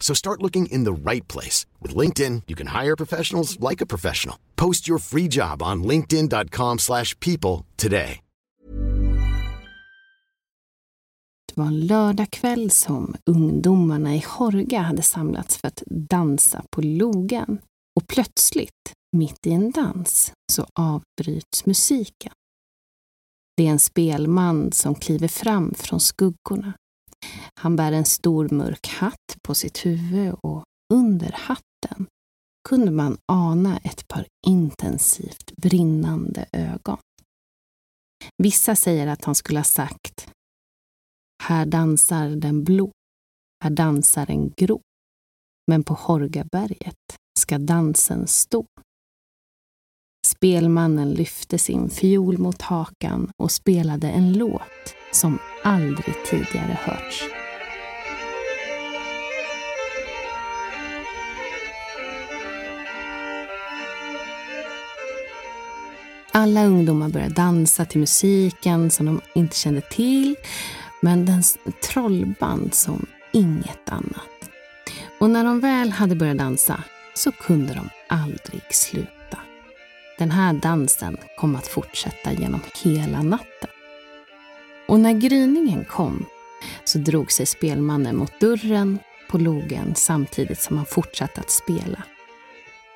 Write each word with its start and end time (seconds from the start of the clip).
So 0.00 0.14
start 0.14 0.42
looking 0.42 0.66
in 0.66 0.84
the 0.84 1.10
right 1.10 1.32
place. 1.32 1.66
With 1.82 1.96
LinkedIn, 1.96 2.42
you 2.46 2.54
can 2.54 2.84
hire 2.84 2.96
professionals 2.96 3.58
like 3.70 3.84
a 3.84 3.86
professional. 3.86 4.36
Post 4.56 4.88
your 4.88 4.98
free 4.98 5.28
job 5.28 5.62
on 5.62 5.82
linkedin.com 5.82 6.78
slash 6.78 7.18
people 7.20 7.64
today. 7.76 8.20
Det 11.56 11.60
var 11.60 11.66
en 11.66 11.86
lördagkväll 11.86 12.70
som 12.70 13.14
ungdomarna 13.26 14.16
i 14.16 14.24
Horga 14.26 14.80
hade 14.80 15.02
samlats 15.02 15.56
för 15.56 15.68
att 15.68 15.82
dansa 15.86 16.64
på 16.70 16.82
logen. 16.82 17.58
Och 17.96 18.06
plötsligt, 18.06 18.92
mitt 19.16 19.46
i 19.46 19.52
en 19.52 19.70
dans, 19.70 20.32
så 20.52 20.66
avbryts 20.72 21.66
musiken. 21.66 22.32
Det 23.56 23.66
är 23.66 23.70
en 23.70 23.78
spelman 23.78 24.72
som 24.72 24.94
kliver 24.94 25.28
fram 25.28 25.74
från 25.74 26.00
skuggorna. 26.00 26.72
Han 27.60 27.76
bär 27.76 27.92
en 27.92 28.04
stor 28.04 28.48
mörk 28.48 28.86
hatt 28.88 29.36
på 29.42 29.54
sitt 29.54 29.86
huvud 29.86 30.34
och 30.42 30.64
under 30.94 31.32
hatten 31.32 32.06
kunde 32.68 32.90
man 32.90 33.18
ana 33.32 33.78
ett 33.78 34.08
par 34.08 34.26
intensivt 34.46 35.56
brinnande 35.56 36.46
ögon. 36.52 36.98
Vissa 38.42 38.76
säger 38.76 39.06
att 39.06 39.24
han 39.24 39.34
skulle 39.34 39.58
ha 39.58 39.64
sagt 39.64 40.28
Här 41.42 41.66
dansar 41.66 42.28
den 42.28 42.64
blå, 42.64 42.92
här 43.64 43.70
dansar 43.70 44.30
en 44.30 44.50
grå. 44.56 44.80
Men 45.70 45.82
på 45.84 45.94
Horgaberget 45.94 47.16
ska 47.38 47.58
dansen 47.58 48.26
stå. 48.26 48.66
Spelmannen 50.26 51.14
lyfte 51.14 51.58
sin 51.58 51.90
fiol 51.90 52.38
mot 52.38 52.62
hakan 52.62 53.30
och 53.42 53.50
spelade 53.50 54.10
en 54.10 54.32
låt 54.32 54.94
som 55.12 55.38
aldrig 55.64 56.14
tidigare 56.26 56.78
hörts. 56.80 57.45
Alla 66.36 66.64
ungdomar 66.64 67.08
började 67.08 67.34
dansa 67.34 67.84
till 67.84 68.00
musiken 68.00 68.90
som 68.90 69.06
de 69.06 69.20
inte 69.34 69.56
kände 69.56 69.80
till, 69.80 70.36
men 71.00 71.26
den 71.26 71.42
trollband 71.82 72.74
som 72.74 73.06
inget 73.32 73.88
annat. 73.88 74.50
Och 75.20 75.30
när 75.30 75.44
de 75.44 75.60
väl 75.60 75.90
hade 75.90 76.14
börjat 76.14 76.38
dansa 76.38 76.82
så 77.14 77.32
kunde 77.32 77.74
de 77.74 77.88
aldrig 78.08 78.62
sluta. 78.70 79.38
Den 80.18 80.30
här 80.30 80.52
dansen 80.52 81.16
kom 81.38 81.56
att 81.56 81.66
fortsätta 81.66 82.32
genom 82.32 82.60
hela 82.84 83.22
natten. 83.22 83.70
Och 84.88 85.00
när 85.00 85.12
gryningen 85.12 85.84
kom 85.84 86.26
så 86.84 86.98
drog 86.98 87.32
sig 87.32 87.46
spelmannen 87.46 88.16
mot 88.16 88.40
dörren 88.40 88.98
på 89.30 89.38
logen 89.38 89.94
samtidigt 89.94 90.60
som 90.60 90.76
han 90.76 90.86
fortsatte 90.86 91.40
att 91.40 91.50
spela. 91.50 92.02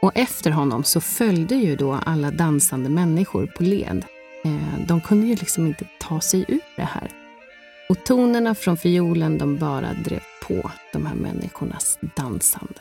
Och 0.02 0.12
efter 0.14 0.50
honom 0.50 0.84
så 0.84 1.00
följde 1.00 1.54
ju 1.54 1.76
då 1.76 1.92
alla 1.92 2.30
dansande 2.30 2.88
människor 2.88 3.46
på 3.46 3.62
led. 3.62 4.04
Eh, 4.44 4.86
de 4.86 5.00
kunde 5.00 5.26
ju 5.26 5.34
liksom 5.34 5.66
inte 5.66 5.86
ta 6.00 6.20
sig 6.20 6.44
ur 6.48 6.60
det 6.76 6.82
här. 6.82 7.10
Och 7.88 8.04
tonerna 8.04 8.54
från 8.54 8.76
fiolen 8.76 9.38
de 9.38 9.56
bara 9.56 9.94
drev 9.94 10.22
på 10.46 10.70
de 10.92 11.06
här 11.06 11.14
människornas 11.14 11.98
dansande. 12.16 12.80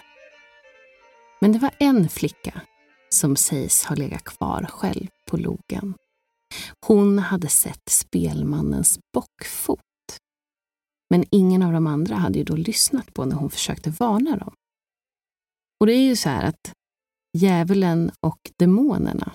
Men 1.41 1.51
det 1.51 1.59
var 1.59 1.71
en 1.79 2.09
flicka 2.09 2.61
som 3.09 3.35
sägs 3.35 3.85
ha 3.85 3.95
legat 3.95 4.23
kvar 4.23 4.65
själv 4.69 5.07
på 5.27 5.37
logen. 5.37 5.93
Hon 6.85 7.19
hade 7.19 7.47
sett 7.47 7.89
spelmannens 7.89 8.99
bockfot. 9.13 9.79
Men 11.09 11.25
ingen 11.31 11.63
av 11.63 11.73
de 11.73 11.87
andra 11.87 12.15
hade 12.15 12.39
ju 12.39 12.43
då 12.43 12.55
lyssnat 12.55 13.13
på 13.13 13.25
när 13.25 13.35
hon 13.35 13.49
försökte 13.49 13.89
varna 13.89 14.37
dem. 14.37 14.53
Och 15.79 15.85
det 15.85 15.93
är 15.93 16.03
ju 16.03 16.15
så 16.15 16.29
här 16.29 16.43
att 16.43 16.73
djävulen 17.37 18.11
och 18.21 18.39
demonerna 18.59 19.33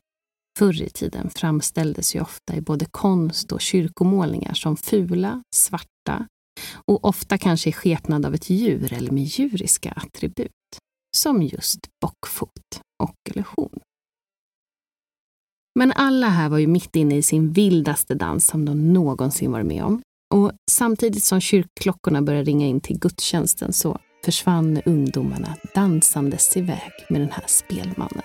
förr 0.58 0.82
i 0.82 0.90
tiden 0.90 1.30
framställdes 1.30 2.16
ju 2.16 2.20
ofta 2.20 2.56
i 2.56 2.60
både 2.60 2.84
konst 2.84 3.52
och 3.52 3.60
kyrkomålningar 3.60 4.54
som 4.54 4.76
fula, 4.76 5.42
svarta 5.54 6.26
och 6.86 7.04
ofta 7.04 7.38
kanske 7.38 7.70
i 7.70 7.72
skepnad 7.72 8.26
av 8.26 8.34
ett 8.34 8.50
djur 8.50 8.92
eller 8.92 9.10
med 9.10 9.24
djuriska 9.24 9.90
attribut, 9.90 10.50
som 11.16 11.42
just 11.42 11.80
bockfot 12.00 12.80
och 13.02 13.16
eller 13.30 13.44
horn. 13.56 13.80
Men 15.78 15.92
alla 15.92 16.28
här 16.28 16.48
var 16.48 16.58
ju 16.58 16.66
mitt 16.66 16.96
inne 16.96 17.16
i 17.16 17.22
sin 17.22 17.52
vildaste 17.52 18.14
dans 18.14 18.46
som 18.46 18.64
de 18.64 18.92
någonsin 18.92 19.52
varit 19.52 19.66
med 19.66 19.84
om. 19.84 20.02
Och 20.34 20.52
samtidigt 20.70 21.24
som 21.24 21.40
kyrkklockorna 21.40 22.22
började 22.22 22.44
ringa 22.44 22.66
in 22.66 22.80
till 22.80 22.98
gudstjänsten 22.98 23.72
så 23.72 23.98
försvann 24.24 24.82
ungdomarna 24.84 25.56
dansandes 25.74 26.56
iväg 26.56 26.92
med 27.08 27.20
den 27.20 27.30
här 27.30 27.44
spelmannen. 27.46 28.22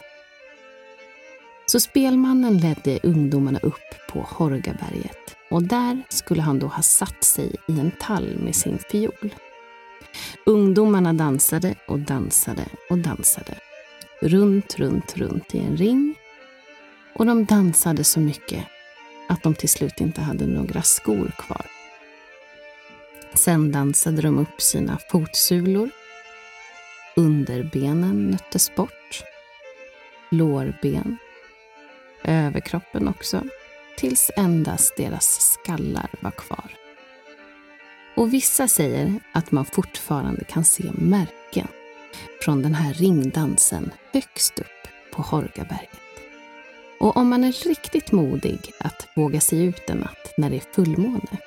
Så 1.66 1.80
spelmannen 1.80 2.58
ledde 2.58 3.00
ungdomarna 3.04 3.60
upp 3.60 4.10
på 4.10 4.20
Horgaberget 4.20 5.36
och 5.50 5.64
där 5.64 6.02
skulle 6.10 6.42
han 6.42 6.60
då 6.60 6.68
ha 6.68 6.82
satt 6.82 7.24
sig 7.24 7.56
i 7.68 7.80
en 7.80 7.92
tall 8.00 8.38
med 8.44 8.56
sin 8.56 8.80
fiol. 8.92 9.36
Ungdomarna 10.46 11.14
dansade 11.14 11.76
och 11.88 12.00
dansade 12.00 12.66
och 12.90 12.98
dansade. 12.98 13.54
Runt, 14.22 14.80
runt, 14.80 15.18
runt 15.18 15.56
i 15.56 15.60
en 15.60 15.78
ring. 15.78 16.16
Och 17.16 17.26
de 17.26 17.46
dansade 17.46 18.04
så 18.04 18.20
mycket 18.20 18.66
att 19.30 19.44
de 19.44 19.56
till 19.56 19.70
slut 19.70 20.02
inte 20.02 20.22
hade 20.22 20.48
några 20.48 20.82
skor 20.82 21.32
kvar. 21.38 21.66
Sen 23.34 23.72
dansade 23.72 24.22
de 24.22 24.40
upp 24.40 24.62
sina 24.62 25.00
fotsulor. 25.12 25.90
Underbenen 27.20 28.32
nöttes 28.32 28.76
bort. 28.76 29.24
Lårben. 30.32 31.18
Överkroppen 32.24 33.08
också. 33.08 33.44
Tills 33.98 34.32
endast 34.36 34.98
deras 34.98 35.26
skallar 35.26 36.10
var 36.20 36.32
kvar. 36.32 36.72
Och 38.16 38.34
vissa 38.34 38.68
säger 38.68 39.20
att 39.34 39.52
man 39.52 39.66
fortfarande 39.66 40.44
kan 40.44 40.66
se 40.66 40.84
märken 40.94 41.68
från 42.42 42.62
den 42.62 42.74
här 42.74 42.94
ringdansen 42.94 43.92
högst 44.14 44.60
upp 44.60 45.12
på 45.12 45.22
Horgaberget. 45.22 46.00
Och 47.00 47.18
om 47.18 47.30
man 47.30 47.44
är 47.44 47.68
riktigt 47.68 48.12
modig 48.12 48.72
att 48.80 49.08
våga 49.16 49.42
sig 49.42 49.64
ut 49.66 49.90
en 49.90 49.98
natt 49.98 50.34
när 50.38 50.50
det 50.50 50.56
är 50.56 50.74
fullmåne, 50.74 51.38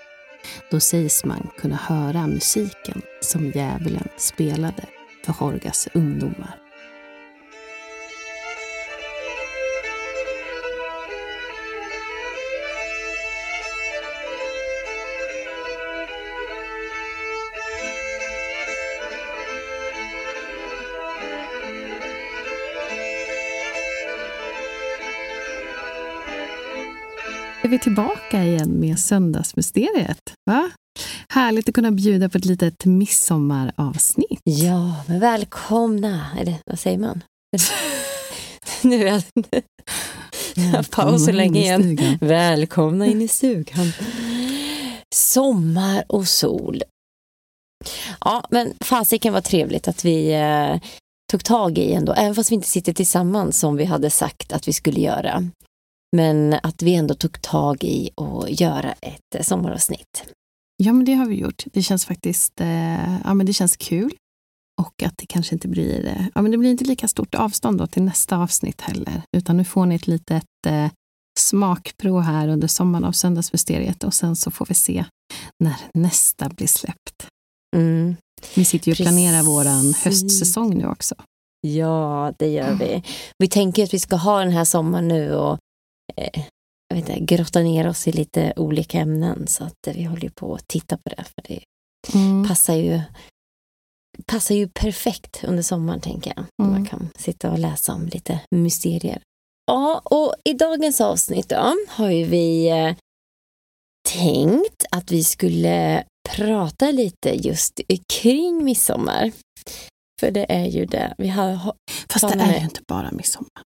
då 0.71 0.81
sägs 0.81 1.25
man 1.25 1.51
kunna 1.59 1.77
höra 1.77 2.27
musiken 2.27 3.03
som 3.21 3.51
djävulen 3.51 4.09
spelade 4.17 4.85
för 5.25 5.33
Horgas 5.33 5.89
ungdomar. 5.95 6.59
är 27.65 27.69
vi 27.69 27.79
tillbaka 27.79 28.45
igen 28.45 28.81
med 28.81 28.99
Söndagsmysteriet. 28.99 30.35
Va? 30.47 30.71
Härligt 31.33 31.69
att 31.69 31.75
kunna 31.75 31.91
bjuda 31.91 32.29
på 32.29 32.39
ett 32.39 32.45
litet 32.45 32.85
midsommaravsnitt. 32.85 34.41
Ja, 34.45 35.05
men 35.07 35.21
välkomna, 35.21 36.27
eller 36.41 36.55
vad 36.67 36.79
säger 36.79 36.99
man? 36.99 37.25
nu 38.83 39.09
är 39.09 39.23
jag... 40.73 40.91
paus 40.91 41.25
så 41.25 41.33
länge 41.33 41.61
igen. 41.61 42.19
Välkomna 42.21 43.07
in 43.07 43.23
i 43.23 43.29
stugan. 43.29 43.93
Sommar 45.15 46.05
och 46.09 46.29
sol. 46.29 46.83
Ja, 48.21 48.45
men 48.51 48.75
fasiken 48.81 49.33
var 49.33 49.41
trevligt 49.41 49.89
att 49.89 50.05
vi 50.05 50.33
eh, 50.33 50.81
tog 51.31 51.45
tag 51.45 51.79
i 51.79 51.93
ändå, 51.93 52.13
även 52.13 52.35
fast 52.35 52.51
vi 52.51 52.55
inte 52.55 52.69
sitter 52.69 52.93
tillsammans 52.93 53.59
som 53.59 53.77
vi 53.77 53.85
hade 53.85 54.11
sagt 54.11 54.53
att 54.53 54.69
vi 54.69 54.73
skulle 54.73 55.01
göra. 55.01 55.49
Men 56.17 56.57
att 56.63 56.83
vi 56.83 56.95
ändå 56.95 57.15
tog 57.15 57.43
tag 57.43 57.85
i 57.85 58.11
att 58.17 58.61
göra 58.61 58.93
ett 58.93 59.47
sommaravsnitt. 59.47 60.25
Ja, 60.85 60.93
men 60.93 61.05
det 61.05 61.15
har 61.15 61.27
vi 61.27 61.35
gjort. 61.35 61.65
Det 61.73 61.83
känns 61.83 62.07
faktiskt 62.07 62.61
eh, 62.61 63.21
ja, 63.25 63.35
men 63.35 63.47
det 63.47 63.53
känns 63.53 63.77
kul. 63.77 64.15
Och 64.81 65.03
att 65.03 65.19
det 65.19 65.27
kanske 65.27 65.55
inte 65.55 65.69
blir, 65.69 66.07
eh, 66.07 66.27
ja, 66.35 66.43
men 66.43 66.51
det 66.51 66.59
blir 66.59 66.71
inte 66.71 66.85
lika 66.85 67.09
stort 67.09 67.35
avstånd 67.35 67.79
då 67.79 67.87
till 67.87 68.03
nästa 68.03 68.37
avsnitt 68.37 68.81
heller. 68.81 69.23
Utan 69.37 69.57
nu 69.57 69.65
får 69.65 69.87
ni 69.87 69.95
ett 69.95 70.07
litet 70.07 70.45
eh, 70.67 70.91
smakprov 71.39 72.21
här 72.21 72.49
under 72.49 72.69
sommaren 72.69 73.05
av 73.05 73.13
Söndagsmysteriet 73.13 74.05
och 74.05 74.15
sen 74.15 74.37
så 74.37 74.51
får 74.51 74.67
vi 74.67 74.75
se 74.75 75.05
när 75.65 75.77
nästa 75.95 76.49
blir 76.49 76.67
släppt. 76.67 77.27
Mm. 77.77 78.17
Vi 78.55 78.65
sitter 78.65 78.89
ju 78.89 78.93
och 78.93 78.97
planerar 78.97 79.43
vår 79.43 80.05
höstsäsong 80.05 80.79
nu 80.79 80.87
också. 80.87 81.15
Ja, 81.61 82.33
det 82.39 82.49
gör 82.49 82.75
vi. 82.75 83.03
Vi 83.39 83.49
tänker 83.49 83.85
att 83.85 83.95
vi 83.95 83.99
ska 83.99 84.17
ha 84.17 84.39
den 84.39 84.53
här 84.53 84.65
sommaren 84.65 85.09
nu 85.09 85.35
och 85.35 85.59
eh, 86.17 86.45
jag 86.93 87.03
vet 87.03 87.09
inte, 87.09 87.35
grotta 87.35 87.61
ner 87.61 87.89
oss 87.89 88.09
i 88.09 88.13
lite 88.13 88.53
olika 88.57 88.99
ämnen. 88.99 89.47
Så 89.47 89.65
att 89.65 89.89
vi 89.95 90.05
håller 90.05 90.29
på 90.29 90.55
att 90.55 90.69
titta 90.69 90.97
på 90.97 91.11
det. 91.17 91.25
För 91.25 91.43
det 91.49 91.65
mm. 92.15 92.49
passar, 92.49 92.75
ju, 92.75 93.01
passar 94.27 94.55
ju 94.55 94.69
perfekt 94.69 95.45
under 95.45 95.63
sommaren, 95.63 96.01
tänker 96.01 96.33
jag. 96.37 96.45
Mm. 96.63 96.73
Man 96.73 96.87
kan 96.87 97.11
sitta 97.17 97.51
och 97.51 97.59
läsa 97.59 97.93
om 97.95 98.07
lite 98.07 98.41
mysterier. 98.51 99.23
Ja, 99.67 100.03
och 100.05 100.35
i 100.45 100.53
dagens 100.53 101.01
avsnitt 101.01 101.49
då, 101.49 101.75
har 101.89 102.11
ju 102.11 102.25
vi 102.25 102.71
eh, 102.71 102.95
tänkt 104.09 104.85
att 104.91 105.13
vi 105.13 105.25
skulle 105.25 106.05
prata 106.29 106.91
lite 106.91 107.31
just 107.35 107.81
kring 108.13 108.65
midsommar. 108.65 109.33
För 110.21 110.31
det 110.31 110.53
är 110.53 110.67
ju 110.67 110.87
det 110.87 111.15
vi 111.19 111.29
har... 111.29 111.75
Fast 112.11 112.29
det 112.29 112.45
är 112.45 112.59
ju 112.59 112.65
inte 112.65 112.81
bara 112.89 113.11
midsommar. 113.13 113.63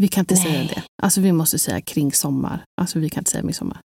Vi 0.00 0.08
kan 0.08 0.22
inte 0.22 0.34
Nej. 0.34 0.42
säga 0.42 0.64
det. 0.64 0.82
Alltså 1.02 1.20
vi 1.20 1.32
måste 1.32 1.58
säga 1.58 1.80
kring 1.80 2.12
sommar. 2.12 2.64
Alltså 2.80 2.98
vi 2.98 3.10
kan 3.10 3.20
inte 3.20 3.30
säga 3.30 3.42
midsommar. 3.42 3.80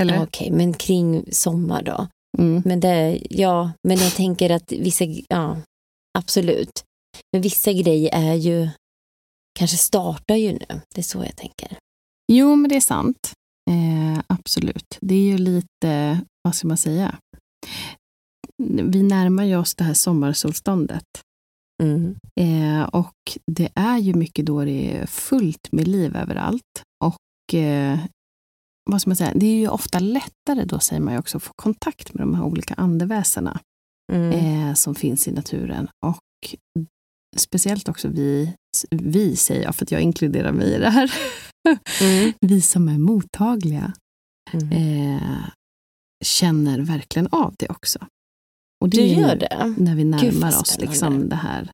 Eller? 0.00 0.22
Okej, 0.22 0.46
okay, 0.46 0.56
men 0.56 0.72
kring 0.74 1.32
sommar 1.32 1.82
då? 1.82 2.08
Mm. 2.38 2.62
Men 2.64 2.80
det, 2.80 3.22
ja, 3.30 3.72
men 3.88 3.96
jag 3.96 4.12
tänker 4.12 4.50
att 4.50 4.72
vissa, 4.72 5.04
ja, 5.28 5.60
absolut. 6.18 6.84
Men 7.32 7.42
vissa 7.42 7.72
grejer 7.72 8.10
är 8.14 8.34
ju, 8.34 8.68
kanske 9.58 9.76
startar 9.76 10.36
ju 10.36 10.52
nu. 10.52 10.80
Det 10.94 11.00
är 11.00 11.02
så 11.02 11.18
jag 11.18 11.36
tänker. 11.36 11.78
Jo, 12.32 12.56
men 12.56 12.68
det 12.68 12.76
är 12.76 12.80
sant. 12.80 13.32
Eh, 13.70 14.22
absolut. 14.26 14.98
Det 15.00 15.14
är 15.14 15.24
ju 15.24 15.38
lite, 15.38 16.20
vad 16.42 16.54
ska 16.54 16.68
man 16.68 16.76
säga? 16.76 17.18
Vi 18.62 19.02
närmar 19.02 19.44
ju 19.44 19.56
oss 19.56 19.74
det 19.74 19.84
här 19.84 19.94
sommarsolståndet. 19.94 21.06
Mm. 21.82 22.14
Eh, 22.40 22.82
och 22.82 23.38
det 23.46 23.68
är 23.74 23.98
ju 23.98 24.14
mycket 24.14 24.46
då 24.46 24.64
det 24.64 24.96
är 24.96 25.06
fullt 25.06 25.72
med 25.72 25.88
liv 25.88 26.16
överallt. 26.16 26.82
Och 27.04 27.54
eh, 27.54 27.98
vad 28.90 29.00
ska 29.00 29.10
man 29.10 29.16
säga, 29.16 29.32
det 29.34 29.46
är 29.46 29.56
ju 29.56 29.68
ofta 29.68 29.98
lättare 29.98 30.64
då, 30.64 30.78
säger 30.78 31.02
man 31.02 31.14
ju 31.14 31.18
också, 31.18 31.36
att 31.36 31.42
få 31.42 31.52
kontakt 31.56 32.14
med 32.14 32.22
de 32.22 32.34
här 32.34 32.44
olika 32.44 32.74
andeväsena 32.74 33.60
mm. 34.12 34.32
eh, 34.32 34.74
som 34.74 34.94
finns 34.94 35.28
i 35.28 35.32
naturen. 35.32 35.88
Och 36.06 36.56
speciellt 37.36 37.88
också 37.88 38.08
vi, 38.08 38.54
vi 38.90 39.36
säger 39.36 39.62
jag, 39.62 39.76
för 39.76 39.84
att 39.84 39.90
jag 39.90 40.00
inkluderar 40.00 40.52
mig 40.52 40.74
i 40.74 40.78
det 40.78 40.90
här, 40.90 41.12
mm. 42.00 42.32
vi 42.40 42.60
som 42.60 42.88
är 42.88 42.98
mottagliga 42.98 43.92
mm. 44.52 44.72
eh, 44.72 45.48
känner 46.24 46.80
verkligen 46.80 47.26
av 47.26 47.54
det 47.58 47.68
också. 47.68 48.06
Och 48.82 48.88
det 48.88 48.96
du 48.96 49.06
gör 49.06 49.36
det? 49.36 49.74
När 49.76 49.94
vi 49.94 50.04
närmar 50.04 50.60
oss 50.60 50.78
liksom 50.80 51.28
det 51.28 51.36
här 51.36 51.70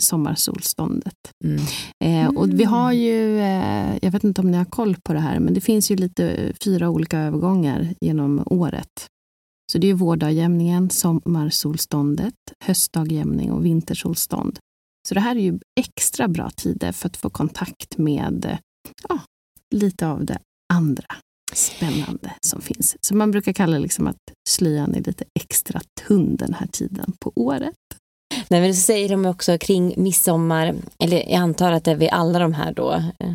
sommarsolståndet. 0.00 1.14
Mm. 1.44 1.62
Eh, 2.04 2.36
och 2.36 2.60
vi 2.60 2.64
har 2.64 2.92
ju, 2.92 3.38
eh, 3.38 3.98
jag 4.02 4.10
vet 4.10 4.24
inte 4.24 4.40
om 4.40 4.50
ni 4.50 4.56
har 4.56 4.64
koll 4.64 4.96
på 5.04 5.12
det 5.12 5.20
här, 5.20 5.40
men 5.40 5.54
det 5.54 5.60
finns 5.60 5.90
ju 5.90 5.96
lite 5.96 6.52
fyra 6.64 6.90
olika 6.90 7.18
övergångar 7.18 7.94
genom 8.00 8.42
året. 8.46 9.06
Så 9.72 9.78
det 9.78 9.86
är 9.86 9.94
vårdagjämningen, 9.94 10.90
sommarsolståndet, 10.90 12.34
höstdagjämning 12.64 13.52
och 13.52 13.64
vintersolstånd. 13.64 14.58
Så 15.08 15.14
det 15.14 15.20
här 15.20 15.36
är 15.36 15.40
ju 15.40 15.58
extra 15.80 16.28
bra 16.28 16.50
tider 16.50 16.92
för 16.92 17.08
att 17.08 17.16
få 17.16 17.30
kontakt 17.30 17.98
med 17.98 18.58
ja, 19.08 19.18
lite 19.70 20.06
av 20.06 20.24
det 20.24 20.38
andra 20.72 21.16
spännande 21.56 22.32
som 22.46 22.60
finns. 22.60 22.96
Så 23.00 23.14
man 23.16 23.30
brukar 23.30 23.52
kalla 23.52 23.78
liksom 23.78 24.06
att 24.06 24.16
slöjan 24.48 24.94
är 24.94 25.00
lite 25.00 25.24
extra 25.40 25.80
tunn 26.06 26.36
den 26.36 26.54
här 26.54 26.66
tiden 26.66 27.12
på 27.20 27.32
året. 27.34 27.74
Nej, 28.48 28.60
men 28.60 28.74
så 28.74 28.80
säger 28.80 29.08
de 29.08 29.26
också 29.26 29.58
kring 29.58 29.94
midsommar, 29.96 30.74
eller 30.98 31.16
jag 31.16 31.34
antar 31.34 31.72
att 31.72 31.84
det 31.84 31.90
är 31.90 31.96
vid 31.96 32.08
alla 32.12 32.38
de 32.38 32.54
här 32.54 32.72
då 32.72 32.92
eh, 32.92 33.34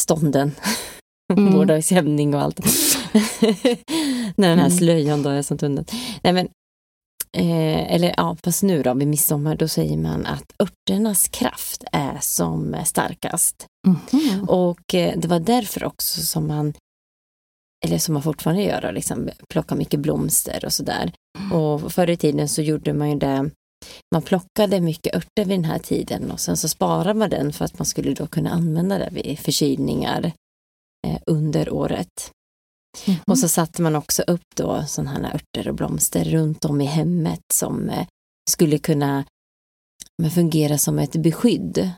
stånden, 0.00 0.52
mm. 1.32 1.52
vårdagsjämning 1.54 2.34
och 2.34 2.40
allt. 2.40 2.58
När 4.36 4.48
den 4.48 4.58
här 4.58 4.66
mm. 4.66 4.78
slöjan 4.78 5.22
då 5.22 5.30
är 5.30 5.42
som 5.42 5.58
tunn. 5.58 5.84
Nej, 6.22 6.32
men, 6.32 6.48
eh, 7.36 7.94
eller 7.94 8.14
ja, 8.16 8.36
fast 8.44 8.62
nu 8.62 8.82
då 8.82 8.94
vid 8.94 9.08
midsommar, 9.08 9.56
då 9.56 9.68
säger 9.68 9.96
man 9.96 10.26
att 10.26 10.52
örternas 10.58 11.28
kraft 11.28 11.84
är 11.92 12.18
som 12.20 12.76
starkast. 12.84 13.66
Mm. 13.86 14.48
Och 14.48 14.94
eh, 14.94 15.18
det 15.18 15.28
var 15.28 15.40
därför 15.40 15.84
också 15.84 16.20
som 16.20 16.46
man 16.46 16.74
eller 17.84 17.98
som 17.98 18.14
man 18.14 18.22
fortfarande 18.22 18.62
gör, 18.62 18.92
liksom, 18.92 19.30
plocka 19.48 19.74
mycket 19.74 20.00
blomster 20.00 20.64
och 20.64 20.72
sådär. 20.72 21.12
Mm. 21.38 21.52
Och 21.52 21.92
förr 21.92 22.10
i 22.10 22.16
tiden 22.16 22.48
så 22.48 22.62
gjorde 22.62 22.92
man 22.92 23.10
ju 23.10 23.18
det, 23.18 23.50
man 24.14 24.22
plockade 24.22 24.80
mycket 24.80 25.14
örter 25.14 25.44
vid 25.44 25.58
den 25.58 25.64
här 25.64 25.78
tiden 25.78 26.30
och 26.30 26.40
sen 26.40 26.56
så 26.56 26.68
sparade 26.68 27.14
man 27.14 27.30
den 27.30 27.52
för 27.52 27.64
att 27.64 27.78
man 27.78 27.86
skulle 27.86 28.14
då 28.14 28.26
kunna 28.26 28.50
använda 28.50 28.98
det 28.98 29.08
vid 29.12 29.38
förkylningar 29.38 30.32
eh, 31.06 31.18
under 31.26 31.70
året. 31.70 32.30
Mm. 33.06 33.20
Och 33.26 33.38
så 33.38 33.48
satte 33.48 33.82
man 33.82 33.96
också 33.96 34.22
upp 34.22 34.56
då 34.56 34.84
sådana 34.86 35.10
här 35.10 35.34
örter 35.34 35.68
och 35.68 35.74
blomster 35.74 36.24
runt 36.24 36.64
om 36.64 36.80
i 36.80 36.84
hemmet 36.84 37.42
som 37.52 37.90
eh, 37.90 38.06
skulle 38.50 38.78
kunna 38.78 39.24
fungera 40.34 40.78
som 40.78 40.98
ett 40.98 41.16
beskydd 41.16 41.90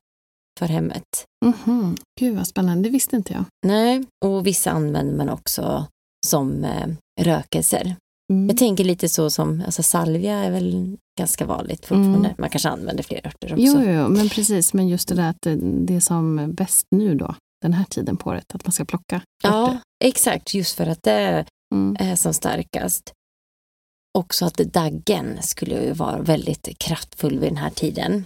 för 0.58 0.66
hemmet. 0.66 1.24
Mm 1.44 1.54
-hmm. 1.64 1.98
Gud 2.20 2.36
vad 2.36 2.46
spännande, 2.46 2.88
det 2.88 2.92
visste 2.92 3.16
inte 3.16 3.32
jag. 3.32 3.44
Nej, 3.66 4.04
och 4.24 4.46
vissa 4.46 4.70
använder 4.70 5.16
man 5.16 5.28
också 5.28 5.86
som 6.26 6.64
eh, 6.64 6.88
rökelser. 7.20 7.96
Mm. 8.32 8.48
Jag 8.48 8.58
tänker 8.58 8.84
lite 8.84 9.08
så 9.08 9.30
som, 9.30 9.62
alltså 9.66 9.82
salvia 9.82 10.34
är 10.34 10.50
väl 10.50 10.96
ganska 11.18 11.46
vanligt 11.46 11.86
fortfarande. 11.86 12.28
Mm. 12.28 12.34
Man 12.38 12.50
kanske 12.50 12.68
använder 12.68 13.02
fler 13.02 13.26
örter 13.26 13.52
också. 13.52 13.64
Jo, 13.64 13.82
jo, 13.82 14.08
men 14.08 14.28
precis, 14.28 14.74
men 14.74 14.88
just 14.88 15.08
det 15.08 15.14
där 15.14 15.30
att 15.30 15.58
det 15.86 15.94
är 15.94 16.00
som 16.00 16.52
bäst 16.54 16.86
nu 16.90 17.14
då, 17.14 17.34
den 17.62 17.72
här 17.72 17.84
tiden 17.84 18.16
på 18.16 18.30
året, 18.30 18.54
att 18.54 18.66
man 18.66 18.72
ska 18.72 18.84
plocka 18.84 19.16
örter. 19.16 19.26
Ja, 19.42 19.78
exakt, 20.04 20.54
just 20.54 20.76
för 20.76 20.86
att 20.86 21.02
det 21.02 21.44
mm. 21.74 21.96
är 21.98 22.16
som 22.16 22.34
starkast. 22.34 23.12
Också 24.18 24.44
att 24.44 24.56
daggen 24.56 25.42
skulle 25.42 25.84
ju 25.84 25.92
vara 25.92 26.18
väldigt 26.18 26.78
kraftfull 26.78 27.38
vid 27.38 27.50
den 27.50 27.56
här 27.56 27.70
tiden. 27.70 28.24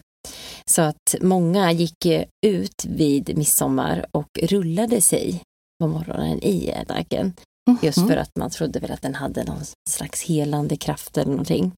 Så 0.66 0.82
att 0.82 1.14
många 1.20 1.72
gick 1.72 2.06
ut 2.46 2.84
vid 2.84 3.38
midsommar 3.38 4.06
och 4.10 4.38
rullade 4.42 5.00
sig 5.00 5.42
på 5.80 5.88
morgonen 5.88 6.42
i 6.42 6.75
daggen. 6.88 7.20
Mm 7.20 7.78
-hmm. 7.78 7.87
Just 7.87 7.98
för 7.98 8.16
att 8.16 8.37
man 8.37 8.50
trodde 8.50 8.80
väl 8.80 8.92
att 8.92 9.02
den 9.02 9.14
hade 9.14 9.44
någon 9.44 9.64
slags 9.90 10.22
helande 10.22 10.76
kraft 10.76 11.18
eller 11.18 11.30
någonting. 11.30 11.72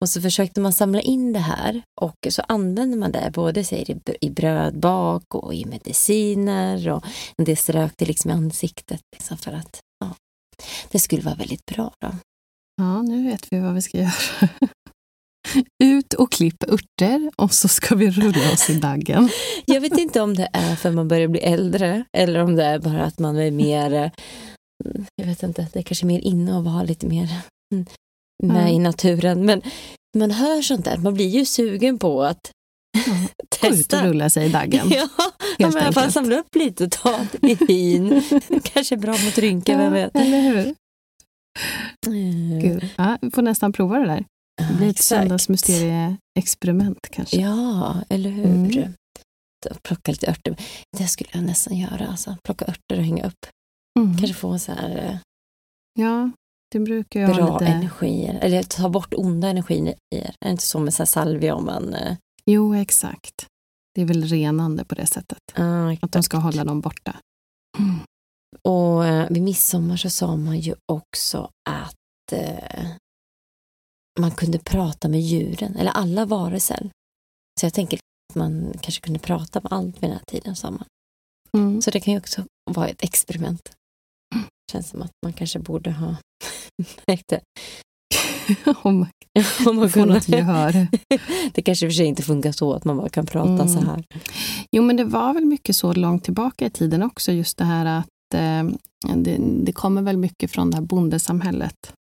Och 0.00 0.08
så 0.08 0.20
försökte 0.20 0.60
man 0.60 0.72
samla 0.72 1.00
in 1.00 1.32
det 1.32 1.38
här 1.38 1.82
och 2.00 2.14
så 2.30 2.42
använde 2.42 2.96
man 2.96 3.12
det 3.12 3.30
både 3.34 3.64
säger, 3.64 4.00
i 4.20 4.30
brödbak 4.30 5.34
och 5.34 5.54
i 5.54 5.64
mediciner 5.64 6.88
och 6.88 7.04
en 7.36 7.44
del 7.44 7.56
strök 7.56 7.92
det 7.96 8.04
liksom 8.04 8.30
i 8.30 8.34
ansiktet 8.34 9.00
liksom 9.12 9.36
för 9.36 9.52
att 9.52 9.80
ja, 10.00 10.14
det 10.90 10.98
skulle 10.98 11.22
vara 11.22 11.34
väldigt 11.34 11.66
bra. 11.66 11.94
Då. 12.00 12.16
Ja, 12.76 13.02
nu 13.02 13.30
vet 13.30 13.52
vi 13.52 13.58
vad 13.58 13.74
vi 13.74 13.82
ska 13.82 13.98
göra. 13.98 14.12
Ut 15.84 16.14
och 16.14 16.32
klipp 16.32 16.62
örter 16.62 17.30
och 17.36 17.54
så 17.54 17.68
ska 17.68 17.94
vi 17.94 18.10
rulla 18.10 18.52
oss 18.52 18.70
i 18.70 18.74
daggen. 18.74 19.28
Jag 19.66 19.80
vet 19.80 19.98
inte 19.98 20.20
om 20.20 20.34
det 20.34 20.48
är 20.52 20.76
för 20.76 20.88
att 20.88 20.94
man 20.94 21.08
börjar 21.08 21.28
bli 21.28 21.40
äldre 21.40 22.04
eller 22.16 22.40
om 22.40 22.56
det 22.56 22.64
är 22.64 22.78
bara 22.78 23.04
att 23.04 23.18
man 23.18 23.36
är 23.36 23.50
mer, 23.50 23.92
mm, 24.84 25.06
jag 25.16 25.26
vet 25.26 25.42
inte, 25.42 25.66
det 25.72 25.78
är 25.78 25.82
kanske 25.82 26.06
mer 26.06 26.20
inne 26.20 26.58
att 26.58 26.64
vara 26.64 26.82
lite 26.82 27.06
mer 27.06 27.28
mm, 27.74 27.86
med 28.42 28.62
mm. 28.62 28.74
i 28.74 28.78
naturen. 28.78 29.46
Men 29.46 29.62
man 30.16 30.30
hör 30.30 30.62
sånt 30.62 30.84
där, 30.84 30.96
man 30.96 31.14
blir 31.14 31.28
ju 31.28 31.44
sugen 31.44 31.98
på 31.98 32.22
att 32.22 32.50
ja, 33.06 33.12
testa. 33.60 33.96
Ut 33.96 34.02
och 34.02 34.08
rulla 34.08 34.30
sig 34.30 34.46
i 34.46 34.48
daggen. 34.48 34.90
Ja, 34.90 35.08
helt 35.58 35.74
ja, 35.74 35.92
men 35.94 36.12
samla 36.12 36.36
upp 36.36 36.54
lite 36.54 36.84
och 36.84 36.90
ta 36.90 37.26
i 37.42 37.54
hin. 37.54 38.22
kanske 38.62 38.96
bra 38.96 39.12
mot 39.12 39.38
rynkor, 39.38 39.76
vem 39.76 39.92
vet. 39.92 40.16
Eller 40.16 40.40
hur? 40.40 40.74
Gud. 42.60 42.88
Ja, 42.96 43.18
vi 43.20 43.30
får 43.30 43.42
nästan 43.42 43.72
prova 43.72 43.98
det 43.98 44.06
där. 44.06 44.24
Det 44.56 44.74
blir 44.76 44.90
ett 44.90 45.02
söndagsmysterie-experiment 45.02 47.08
kanske. 47.10 47.36
Ja, 47.36 47.96
eller 48.08 48.30
hur? 48.30 48.44
Mm. 48.44 48.94
Plocka 49.82 50.12
lite 50.12 50.30
örter. 50.30 50.56
Det 50.98 51.08
skulle 51.08 51.30
jag 51.32 51.42
nästan 51.42 51.76
göra. 51.76 52.08
Alltså. 52.08 52.36
Plocka 52.44 52.64
örter 52.64 52.98
och 52.98 53.04
hänga 53.04 53.26
upp. 53.26 53.46
Mm. 53.98 54.18
Kanske 54.18 54.34
få 54.34 54.58
så 54.58 54.72
här... 54.72 54.96
Eh, 54.96 55.16
ja, 56.00 56.30
det 56.72 56.80
brukar 56.80 57.20
jag 57.20 57.34
Bra 57.34 57.58
lite... 57.58 57.72
energier. 57.72 58.34
Eller 58.34 58.62
ta 58.62 58.88
bort 58.88 59.14
onda 59.14 59.48
energier. 59.48 59.94
Är 60.14 60.34
det 60.40 60.50
inte 60.50 60.66
så 60.66 60.78
med 60.78 60.94
så 60.94 61.06
salvia 61.06 61.54
om 61.54 61.64
man... 61.64 61.94
Eh... 61.94 62.16
Jo, 62.46 62.74
exakt. 62.74 63.46
Det 63.94 64.02
är 64.02 64.06
väl 64.06 64.24
renande 64.24 64.84
på 64.84 64.94
det 64.94 65.06
sättet. 65.06 65.38
Ah, 65.54 65.96
att 66.02 66.12
de 66.12 66.22
ska 66.22 66.36
hålla 66.36 66.64
dem 66.64 66.80
borta. 66.80 67.16
Mm. 67.78 67.98
Och 68.62 69.06
eh, 69.06 69.30
vid 69.30 69.42
midsommar 69.42 69.96
så 69.96 70.10
sa 70.10 70.36
man 70.36 70.58
ju 70.58 70.74
också 70.92 71.50
att 71.70 72.32
eh, 72.32 72.86
man 74.20 74.30
kunde 74.30 74.58
prata 74.58 75.08
med 75.08 75.20
djuren, 75.20 75.76
eller 75.76 75.90
alla 75.90 76.24
varelser. 76.24 76.90
Så 77.60 77.66
jag 77.66 77.74
tänker 77.74 77.96
att 77.96 78.36
man 78.36 78.72
kanske 78.80 79.00
kunde 79.00 79.18
prata 79.18 79.60
med 79.60 79.72
allt 79.72 79.96
vid 79.96 80.02
den 80.02 80.12
här 80.12 80.24
tiden, 80.26 80.56
sa 80.56 80.70
man. 80.70 80.84
Mm. 81.56 81.82
Så 81.82 81.90
det 81.90 82.00
kan 82.00 82.12
ju 82.12 82.18
också 82.18 82.44
vara 82.70 82.88
ett 82.88 83.02
experiment. 83.02 83.62
Det 84.34 84.72
känns 84.72 84.88
som 84.88 85.02
att 85.02 85.12
man 85.22 85.32
kanske 85.32 85.58
borde 85.58 85.90
ha 85.92 86.16
märkt 87.06 87.28
det. 87.28 87.40
om 88.82 88.98
man, 88.98 89.08
om 89.66 89.76
man 89.76 89.90
får 89.90 90.06
något 90.06 90.28
gehör. 90.28 90.88
det 91.52 91.62
kanske 91.62 91.86
för 91.86 91.92
sig 91.92 92.06
inte 92.06 92.22
funkar 92.22 92.52
så 92.52 92.72
att 92.72 92.84
man 92.84 92.96
bara 92.96 93.08
kan 93.08 93.26
prata 93.26 93.62
mm. 93.62 93.68
så 93.68 93.80
här. 93.80 94.04
Jo, 94.72 94.82
men 94.82 94.96
det 94.96 95.04
var 95.04 95.34
väl 95.34 95.44
mycket 95.44 95.76
så 95.76 95.92
långt 95.92 96.24
tillbaka 96.24 96.66
i 96.66 96.70
tiden 96.70 97.02
också, 97.02 97.32
just 97.32 97.58
det 97.58 97.64
här 97.64 97.86
att 97.86 98.34
eh, 98.34 98.64
det, 99.16 99.38
det, 99.62 99.72
kommer 99.72 100.02
väl 100.02 100.16
mycket 100.16 100.50
från 100.50 100.70
det 100.70 100.76
här 100.76 100.84
bondesamhället 100.84 101.92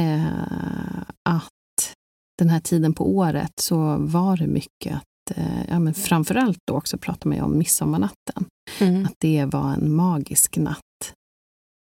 eh, 0.00 1.02
att 1.22 1.48
den 2.38 2.50
här 2.50 2.60
tiden 2.60 2.94
på 2.94 3.16
året 3.16 3.52
så 3.60 3.96
var 3.96 4.36
det 4.36 4.46
mycket 4.46 4.96
att, 4.96 5.36
eh, 5.36 5.64
ja, 5.68 5.78
men 5.78 5.94
framförallt 5.94 6.58
då 6.64 6.74
också 6.74 6.98
pratar 6.98 7.28
man 7.28 7.38
ju 7.38 7.44
om 7.44 7.58
midsommarnatten, 7.58 8.44
mm. 8.80 9.06
att 9.06 9.14
det 9.18 9.44
var 9.44 9.72
en 9.72 9.94
magisk 9.94 10.56
natt 10.56 11.14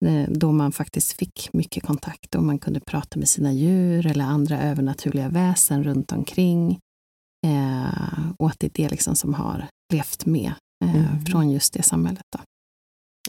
eh, 0.05 0.29
då 0.29 0.51
man 0.51 0.71
faktiskt 0.71 1.13
fick 1.13 1.53
mycket 1.53 1.83
kontakt 1.83 2.35
och 2.35 2.43
man 2.43 2.59
kunde 2.59 2.79
prata 2.79 3.19
med 3.19 3.29
sina 3.29 3.53
djur 3.53 4.05
eller 4.07 4.25
andra 4.25 4.61
övernaturliga 4.61 5.29
väsen 5.29 5.83
runt 5.83 6.11
omkring. 6.11 6.79
Eh, 7.47 8.31
och 8.39 8.49
att 8.49 8.59
det 8.59 8.67
är 8.67 8.83
det 8.83 8.89
liksom 8.89 9.15
som 9.15 9.33
har 9.33 9.67
levt 9.93 10.25
med 10.25 10.53
eh, 10.85 10.95
mm. 10.95 11.25
från 11.25 11.49
just 11.49 11.73
det 11.73 11.83
samhället. 11.83 12.23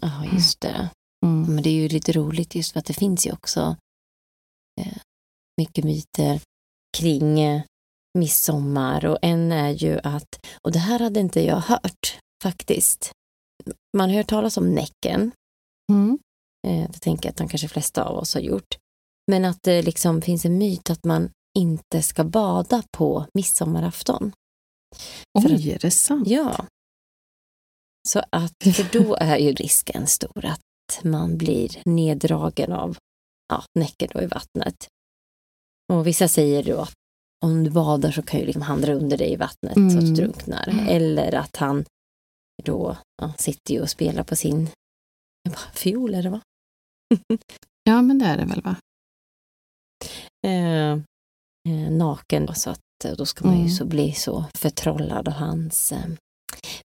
Ja, 0.03 0.25
just 0.33 0.61
det. 0.61 0.91
Mm. 1.27 1.55
Men 1.55 1.63
det 1.63 1.71
är 1.71 1.75
ju 1.75 1.89
lite 1.89 2.13
roligt 2.13 2.55
just 2.55 2.73
för 2.73 2.79
att 2.79 2.87
det 2.87 2.95
finns 2.95 3.27
ju 3.27 3.33
också 3.33 3.77
mycket 5.61 5.85
myter 5.85 6.41
kring 6.99 7.41
eh, 7.41 7.63
midsommar 8.19 9.07
och 9.07 9.19
en 9.23 9.53
är 9.53 9.71
ju 9.71 10.01
att, 10.03 10.47
och 10.63 10.73
det 10.73 10.79
här 10.79 10.99
hade 10.99 11.21
inte 11.21 11.41
jag 11.41 11.61
hört 11.61 12.19
faktiskt, 12.43 13.13
man 13.97 14.11
hört 14.11 14.29
talas 14.29 14.57
om 14.57 14.75
Näcken. 14.75 15.33
Mm. 15.93 16.19
Eh, 16.67 16.91
det 16.91 16.99
tänker 16.99 17.27
jag 17.27 17.31
att 17.31 17.37
de 17.37 17.49
kanske 17.49 17.69
flesta 17.69 18.05
av 18.05 18.17
oss 18.17 18.35
har 18.35 18.41
gjort. 18.41 18.77
Men 19.31 19.45
att 19.45 19.63
det 19.63 19.83
liksom 19.83 20.23
finns 20.23 20.45
en 20.45 20.59
myt 20.59 20.91
att 20.91 21.05
man 21.05 21.31
inte 21.59 22.03
ska 22.03 22.25
bada 22.25 22.83
på 22.97 23.27
midsommarafton. 23.35 24.33
Oj, 25.39 25.71
är 25.71 25.79
det 25.79 25.91
sant? 25.91 26.29
Ja. 26.29 26.67
Så 28.09 28.23
att, 28.31 28.55
för 28.77 28.99
då 28.99 29.15
är 29.15 29.37
ju 29.37 29.53
risken 29.53 30.07
stor 30.07 30.45
att 30.45 30.61
man 31.03 31.39
blir 31.39 31.83
neddragen 31.85 32.73
av 32.73 32.97
ja, 33.51 33.65
näcken 33.79 34.09
då 34.13 34.23
i 34.23 34.27
vattnet. 34.27 34.89
Och 35.93 36.07
vissa 36.07 36.29
säger 36.29 36.65
då 36.65 36.81
att 36.81 36.95
om 37.45 37.65
du 37.65 37.71
badar 37.71 38.11
så 38.11 38.23
kan 38.23 38.41
ju 38.41 38.47
liksom 38.47 38.63
han 38.63 38.81
dra 38.81 38.93
under 38.93 39.19
dig 39.19 39.33
i 39.33 39.37
vattnet 39.37 39.77
mm. 39.77 39.91
så 39.91 39.99
att 39.99 40.05
du 40.05 40.09
mm. 40.09 40.17
drunknar. 40.17 40.69
Mm. 40.69 40.89
Eller 40.89 41.35
att 41.35 41.57
han 41.57 41.85
då 42.65 42.97
ja, 43.23 43.33
sitter 43.39 43.75
ju 43.75 43.81
och 43.81 43.91
spelar 43.91 44.23
på 44.23 44.37
sin 44.37 44.69
fiol, 45.75 46.15
är 46.15 46.23
det 46.23 46.31
va? 46.31 46.41
ja, 47.85 48.03
men 48.03 48.19
det 48.19 48.25
är 48.25 48.37
det 48.37 48.45
väl 48.45 48.63
va? 48.63 48.77
Eh, 50.47 50.93
eh, 51.69 51.91
naken, 51.91 52.55
så 52.55 52.71
att 52.71 53.05
eh, 53.05 53.13
då 53.13 53.27
ska 53.27 53.45
man 53.45 53.55
ju 53.55 53.61
mm. 53.61 53.73
så 53.73 53.85
bli 53.85 54.13
så 54.13 54.45
förtrollad 54.55 55.29
av 55.29 55.35
hans 55.35 55.93
eh, 55.93 56.11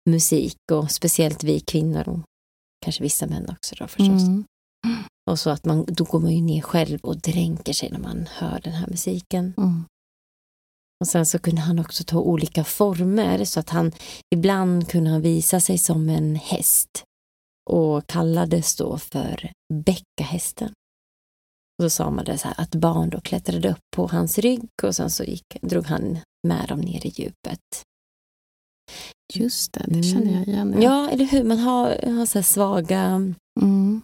musik 0.10 0.58
och 0.72 0.92
speciellt 0.92 1.44
vi 1.44 1.60
kvinnor 1.60 2.10
och 2.10 2.20
kanske 2.86 3.04
vissa 3.04 3.28
män 3.28 3.50
också 3.50 3.76
då 3.76 3.88
förstås. 3.88 4.24
Mm. 4.24 4.46
Och 5.32 5.40
så 5.40 5.50
att 5.50 5.66
man, 5.66 5.86
då 5.88 6.04
går 6.04 6.20
man 6.20 6.36
ju 6.36 6.42
ner 6.42 6.62
själv 6.62 7.00
och 7.00 7.18
dränker 7.18 7.74
sig 7.74 7.92
när 7.92 8.00
man 8.00 8.28
hör 8.32 8.60
den 8.64 8.74
här 8.74 8.88
musiken. 8.88 9.54
Mm. 9.58 9.84
Och 11.00 11.08
sen 11.08 11.26
så 11.26 11.40
kunde 11.40 11.62
han 11.62 11.80
också 11.80 12.04
ta 12.04 12.20
olika 12.20 12.64
former 12.64 13.46
så 13.46 13.60
att 13.60 13.70
han 13.70 13.92
ibland 14.36 14.90
kunde 14.90 15.10
han 15.10 15.22
visa 15.22 15.60
sig 15.60 15.78
som 15.78 16.10
en 16.10 16.36
häst 16.36 17.04
och 17.70 18.08
kallades 18.08 18.76
då 18.76 18.98
för 18.98 19.52
bäckahästen. 19.74 20.74
Och 21.78 21.84
så 21.84 21.90
sa 21.90 22.12
man 22.12 22.26
det 22.26 22.38
så 22.38 22.48
här 22.48 22.62
att 22.62 22.76
barn 22.76 23.10
då 23.10 23.22
klättrade 23.22 23.72
upp 23.72 23.84
på 23.96 24.08
hans 24.08 24.38
rygg 24.38 24.70
och 24.84 24.96
sen 24.96 25.10
så 25.10 25.24
gick, 25.24 25.46
drog 25.62 25.86
han 25.86 26.18
med 26.48 26.66
dem 26.70 26.80
ner 26.80 27.06
i 27.06 27.10
djupet. 27.10 27.84
Just 29.34 29.74
det, 29.74 29.86
det 29.88 30.04
känner 30.04 30.34
jag 30.34 30.48
igen. 30.48 30.74
Ja, 30.76 30.82
ja 30.82 31.10
eller 31.10 31.26
hur? 31.26 31.44
Man 31.44 31.60
har, 31.60 32.16
har 32.18 32.26
så 32.26 32.44
svaga 32.44 33.34
mm. 33.62 34.02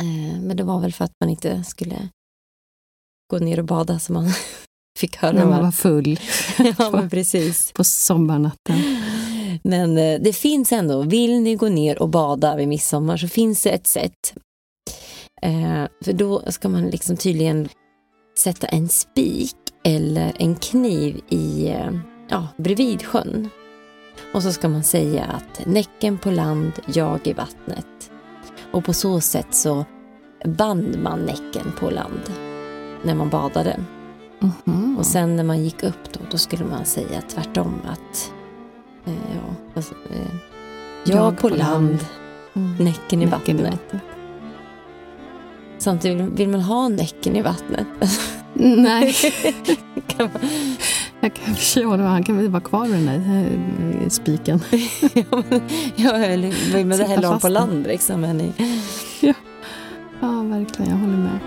Eh, 0.00 0.40
men 0.40 0.56
det 0.56 0.62
var 0.62 0.80
väl 0.80 0.92
för 0.92 1.04
att 1.04 1.12
man 1.20 1.30
inte 1.30 1.64
skulle 1.64 2.08
gå 3.30 3.38
ner 3.38 3.58
och 3.58 3.64
bada 3.64 3.98
som 3.98 4.14
man 4.14 4.28
fick 4.98 5.16
höra. 5.16 5.32
När 5.32 5.46
man 5.46 5.64
var 5.64 5.72
full. 5.72 6.20
ja, 6.78 6.90
men 6.90 7.10
precis. 7.10 7.72
På 7.72 7.84
sommarnatten. 7.84 8.76
Men 9.62 9.98
eh, 9.98 10.20
det 10.20 10.32
finns 10.32 10.72
ändå, 10.72 11.02
vill 11.02 11.40
ni 11.40 11.54
gå 11.54 11.68
ner 11.68 12.02
och 12.02 12.08
bada 12.08 12.56
vid 12.56 12.68
midsommar 12.68 13.16
så 13.16 13.28
finns 13.28 13.62
det 13.62 13.70
ett 13.70 13.86
sätt. 13.86 14.34
Eh, 15.42 15.84
för 16.04 16.12
då 16.12 16.42
ska 16.52 16.68
man 16.68 16.86
liksom 16.86 17.16
tydligen 17.16 17.68
sätta 18.38 18.66
en 18.66 18.88
spik 18.88 19.56
eller 19.84 20.32
en 20.38 20.56
kniv 20.56 21.20
i, 21.28 21.74
ja, 22.28 22.48
bredvid 22.56 23.02
sjön. 23.02 23.48
Och 24.34 24.42
så 24.42 24.52
ska 24.52 24.68
man 24.68 24.84
säga 24.84 25.24
att 25.24 25.66
näcken 25.66 26.18
på 26.18 26.30
land, 26.30 26.72
jag 26.94 27.26
i 27.26 27.32
vattnet. 27.32 27.99
Och 28.72 28.84
på 28.84 28.92
så 28.92 29.20
sätt 29.20 29.54
så 29.54 29.84
band 30.44 30.98
man 31.02 31.20
näcken 31.20 31.72
på 31.78 31.90
land 31.90 32.32
när 33.02 33.14
man 33.14 33.28
badade. 33.28 33.80
Mm 34.40 34.54
-hmm. 34.64 34.98
Och 34.98 35.06
sen 35.06 35.36
när 35.36 35.44
man 35.44 35.64
gick 35.64 35.82
upp 35.82 36.12
då, 36.12 36.20
då 36.30 36.38
skulle 36.38 36.64
man 36.64 36.84
säga 36.84 37.22
tvärtom 37.28 37.74
att 37.86 38.32
eh, 39.04 39.14
ja, 39.14 39.54
alltså, 39.74 39.94
eh, 39.94 40.34
jag, 41.04 41.18
jag 41.18 41.36
på, 41.36 41.48
på 41.48 41.56
land, 41.56 41.60
land. 41.60 42.06
Mm. 42.54 42.76
näcken, 42.84 43.22
i, 43.22 43.26
näcken 43.26 43.30
vattnet. 43.30 43.60
i 43.60 43.62
vattnet. 43.62 44.02
Samtidigt 45.78 46.40
vill 46.40 46.48
man 46.48 46.60
ha 46.60 46.88
näcken 46.88 47.36
i 47.36 47.42
vattnet. 47.42 47.86
Nej. 48.54 49.14
kan 50.06 50.28
man... 50.32 50.42
Jag 51.20 51.34
kan 51.34 51.54
förstå 51.54 51.84
honom, 51.84 52.06
han 52.06 52.24
kan 52.24 52.36
väl 52.36 52.48
vara 52.48 52.62
kvar 52.62 52.86
med 52.86 52.98
den 52.98 53.06
där 53.06 54.02
äh, 54.02 54.08
spiken. 54.08 54.60
ja, 55.14 55.42
men, 55.50 55.60
ja, 55.96 56.10
eller 56.16 56.72
vill 56.74 56.86
man 56.86 56.98
det 56.98 57.26
ha 57.26 57.40
på 57.40 57.48
land 57.48 57.86
liksom. 57.86 58.24
I... 58.24 58.52
ja. 59.20 59.34
ja, 60.20 60.42
verkligen. 60.42 60.90
Jag 60.90 60.98
håller 60.98 61.16
med. 61.16 61.38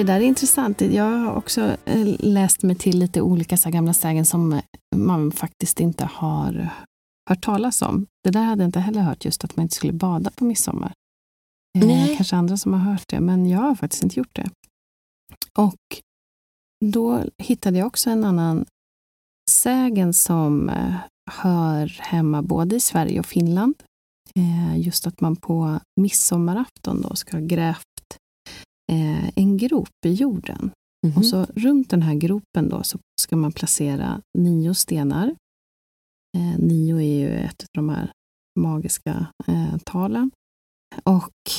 Det 0.00 0.04
där 0.04 0.20
är 0.20 0.24
intressant. 0.24 0.80
Jag 0.80 1.04
har 1.04 1.34
också 1.34 1.76
eh, 1.84 2.16
läst 2.18 2.62
mig 2.62 2.76
till 2.76 2.98
lite 2.98 3.20
olika 3.20 3.56
så 3.56 3.70
gamla 3.70 3.92
sägen 3.92 4.24
som 4.24 4.60
man 4.96 5.32
faktiskt 5.32 5.80
inte 5.80 6.04
har 6.04 6.70
hört 7.28 7.42
talas 7.42 7.82
om. 7.82 8.06
Det 8.24 8.30
där 8.30 8.42
hade 8.42 8.62
jag 8.62 8.68
inte 8.68 8.80
heller 8.80 9.00
hört, 9.00 9.24
just 9.24 9.44
att 9.44 9.56
man 9.56 9.62
inte 9.62 9.74
skulle 9.74 9.92
bada 9.92 10.30
på 10.30 10.44
midsommar. 10.44 10.92
Eh, 11.78 11.86
Nej. 11.86 12.16
Kanske 12.16 12.36
andra 12.36 12.56
som 12.56 12.72
har 12.72 12.80
hört 12.80 13.08
det, 13.08 13.20
men 13.20 13.46
jag 13.46 13.58
har 13.58 13.74
faktiskt 13.74 14.02
inte 14.02 14.18
gjort 14.18 14.36
det. 14.36 14.50
Och 15.58 16.00
då 16.84 17.24
hittade 17.38 17.78
jag 17.78 17.86
också 17.86 18.10
en 18.10 18.24
annan 18.24 18.64
sägen 19.50 20.14
som 20.14 20.68
eh, 20.68 20.94
hör 21.30 21.98
hemma 22.00 22.42
både 22.42 22.76
i 22.76 22.80
Sverige 22.80 23.20
och 23.20 23.26
Finland. 23.26 23.74
Just 24.76 25.06
att 25.06 25.20
man 25.20 25.36
på 25.36 25.80
midsommarafton 26.00 27.02
då 27.02 27.14
ska 27.14 27.36
ha 27.36 27.46
grävt 27.46 27.89
eh, 28.90 29.38
en 29.38 29.56
grop 29.56 30.06
i 30.06 30.12
jorden. 30.12 30.70
Mhm. 31.06 31.16
Och 31.16 31.26
så 31.26 31.44
runt 31.44 31.90
den 31.90 32.02
här 32.02 32.14
gropen 32.14 32.68
då 32.68 32.82
så 32.82 32.98
ska 33.20 33.36
man 33.36 33.52
placera 33.52 34.22
nio 34.38 34.74
stenar. 34.74 35.36
Eh, 36.36 36.58
nio 36.58 36.96
är 36.96 37.18
ju 37.18 37.28
ett 37.28 37.62
av 37.62 37.68
de 37.72 37.88
här 37.88 38.12
magiska 38.60 39.26
eh, 39.46 39.78
talen. 39.84 40.30
Och 41.02 41.50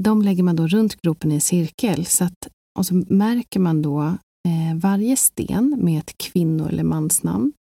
de 0.00 0.22
lägger 0.22 0.42
man 0.42 0.56
då 0.56 0.66
runt 0.66 0.96
gropen 0.96 1.32
i 1.32 1.34
en 1.34 1.40
cirkel. 1.40 2.06
Så 2.06 2.24
att, 2.24 2.48
och 2.78 2.86
så 2.86 2.94
märker 3.08 3.60
man 3.60 3.82
då 3.82 4.02
eh, 4.48 4.76
varje 4.76 5.16
sten 5.16 5.78
med 5.78 5.98
ett 5.98 6.18
kvinno 6.18 6.68
eller 6.68 6.84
mansnamn. 6.84 7.52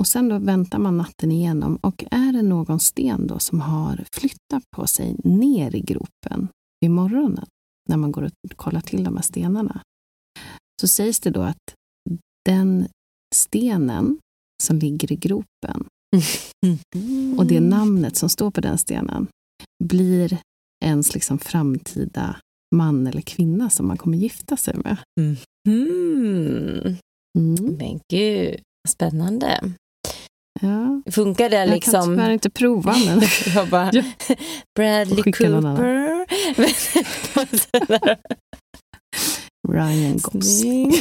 Och 0.00 0.06
sen 0.06 0.28
då 0.28 0.38
väntar 0.38 0.78
man 0.78 0.96
natten 0.96 1.32
igenom 1.32 1.76
och 1.76 2.04
är 2.10 2.32
det 2.32 2.42
någon 2.42 2.80
sten 2.80 3.26
då 3.26 3.38
som 3.38 3.60
har 3.60 4.04
flyttat 4.12 4.62
på 4.76 4.86
sig 4.86 5.16
ner 5.24 5.76
i 5.76 5.80
gropen 5.80 6.48
vid 6.80 6.90
morgonen 6.90 7.46
när 7.88 7.96
man 7.96 8.12
går 8.12 8.22
och 8.22 8.56
kollar 8.56 8.80
till 8.80 9.04
de 9.04 9.16
här 9.16 9.22
stenarna 9.22 9.82
så 10.80 10.88
sägs 10.88 11.20
det 11.20 11.30
då 11.30 11.42
att 11.42 11.74
den 12.48 12.88
stenen 13.34 14.18
som 14.62 14.78
ligger 14.78 15.12
i 15.12 15.16
gropen 15.16 15.86
Mm. 16.96 17.38
och 17.38 17.46
det 17.46 17.60
namnet 17.60 18.16
som 18.16 18.28
står 18.28 18.50
på 18.50 18.60
den 18.60 18.78
stenen 18.78 19.26
blir 19.84 20.38
ens 20.84 21.14
liksom 21.14 21.38
framtida 21.38 22.36
man 22.74 23.06
eller 23.06 23.20
kvinna 23.20 23.70
som 23.70 23.86
man 23.86 23.96
kommer 23.96 24.18
gifta 24.18 24.56
sig 24.56 24.76
med. 24.76 24.96
Mm. 25.20 25.36
Mm. 25.68 26.96
Men 27.78 28.00
gud, 28.12 28.60
spännande. 28.88 29.74
Ja. 30.60 31.02
Funkar 31.12 31.50
det 31.50 31.56
Jag 31.56 31.66
kan 31.66 31.74
liksom... 31.74 32.04
tyvärr 32.04 32.30
inte 32.30 32.50
prova, 32.50 32.96
men 33.06 33.22
Jag 33.54 33.68
bara, 33.68 33.90
Ja. 33.92 34.02
Bradley. 34.78 35.22
Cooper. 35.22 36.26
Ryan 39.68 40.18
Gosling. 40.18 40.92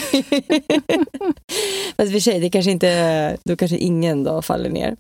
Fast 1.98 2.12
för 2.12 2.20
sig, 2.20 2.40
det 2.40 2.50
kanske 2.50 2.72
inte, 2.72 3.38
då 3.46 3.56
kanske 3.56 3.78
ingen 3.78 4.24
då 4.24 4.42
faller 4.42 4.70
ner. 4.70 4.96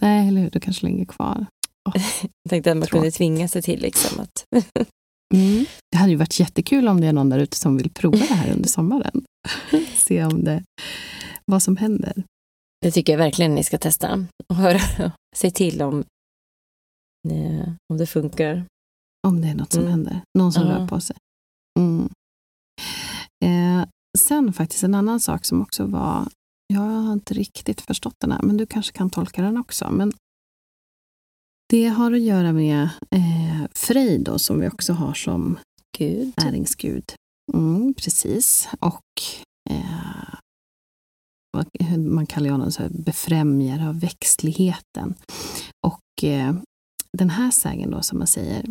Nej, 0.00 0.28
eller 0.28 0.40
hur? 0.40 0.50
Du 0.50 0.60
kanske 0.60 0.86
ligger 0.86 1.04
kvar. 1.04 1.46
Jag 2.42 2.50
tänkte 2.50 2.70
att 2.70 2.76
man 2.76 2.88
kunde 2.88 3.10
tvinga 3.10 3.48
sig 3.48 3.62
till 3.62 3.80
liksom 3.80 4.20
att 4.20 4.44
Mm. 5.34 5.64
Det 5.90 5.96
hade 5.98 6.10
ju 6.10 6.16
varit 6.16 6.40
jättekul 6.40 6.88
om 6.88 7.00
det 7.00 7.06
är 7.06 7.12
någon 7.12 7.28
där 7.28 7.38
ute 7.38 7.56
som 7.56 7.76
vill 7.76 7.90
prova 7.90 8.18
det 8.18 8.34
här 8.34 8.52
under 8.52 8.68
sommaren. 8.68 9.24
Se 9.94 10.24
om 10.24 10.44
det, 10.44 10.62
vad 11.44 11.62
som 11.62 11.76
händer. 11.76 12.24
Det 12.80 12.90
tycker 12.90 13.12
jag 13.12 13.18
verkligen 13.18 13.54
ni 13.54 13.64
ska 13.64 13.78
testa. 13.78 14.26
Och 14.48 14.56
höra, 14.56 14.80
se 15.36 15.50
till 15.50 15.82
om, 15.82 16.04
eh, 17.30 17.68
om 17.92 17.96
det 17.98 18.06
funkar. 18.06 18.64
Om 19.26 19.40
det 19.40 19.48
är 19.48 19.54
något 19.54 19.72
som 19.72 19.80
Mm. 19.82 19.90
händer. 19.90 20.20
Någon 20.38 20.52
som 20.52 20.62
rör 20.62 20.86
på 20.88 21.00
sig. 21.00 21.16
Mm. 21.78 22.08
Eh, 23.44 23.88
sen 24.18 24.52
faktiskt 24.52 24.84
en 24.84 24.94
annan 24.94 25.20
sak 25.20 25.44
som 25.44 25.62
också 25.62 25.86
var, 25.86 26.28
jag 26.74 26.80
har 26.80 27.12
inte 27.12 27.34
riktigt 27.34 27.80
förstått 27.80 28.14
den 28.20 28.32
här, 28.32 28.42
men 28.42 28.56
du 28.56 28.66
kanske 28.66 28.92
kan 28.92 29.10
tolka 29.10 29.42
den 29.42 29.56
också. 29.56 29.90
Men 29.90 30.12
det 31.68 31.86
har 31.86 32.12
att 32.12 32.20
göra 32.20 32.52
med 32.52 32.82
eh, 33.10 33.66
Frej 33.74 34.18
då, 34.18 34.38
som 34.38 34.60
vi 34.60 34.68
också 34.68 34.92
har 34.92 35.14
som 35.14 35.58
Gud. 35.98 36.32
näringsgud. 36.36 37.12
Mm, 37.54 37.94
precis. 37.94 38.68
Och 38.80 39.02
eh, 39.70 40.25
vad- 41.56 41.98
man 41.98 42.26
kallar 42.26 42.50
honom 42.50 42.72
så 42.72 42.82
här, 42.82 42.90
befrämjare 42.90 43.88
av 43.88 44.00
växtligheten. 44.00 45.14
Och 45.86 46.24
eh, 46.24 46.54
den 47.12 47.30
här 47.30 47.50
sägen 47.50 47.90
då, 47.90 48.02
som 48.02 48.18
man 48.18 48.26
säger, 48.26 48.64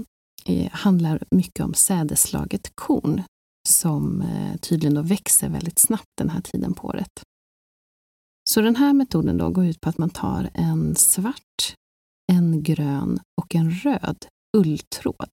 eh, 0.45 0.71
handlar 0.71 1.23
mycket 1.31 1.65
om 1.65 1.73
sädeslaget 1.73 2.71
korn 2.75 3.23
som 3.67 4.21
eh, 4.21 4.57
tydligen 4.57 4.93
då 4.95 5.01
växer 5.01 5.49
väldigt 5.49 5.79
snabbt 5.79 6.09
den 6.17 6.29
här 6.29 6.41
tiden 6.41 6.73
på 6.73 6.87
året. 6.87 7.11
Så 8.49 8.61
den 8.61 8.75
här 8.75 8.93
metoden 8.93 9.37
då 9.37 9.49
går 9.49 9.65
ut 9.65 9.81
på 9.81 9.89
att 9.89 9.97
man 9.97 10.09
tar 10.09 10.49
en 10.53 10.95
svart, 10.95 11.75
en 12.31 12.63
grön 12.63 13.19
och 13.41 13.55
en 13.55 13.71
röd 13.71 14.25
ulltråd. 14.57 15.29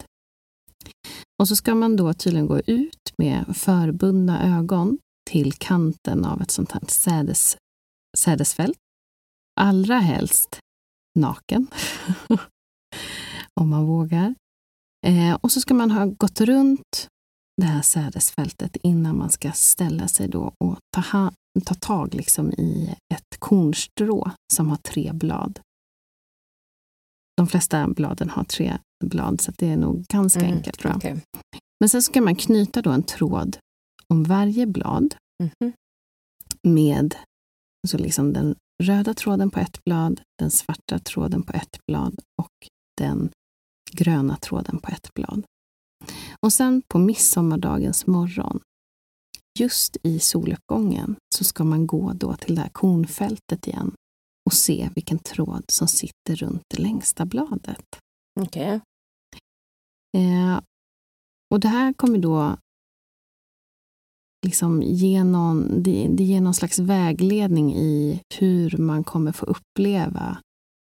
Och 1.41 1.47
så 1.47 1.55
ska 1.55 1.75
man 1.75 1.95
då 1.95 2.13
tydligen 2.13 2.47
gå 2.47 2.59
ut 2.59 3.13
med 3.17 3.57
förbundna 3.57 4.57
ögon 4.59 4.97
till 5.29 5.53
kanten 5.53 6.25
av 6.25 6.41
ett 6.41 6.51
sånt 6.51 6.71
här 6.71 6.81
sädes, 6.87 7.57
sädesfält. 8.17 8.77
Allra 9.59 9.99
helst 9.99 10.59
naken, 11.19 11.67
om 13.61 13.69
man 13.69 13.85
vågar. 13.85 14.35
Eh, 15.07 15.33
och 15.41 15.51
så 15.51 15.61
ska 15.61 15.73
man 15.73 15.91
ha 15.91 16.05
gått 16.05 16.41
runt 16.41 17.07
det 17.61 17.65
här 17.67 17.81
sädesfältet 17.81 18.77
innan 18.83 19.17
man 19.17 19.29
ska 19.29 19.51
ställa 19.51 20.07
sig 20.07 20.27
då 20.27 20.53
och 20.63 20.77
ta, 20.95 21.01
ha, 21.01 21.31
ta 21.65 21.75
tag 21.75 22.13
liksom 22.13 22.51
i 22.51 22.95
ett 23.13 23.39
kornstrå 23.39 24.31
som 24.53 24.69
har 24.69 24.77
tre 24.77 25.11
blad. 25.13 25.59
De 27.37 27.47
flesta 27.47 27.87
bladen 27.87 28.29
har 28.29 28.43
tre 28.43 28.77
blad, 29.05 29.41
så 29.41 29.51
det 29.57 29.67
är 29.67 29.77
nog 29.77 30.03
ganska 30.03 30.39
Mm, 30.39 30.53
enkelt 30.57 30.79
tror 30.79 30.91
jag. 30.91 30.97
okej. 30.97 31.21
Men 31.79 31.89
sen 31.89 32.01
ska 32.01 32.21
man 32.21 32.35
knyta 32.35 32.81
då 32.81 32.91
en 32.91 33.03
tråd 33.03 33.57
om 34.13 34.23
varje 34.23 34.65
blad 34.67 35.15
Mhm. 35.43 35.73
med 36.63 37.15
så 37.87 37.97
liksom 37.97 38.33
den 38.33 38.55
röda 38.83 39.13
tråden 39.13 39.51
på 39.51 39.59
ett 39.59 39.83
blad, 39.83 40.21
den 40.39 40.51
svarta 40.51 40.99
tråden 40.99 41.43
på 41.43 41.53
ett 41.53 41.77
blad 41.87 42.19
och 42.41 42.67
den 42.97 43.29
gröna 43.91 44.37
tråden 44.37 44.79
på 44.79 44.91
ett 44.91 45.13
blad. 45.13 45.43
Och 46.45 46.53
sen 46.53 46.81
på 46.87 46.99
midsommardagens 46.99 48.07
morgon, 48.07 48.59
just 49.59 49.97
i 50.03 50.19
soluppgången, 50.19 51.15
så 51.35 51.43
ska 51.43 51.63
man 51.63 51.87
gå 51.87 52.13
då 52.13 52.35
till 52.35 52.55
det 52.55 52.61
här 52.61 52.69
kornfältet 52.69 53.67
igen 53.67 53.91
och 54.45 54.53
se 54.53 54.89
vilken 54.95 55.19
tråd 55.19 55.63
som 55.67 55.87
sitter 55.87 56.35
runt 56.35 56.61
det 56.75 56.81
längsta 56.81 57.25
bladet. 57.25 57.85
Okej. 58.39 58.81
Eh, 60.17 60.61
och 61.53 61.59
det 61.59 61.67
här 61.67 61.93
kommer 61.93 62.17
då 62.19 62.57
liksom 64.45 64.81
ge 64.83 65.23
någon, 65.23 65.83
det, 65.83 66.07
det 66.07 66.23
ger 66.23 66.41
någon 66.41 66.53
slags 66.53 66.79
vägledning 66.79 67.75
i 67.75 68.21
hur 68.35 68.77
man 68.77 69.03
kommer 69.03 69.31
få 69.31 69.45
uppleva 69.45 70.37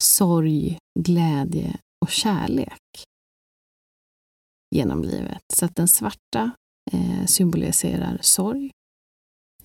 sorg, 0.03 0.77
glädje 0.99 1.77
och 2.05 2.09
kärlek 2.09 3.03
genom 4.75 5.03
livet. 5.03 5.41
Så 5.53 5.65
att 5.65 5.75
den 5.75 5.88
svarta 5.88 6.51
eh, 6.91 7.25
symboliserar 7.25 8.19
sorg, 8.21 8.71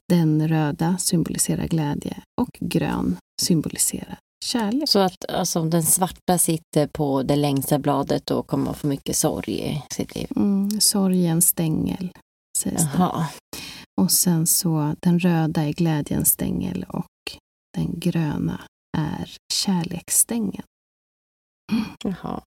den 0.08 0.48
röda 0.48 0.98
symboliserar 0.98 1.66
glädje 1.66 2.22
och 2.40 2.50
grön 2.60 3.16
symboliserar 3.42 4.18
kärlek. 4.44 4.88
Så 4.88 4.98
att 4.98 5.30
alltså, 5.30 5.60
om 5.60 5.70
den 5.70 5.82
svarta 5.82 6.38
sitter 6.38 6.86
på 6.86 7.22
det 7.22 7.36
längsta 7.36 7.78
bladet 7.78 8.26
då 8.26 8.42
kommer 8.42 8.64
man 8.64 8.74
få 8.74 8.86
mycket 8.86 9.16
sorg 9.16 9.60
i 9.60 9.82
sitt 9.90 10.14
liv. 10.14 10.26
Mm, 10.36 10.80
sorg 10.80 11.26
är 11.26 11.30
en 11.30 11.42
stängel, 11.42 12.12
sägs 12.58 12.82
det. 12.82 12.98
Och 14.00 14.10
sen 14.10 14.46
så 14.46 14.94
den 15.00 15.18
röda 15.18 15.62
är 15.62 15.72
glädjens 15.72 16.28
stängel 16.28 16.86
och 16.88 17.06
den 17.76 18.00
gröna 18.00 18.60
är 18.96 19.30
kärleksstängeln. 19.52 20.66
Jaha. 22.04 22.42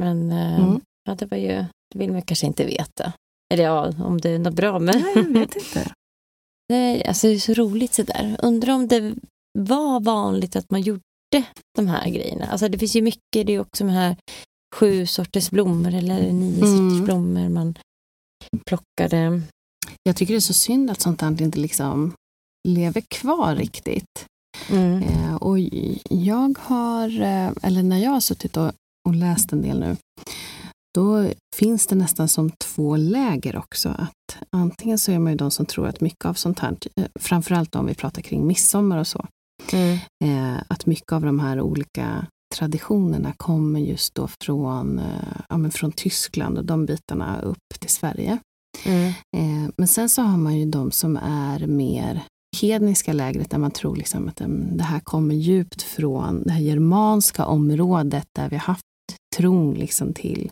Men 0.00 0.30
eh, 0.32 0.60
Mm. 0.60 0.80
ja, 1.04 1.14
det 1.14 1.26
var 1.26 1.36
ju, 1.38 1.64
det 1.94 1.98
vill 1.98 2.12
man 2.12 2.22
kanske 2.22 2.46
inte 2.46 2.64
veta. 2.66 3.12
Eller 3.54 3.64
ja, 3.64 3.92
om 4.04 4.20
det 4.20 4.30
är 4.30 4.38
något 4.38 4.54
bra. 4.54 4.78
Men 4.78 5.00
Nej, 5.02 5.12
jag 5.14 5.22
vet 5.24 5.56
inte. 5.56 5.92
det, 6.68 7.04
alltså, 7.04 7.26
det 7.26 7.32
är 7.32 7.38
så 7.38 7.54
roligt 7.54 7.94
sådär. 7.94 8.36
Undrar 8.42 8.74
om 8.74 8.88
det 8.88 9.14
var 9.58 10.00
vanligt 10.00 10.56
att 10.56 10.70
man 10.70 10.82
gjorde 10.82 11.00
de 11.76 11.86
här 11.88 12.10
grejerna. 12.10 12.46
Alltså 12.46 12.68
det 12.68 12.78
finns 12.78 12.96
ju 12.96 13.02
mycket, 13.02 13.46
det 13.46 13.52
är 13.52 13.60
också 13.60 13.84
de 13.84 13.90
här 13.90 14.16
sju 14.74 15.06
sorters 15.06 15.50
blommor 15.50 15.94
eller 15.94 16.32
nio 16.32 16.64
Mm. 16.64 16.90
sorters 16.90 17.04
blommor 17.06 17.48
man 17.48 17.78
plockade. 18.66 19.42
Jag 20.02 20.16
tycker 20.16 20.34
det 20.34 20.38
är 20.38 20.40
så 20.40 20.54
synd 20.54 20.90
att 20.90 21.00
sånt 21.00 21.20
här 21.20 21.42
inte 21.42 21.58
liksom 21.58 22.12
lever 22.68 23.00
kvar 23.00 23.54
riktigt. 23.54 24.26
Mm. 24.70 25.02
Eh, 25.02 25.34
och 25.34 25.58
jag 26.10 26.58
har, 26.58 27.20
eh, 27.20 27.50
eller 27.62 27.82
när 27.82 27.98
jag 27.98 28.10
har 28.10 28.20
suttit 28.20 28.56
och, 28.56 28.72
och 29.08 29.14
läst 29.14 29.52
en 29.52 29.62
del 29.62 29.80
nu, 29.80 29.96
då 30.94 31.30
finns 31.56 31.86
det 31.86 31.96
nästan 31.96 32.28
som 32.28 32.50
två 32.50 32.96
läger 32.96 33.56
också. 33.56 33.88
Att 33.88 34.38
antingen 34.56 34.98
så 34.98 35.12
är 35.12 35.18
man 35.18 35.32
ju 35.32 35.36
de 35.38 35.50
som 35.50 35.66
tror 35.66 35.86
att 35.86 36.00
mycket 36.00 36.24
av 36.24 36.34
sånt 36.34 36.58
här, 36.58 36.76
eh, 36.96 37.06
framförallt 37.20 37.74
om 37.74 37.86
vi 37.86 37.94
pratar 37.94 38.22
kring 38.22 38.46
midsommar 38.46 38.98
och 38.98 39.06
så, 39.06 39.26
Mm. 39.72 39.98
eh, 40.24 40.62
att 40.68 40.86
mycket 40.86 41.12
av 41.12 41.22
de 41.22 41.40
här 41.40 41.60
olika 41.60 42.26
traditionerna 42.56 43.32
kommer 43.36 43.80
just 43.80 44.14
då 44.14 44.28
från, 44.44 44.98
eh, 44.98 45.40
ja, 45.48 45.56
men 45.58 45.70
från 45.70 45.92
Tyskland 45.92 46.58
och 46.58 46.64
de 46.64 46.86
bitarna 46.86 47.40
upp 47.40 47.58
till 47.80 47.90
Sverige. 47.90 48.38
Mm. 48.84 49.08
Eh, 49.36 49.70
men 49.76 49.88
sen 49.88 50.08
så 50.08 50.22
har 50.22 50.38
man 50.38 50.56
ju 50.56 50.66
de 50.66 50.90
som 50.90 51.16
är 51.22 51.66
mer 51.66 52.22
hedniska 52.60 53.12
lägret 53.12 53.50
där 53.50 53.58
man 53.58 53.70
tror 53.70 53.96
liksom 53.96 54.28
att 54.28 54.40
mm, 54.40 54.76
det 54.76 54.84
här 54.84 55.00
kommer 55.00 55.34
djupt 55.34 55.82
från 55.82 56.42
det 56.42 56.52
här 56.52 56.60
germanska 56.60 57.46
området 57.46 58.26
där 58.36 58.48
vi 58.48 58.56
har 58.56 58.62
haft 58.62 58.84
tron 59.36 59.74
liksom 59.74 60.12
till 60.12 60.50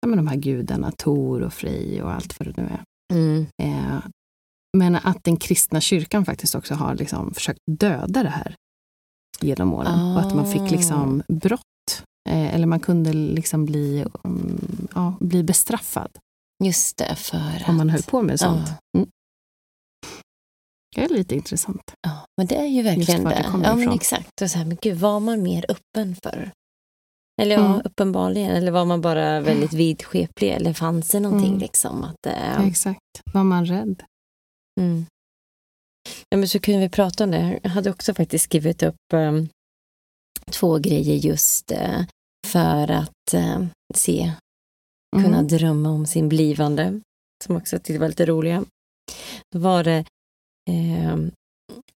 ja, 0.00 0.08
men 0.08 0.16
de 0.16 0.26
här 0.26 0.36
gudarna, 0.36 0.90
Tor 0.90 1.42
och 1.42 1.52
Frej 1.52 2.02
och 2.02 2.12
allt 2.12 2.40
vad 2.40 2.48
det 2.48 2.62
nu 2.62 2.68
är. 2.68 2.82
Mm. 3.12 3.46
Eh, 3.62 3.98
men 4.76 4.96
att 4.96 5.24
den 5.24 5.36
kristna 5.36 5.80
kyrkan 5.80 6.24
faktiskt 6.24 6.54
också 6.54 6.74
har 6.74 6.94
liksom 6.94 7.34
försökt 7.34 7.60
döda 7.70 8.22
det 8.22 8.28
här 8.28 8.54
genom 9.40 9.74
åren. 9.74 10.16
Och 10.16 10.20
att 10.20 10.34
man 10.34 10.52
fick 10.52 10.70
liksom 10.70 11.22
brott. 11.28 11.62
Eh, 12.28 12.54
eller 12.54 12.66
man 12.66 12.80
kunde 12.80 13.12
liksom 13.12 13.64
bli, 13.64 14.04
um, 14.24 14.88
ja, 14.94 15.14
bli 15.20 15.42
bestraffad 15.42 16.18
Just 16.62 16.96
det, 16.96 17.16
för 17.16 17.64
om 17.68 17.76
man 17.76 17.86
att- 17.90 17.92
höll 17.92 18.02
på 18.02 18.22
med 18.22 18.40
sånt. 18.40 18.68
Ja. 18.68 18.98
Mm. 18.98 19.08
Det 20.96 21.04
är 21.04 21.08
lite 21.08 21.34
intressant. 21.34 21.94
Ja, 22.02 22.26
men 22.36 22.46
det 22.46 22.56
är 22.56 22.66
ju 22.66 22.82
verkligen 22.82 23.24
det 23.24 23.30
det. 23.30 23.46
Ja, 23.64 23.76
men 23.76 23.92
exakt. 23.92 24.42
Och 24.42 24.50
så 24.50 24.58
här, 24.58 24.64
men 24.64 24.76
gud, 24.82 24.98
var 24.98 25.20
man 25.20 25.42
mer 25.42 25.64
öppen 25.68 26.16
för? 26.22 26.50
Eller 27.42 27.54
ja, 27.56 27.66
Mm. 27.66 27.82
uppenbarligen. 27.84 28.50
Eller 28.50 28.72
var 28.72 28.84
man 28.84 29.00
bara 29.00 29.40
väldigt 29.40 29.72
vidskeplig? 29.72 30.50
Eller 30.50 30.72
fanns 30.72 31.08
det 31.08 31.20
någonting 31.20 31.48
Mm. 31.48 31.60
liksom? 31.60 32.04
Att, 32.04 32.16
Ja, 32.26 32.66
exakt. 32.66 33.00
Var 33.32 33.44
man 33.44 33.66
rädd? 33.66 34.02
mm. 34.80 35.06
ja, 36.28 36.36
men 36.36 36.48
så 36.48 36.58
kunde 36.60 36.80
vi 36.80 36.88
prata 36.88 37.24
om 37.24 37.30
det. 37.30 37.60
Jag 37.62 37.70
hade 37.70 37.90
också 37.90 38.14
faktiskt 38.14 38.44
skrivit 38.44 38.82
upp 38.82 39.12
eh, 39.12 39.32
två 40.50 40.78
grejer 40.78 41.16
just 41.16 41.70
eh, 41.72 42.04
för 42.46 42.90
att 42.90 43.34
eh, 43.34 43.64
se, 43.94 44.32
kunna 45.12 45.38
Mm. 45.38 45.46
drömma 45.46 45.90
om 45.90 46.06
sin 46.06 46.28
blivande. 46.28 47.00
Som 47.44 47.56
också 47.56 47.78
tyckte 47.78 47.98
var 47.98 48.08
lite 48.08 48.26
roliga. 48.26 48.64
Då 49.52 49.58
var 49.58 49.84
det 49.84 50.04
eh, 50.70 51.16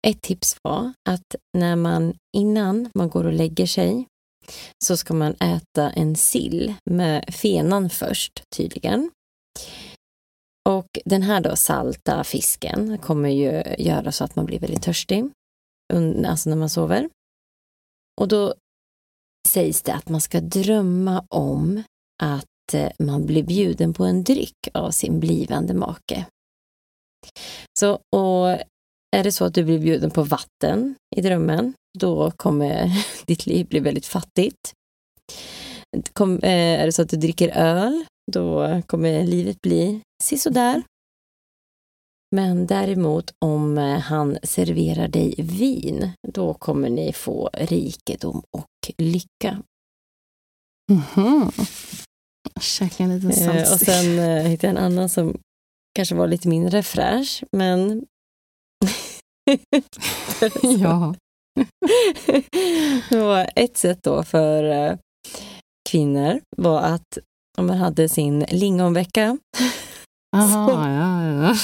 ett 0.08 0.21
tips 0.21 0.58
var 0.63 0.93
att 1.10 1.36
när 1.58 1.76
man 1.76 2.13
innan 2.38 2.89
man 2.95 3.10
går 3.10 3.23
och 3.26 3.34
lägger 3.34 3.65
sig 3.67 4.08
så 4.86 4.97
ska 4.97 5.13
man 5.13 5.34
äta 5.34 5.89
en 5.89 6.15
sill 6.15 6.73
med 6.89 7.34
fenan 7.36 7.89
först 7.89 8.43
tydligen. 8.56 9.12
Och 10.69 10.88
den 11.06 11.21
här 11.21 11.41
då 11.41 11.56
salta 11.56 12.23
fisken 12.23 12.97
kommer 12.97 13.30
ju 13.30 13.63
göra 13.78 14.12
så 14.12 14.23
att 14.23 14.36
man 14.36 14.45
blir 14.45 14.60
väldigt 14.60 14.84
törstig, 14.84 15.30
alltså 16.26 16.49
när 16.49 16.58
man 16.58 16.69
sover. 16.69 17.10
Och 18.21 18.28
då 18.28 18.54
sägs 19.47 19.82
det 19.82 19.93
att 19.93 20.10
man 20.10 20.21
ska 20.21 20.41
drömma 20.41 21.26
om 21.30 21.84
att 22.23 22.45
Eh, 22.73 22.91
man 22.99 23.26
blir 23.26 23.43
bjuden 23.43 23.93
på 23.93 24.04
en 24.06 24.23
dryck 24.23 24.67
av 24.73 24.91
sin 24.91 25.19
blivande 25.19 25.73
make. 25.73 26.26
Så, 27.80 27.93
och 27.93 28.49
är 29.15 29.23
det 29.23 29.32
så 29.32 29.45
att 29.45 29.54
du 29.54 29.63
blir 29.63 29.80
bjuden 29.80 30.12
på 30.12 30.23
vatten 30.23 30.95
i 31.15 31.21
drömmen, 31.21 31.73
då 31.99 32.32
kommer 32.32 32.91
ditt 33.26 33.45
liv 33.45 33.67
bli 33.67 33.80
väldigt 33.80 34.06
fattigt. 34.06 34.73
Kom, 36.13 36.39
eh, 36.39 36.82
är 36.82 36.86
det 36.86 36.91
så 36.91 37.02
att 37.02 37.10
du 37.10 37.17
dricker 37.17 37.49
öl, 37.49 38.06
då 38.32 38.82
kommer 38.88 39.23
livet 39.23 39.62
bli 39.62 40.02
sisådär. 40.23 40.84
Men 42.36 42.67
däremot 42.67 43.34
om 43.39 43.78
eh, 43.78 43.99
han 43.99 44.38
serverar 44.43 45.08
dig 45.08 45.36
vin, 45.38 46.12
då 46.28 46.54
kommer 46.54 46.89
ni 46.89 47.13
få 47.13 47.49
rikedom 47.54 48.43
och 48.52 48.93
lycka. 48.97 49.63
Mhm. 50.91 51.52
Käka 52.62 53.03
en 53.03 53.19
liten 53.19 53.49
Eh, 53.56 53.73
och 53.73 53.79
sen 53.79 54.19
eh, 54.19 54.43
hittade 54.43 54.67
jag 54.73 54.77
en 54.77 54.86
annan 54.93 55.10
som 55.10 55.38
kanske 55.95 56.15
var 56.15 56.27
lite 56.27 56.47
mindre 56.47 56.84
fräsch, 56.84 57.43
men... 57.51 58.06
ja. 60.62 61.15
det 63.10 63.17
var 63.17 63.49
ett 63.56 63.77
sätt 63.77 63.99
då 64.03 64.23
för 64.23 64.63
eh, 64.63 64.97
kvinnor 65.89 66.41
var 66.58 66.82
att 66.82 67.17
om 67.58 67.67
man 67.67 67.77
hade 67.77 68.10
sin 68.10 68.39
lingonvecka 68.39 69.38
Aha, 70.36 70.67
Så- 70.67 70.73
ja, 70.73 71.23
ja. 71.25 71.56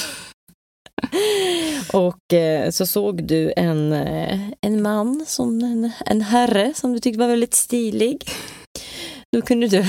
och 1.98 2.32
eh, 2.34 2.70
så 2.70 2.86
såg 2.86 3.24
du 3.24 3.52
en, 3.56 3.92
eh, 3.92 4.40
en 4.60 4.82
man, 4.82 5.24
som 5.26 5.60
en, 5.60 5.90
en 6.06 6.20
herre 6.20 6.72
som 6.74 6.92
du 6.92 6.98
tyckte 6.98 7.20
var 7.20 7.28
väldigt 7.28 7.54
stilig. 7.54 8.24
Då 9.32 9.42
kunde 9.42 9.68
du 9.68 9.84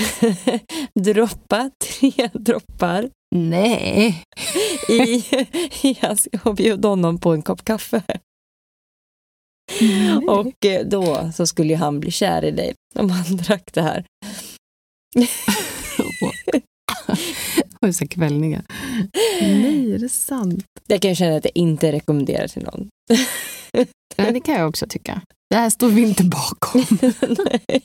droppa 1.14 1.72
tre 1.80 2.30
droppar 2.34 3.10
Nej. 3.36 4.24
i, 4.90 5.24
i 5.82 5.98
hans, 6.02 6.28
och 6.44 6.56
bjuda 6.56 6.88
honom 6.88 7.18
på 7.20 7.34
en 7.34 7.42
kopp 7.42 7.66
kaffe. 7.66 8.04
Och 10.28 10.66
eh, 10.66 10.86
då 10.86 11.32
så 11.36 11.48
skulle 11.48 11.76
han 11.76 12.00
bli 12.00 12.12
kär 12.12 12.46
i 12.46 12.52
dig 12.52 12.74
om 12.96 13.10
han 13.10 13.38
drack 13.38 13.74
det 13.74 13.82
här. 13.82 14.06
Oj, 17.82 17.94
så 17.94 18.08
kvällningar. 18.08 18.66
Nej, 19.42 19.94
är 19.94 20.00
det 20.00 20.10
sant? 20.10 20.66
Jag 20.88 21.02
kan 21.02 21.16
känna 21.16 21.36
att 21.36 21.46
jag 21.46 21.58
inte 21.58 21.92
rekommenderar 21.92 22.48
till 22.48 22.64
någon. 22.64 22.90
Nej, 24.18 24.34
det 24.34 24.40
kan 24.40 24.56
jag 24.56 24.70
också 24.70 24.88
tycka. 24.88 25.22
Det 25.50 25.56
här 25.56 25.70
står 25.70 25.90
vi 25.90 26.02
inte 26.02 26.24
bakom. 26.24 26.86
Nej. 27.22 27.82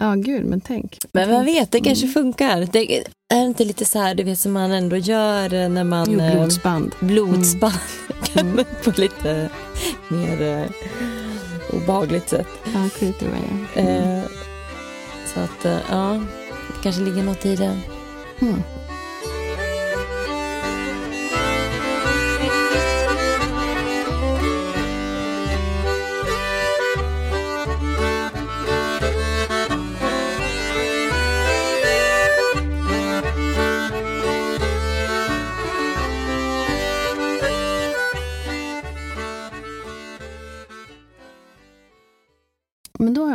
Ja, 0.00 0.14
gud, 0.14 0.44
men 0.44 0.60
tänk. 0.60 0.98
Men 1.12 1.30
man 1.30 1.44
vet, 1.44 1.70
det 1.72 1.80
kanske 1.80 2.04
Mm. 2.04 2.14
funkar. 2.14 2.68
Det 2.72 3.04
är 3.34 3.44
inte 3.46 3.64
lite 3.64 3.84
så 3.84 3.98
här, 3.98 4.14
du 4.14 4.22
vet 4.22 4.38
som 4.38 4.52
man 4.52 4.72
ändå 4.72 4.96
gör 4.96 5.68
när 5.68 5.84
man... 5.84 6.10
Jo, 6.10 6.20
eh, 6.20 6.32
blodsband. 6.34 6.94
blodsband. 7.00 7.74
Mm. 8.34 8.52
Men 8.56 8.64
på 8.84 9.00
lite 9.00 9.50
mer 10.08 10.42
eh, 10.42 10.70
obehagligt 11.76 12.28
sätt. 12.28 12.46
Ja, 12.74 12.88
creepy 12.98 13.26
way. 13.26 13.40
Mm. 13.84 14.18
Eh, 14.18 14.24
så 15.34 15.40
att, 15.40 15.64
eh, 15.64 15.78
ja, 15.90 16.20
det 16.68 16.82
kanske 16.82 17.02
ligger 17.02 17.22
något 17.22 17.46
i 17.46 17.56
det. 17.56 17.78
Mm. 18.40 18.62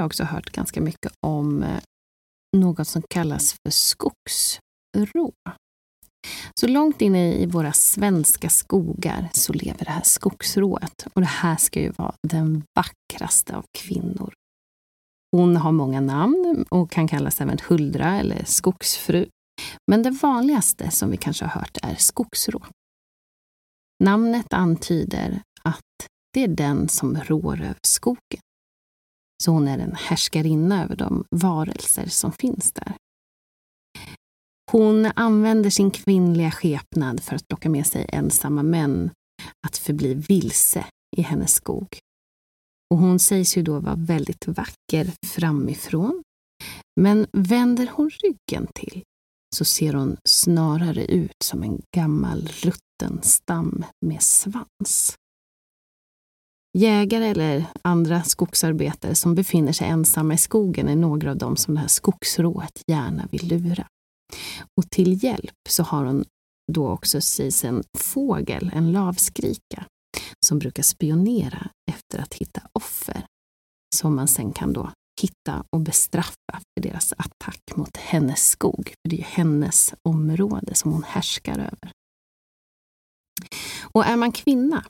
Också 0.07 0.23
hört 0.23 0.49
ganska 0.49 0.81
mycket 0.81 1.11
om 1.21 1.63
eh, 1.63 1.79
något 2.57 2.87
som 2.87 3.01
kallas 3.09 3.53
för 3.53 3.71
skogsrå. 3.71 5.31
Så 6.59 6.67
långt 6.67 7.01
inne 7.01 7.33
i 7.33 7.45
våra 7.45 7.73
svenska 7.73 8.49
skogar 8.49 9.29
så 9.33 9.53
lever 9.53 9.85
det 9.85 9.91
här 9.91 10.03
skogsrået. 10.03 11.07
Och 11.13 11.21
det 11.21 11.27
här 11.27 11.55
ska 11.55 11.81
ju 11.81 11.89
vara 11.89 12.13
den 12.27 12.63
vackraste 12.75 13.55
av 13.55 13.65
kvinnor. 13.77 14.33
Hon 15.31 15.57
har 15.57 15.71
många 15.71 16.01
namn 16.01 16.65
och 16.69 16.91
kan 16.91 17.07
kallas 17.07 17.41
även 17.41 17.57
huldra 17.67 18.19
eller 18.19 18.43
skogsfru. 18.45 19.25
Men 19.91 20.03
det 20.03 20.11
vanligaste 20.11 20.91
som 20.91 21.11
vi 21.11 21.17
kanske 21.17 21.45
har 21.45 21.59
hört 21.59 21.77
är 21.83 21.95
skogsrå. 21.95 22.65
Namnet 24.03 24.53
antyder 24.53 25.41
att 25.63 26.07
det 26.33 26.43
är 26.43 26.47
den 26.47 26.89
som 26.89 27.17
rår 27.17 27.61
över 27.61 27.79
skogen. 27.81 28.41
Så 29.43 29.51
hon 29.51 29.67
är 29.67 29.79
en 29.79 29.95
härskarinna 29.95 30.83
över 30.83 30.95
de 30.95 31.25
varelser 31.31 32.05
som 32.07 32.31
finns 32.31 32.71
där. 32.71 32.95
Hon 34.71 35.05
använder 35.15 35.69
sin 35.69 35.91
kvinnliga 35.91 36.51
skepnad 36.51 37.23
för 37.23 37.35
att 37.35 37.51
locka 37.51 37.69
med 37.69 37.87
sig 37.87 38.05
ensamma 38.09 38.63
män 38.63 39.11
att 39.67 39.77
förbli 39.77 40.13
vilse 40.13 40.85
i 41.17 41.21
hennes 41.21 41.53
skog. 41.53 41.99
Och 42.89 42.97
hon 42.97 43.19
sägs 43.19 43.57
ju 43.57 43.63
då 43.63 43.79
vara 43.79 43.95
väldigt 43.95 44.47
vacker 44.47 45.11
framifrån. 45.25 46.23
Men 47.01 47.27
vänder 47.31 47.89
hon 47.93 48.09
ryggen 48.09 48.67
till 48.75 49.03
så 49.55 49.65
ser 49.65 49.93
hon 49.93 50.17
snarare 50.25 51.05
ut 51.05 51.43
som 51.43 51.63
en 51.63 51.81
gammal 51.95 52.49
rutten 52.61 53.19
stam 53.23 53.85
med 54.05 54.21
svans. 54.21 55.15
Jägare 56.77 57.25
eller 57.25 57.65
andra 57.81 58.23
skogsarbetare 58.23 59.15
som 59.15 59.35
befinner 59.35 59.71
sig 59.71 59.87
ensamma 59.87 60.33
i 60.33 60.37
skogen 60.37 60.89
är 60.89 60.95
några 60.95 61.31
av 61.31 61.37
dem 61.37 61.55
som 61.55 61.73
det 61.73 61.79
här 61.79 61.87
skogsrået 61.87 62.81
gärna 62.87 63.27
vill 63.31 63.47
lura. 63.47 63.87
Och 64.77 64.89
till 64.89 65.23
hjälp 65.23 65.55
så 65.69 65.83
har 65.83 66.05
hon 66.05 66.25
då 66.71 66.89
också 66.89 67.21
sägs 67.21 67.65
en 67.65 67.83
fågel, 67.97 68.71
en 68.73 68.91
lavskrika, 68.91 69.85
som 70.45 70.59
brukar 70.59 70.83
spionera 70.83 71.69
efter 71.91 72.19
att 72.19 72.33
hitta 72.33 72.61
offer 72.73 73.25
som 73.95 74.15
man 74.15 74.27
sen 74.27 74.51
kan 74.51 74.73
då 74.73 74.91
hitta 75.21 75.63
och 75.69 75.81
bestraffa 75.81 76.53
för 76.53 76.81
deras 76.81 77.13
attack 77.13 77.61
mot 77.75 77.97
hennes 77.97 78.49
skog. 78.49 78.87
För 78.87 79.09
det 79.09 79.15
är 79.15 79.17
ju 79.17 79.25
hennes 79.27 79.93
område 80.01 80.75
som 80.75 80.91
hon 80.91 81.03
härskar 81.03 81.59
över. 81.59 81.91
Och 83.81 84.05
är 84.05 84.15
man 84.15 84.31
kvinna 84.31 84.85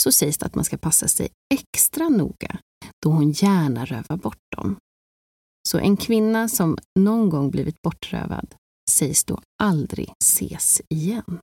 så 0.00 0.12
sägs 0.12 0.38
det 0.38 0.46
att 0.46 0.54
man 0.54 0.64
ska 0.64 0.76
passa 0.76 1.08
sig 1.08 1.28
extra 1.54 2.08
noga 2.08 2.58
då 3.02 3.10
hon 3.10 3.30
gärna 3.30 3.84
rövar 3.84 4.16
bort 4.16 4.42
dem. 4.56 4.76
Så 5.68 5.78
en 5.78 5.96
kvinna 5.96 6.48
som 6.48 6.78
någon 6.98 7.30
gång 7.30 7.50
blivit 7.50 7.82
bortrövad 7.82 8.54
sägs 8.90 9.24
då 9.24 9.40
aldrig 9.62 10.12
ses 10.24 10.82
igen. 10.88 11.38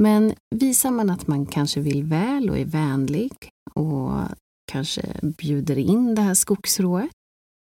Men 0.00 0.34
visar 0.54 0.90
man 0.90 1.10
att 1.10 1.26
man 1.26 1.46
kanske 1.46 1.80
vill 1.80 2.04
väl 2.04 2.50
och 2.50 2.58
är 2.58 2.64
vänlig 2.64 3.32
och 3.74 4.12
kanske 4.72 5.20
bjuder 5.22 5.78
in 5.78 6.14
det 6.14 6.22
här 6.22 6.34
skogsrået 6.34 7.10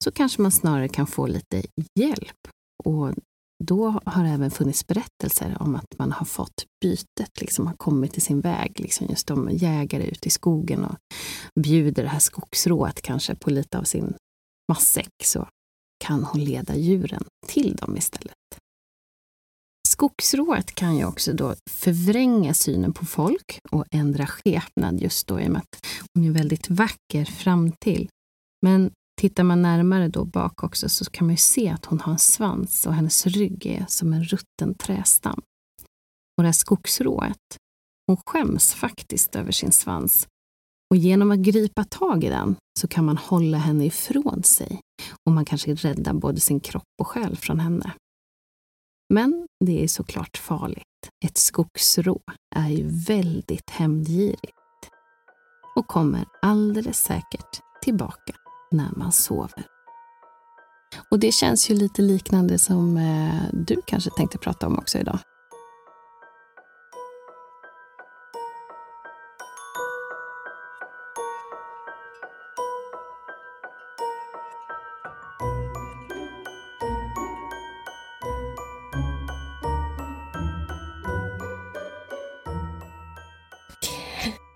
så 0.04 0.12
kanske 0.12 0.42
man 0.42 0.52
snarare 0.52 0.88
kan 0.88 1.06
få 1.06 1.26
lite 1.26 1.62
hjälp. 2.00 2.48
Och 2.84 3.14
då 3.64 4.00
har 4.04 4.24
det 4.24 4.30
även 4.30 4.50
funnits 4.50 4.86
berättelser 4.86 5.56
om 5.60 5.74
att 5.74 5.98
man 5.98 6.12
har 6.12 6.26
fått 6.26 6.64
bytet, 6.80 7.40
liksom 7.40 7.66
har 7.66 7.74
kommit 7.74 8.12
till 8.12 8.22
sin 8.22 8.40
väg. 8.40 8.80
Liksom 8.80 9.06
just 9.10 9.26
de 9.26 9.50
jägare 9.52 10.04
ute 10.06 10.28
i 10.28 10.30
skogen 10.30 10.84
och 10.84 10.96
bjuder 11.60 12.02
det 12.02 12.08
här 12.08 12.18
skogsrået 12.18 13.02
kanske 13.02 13.34
på 13.34 13.50
lite 13.50 13.78
av 13.78 13.82
sin 13.82 14.14
matsäck 14.72 15.14
så 15.24 15.48
kan 16.04 16.24
hon 16.24 16.44
leda 16.44 16.76
djuren 16.76 17.24
till 17.46 17.76
dem 17.76 17.96
istället. 17.96 18.34
Skogsrået 19.88 20.74
kan 20.74 20.96
ju 20.96 21.04
också 21.04 21.32
då 21.32 21.54
förvränga 21.70 22.54
synen 22.54 22.92
på 22.92 23.06
folk 23.06 23.60
och 23.70 23.84
ändra 23.90 24.26
skepnad 24.26 25.00
just 25.00 25.26
då 25.26 25.40
i 25.40 25.46
och 25.46 25.50
med 25.50 25.60
att 25.60 25.86
hon 26.14 26.24
är 26.24 26.30
väldigt 26.30 26.70
vacker 26.70 27.24
fram 27.24 27.72
till. 27.72 28.08
Men 28.62 28.90
tittar 29.20 29.44
man 29.44 29.62
närmare 29.62 30.08
då 30.08 30.24
bak 30.24 30.64
också 30.64 30.88
så 30.88 31.04
kan 31.04 31.26
man 31.26 31.32
ju 31.32 31.38
se 31.38 31.68
att 31.68 31.84
hon 31.84 32.00
har 32.00 32.12
en 32.12 32.18
svans 32.18 32.86
och 32.86 32.94
hennes 32.94 33.26
rygg 33.26 33.66
är 33.66 33.84
som 33.88 34.12
en 34.12 34.24
rutten 34.24 34.74
trästam. 34.74 35.42
Och 36.36 36.42
det 36.42 36.48
här 36.48 36.52
skogsrået, 36.52 37.56
hon 38.06 38.16
skäms 38.26 38.74
faktiskt 38.74 39.36
över 39.36 39.52
sin 39.52 39.72
svans. 39.72 40.28
Och 40.90 40.96
genom 40.96 41.30
att 41.30 41.38
gripa 41.38 41.84
tag 41.84 42.24
i 42.24 42.28
den 42.28 42.56
så 42.80 42.88
kan 42.88 43.04
man 43.04 43.16
hålla 43.16 43.58
henne 43.58 43.84
ifrån 43.84 44.42
sig 44.42 44.80
och 45.26 45.32
man 45.32 45.44
kanske 45.44 45.74
räddar 45.74 46.12
både 46.12 46.40
sin 46.40 46.60
kropp 46.60 46.82
och 47.00 47.06
själ 47.06 47.36
från 47.36 47.60
henne. 47.60 47.92
Men 49.14 49.46
det 49.64 49.84
är 49.84 49.88
såklart 49.88 50.36
farligt. 50.36 50.84
Ett 51.24 51.38
skogsrå 51.38 52.20
är 52.56 52.68
ju 52.68 52.88
väldigt 52.88 53.70
hämndgirigt 53.70 54.52
och 55.76 55.86
kommer 55.86 56.24
alldeles 56.42 56.98
säkert 56.98 57.60
tillbaka 57.82 58.34
när 58.74 58.90
man 58.96 59.12
sover. 59.12 59.66
Och 61.10 61.18
det 61.18 61.32
känns 61.32 61.70
ju 61.70 61.74
lite 61.74 62.02
liknande 62.02 62.58
som 62.58 62.96
eh, 62.96 63.42
du 63.52 63.82
kanske 63.86 64.10
tänkte 64.10 64.38
prata 64.38 64.66
om 64.66 64.78
också 64.78 64.98
idag. 64.98 65.18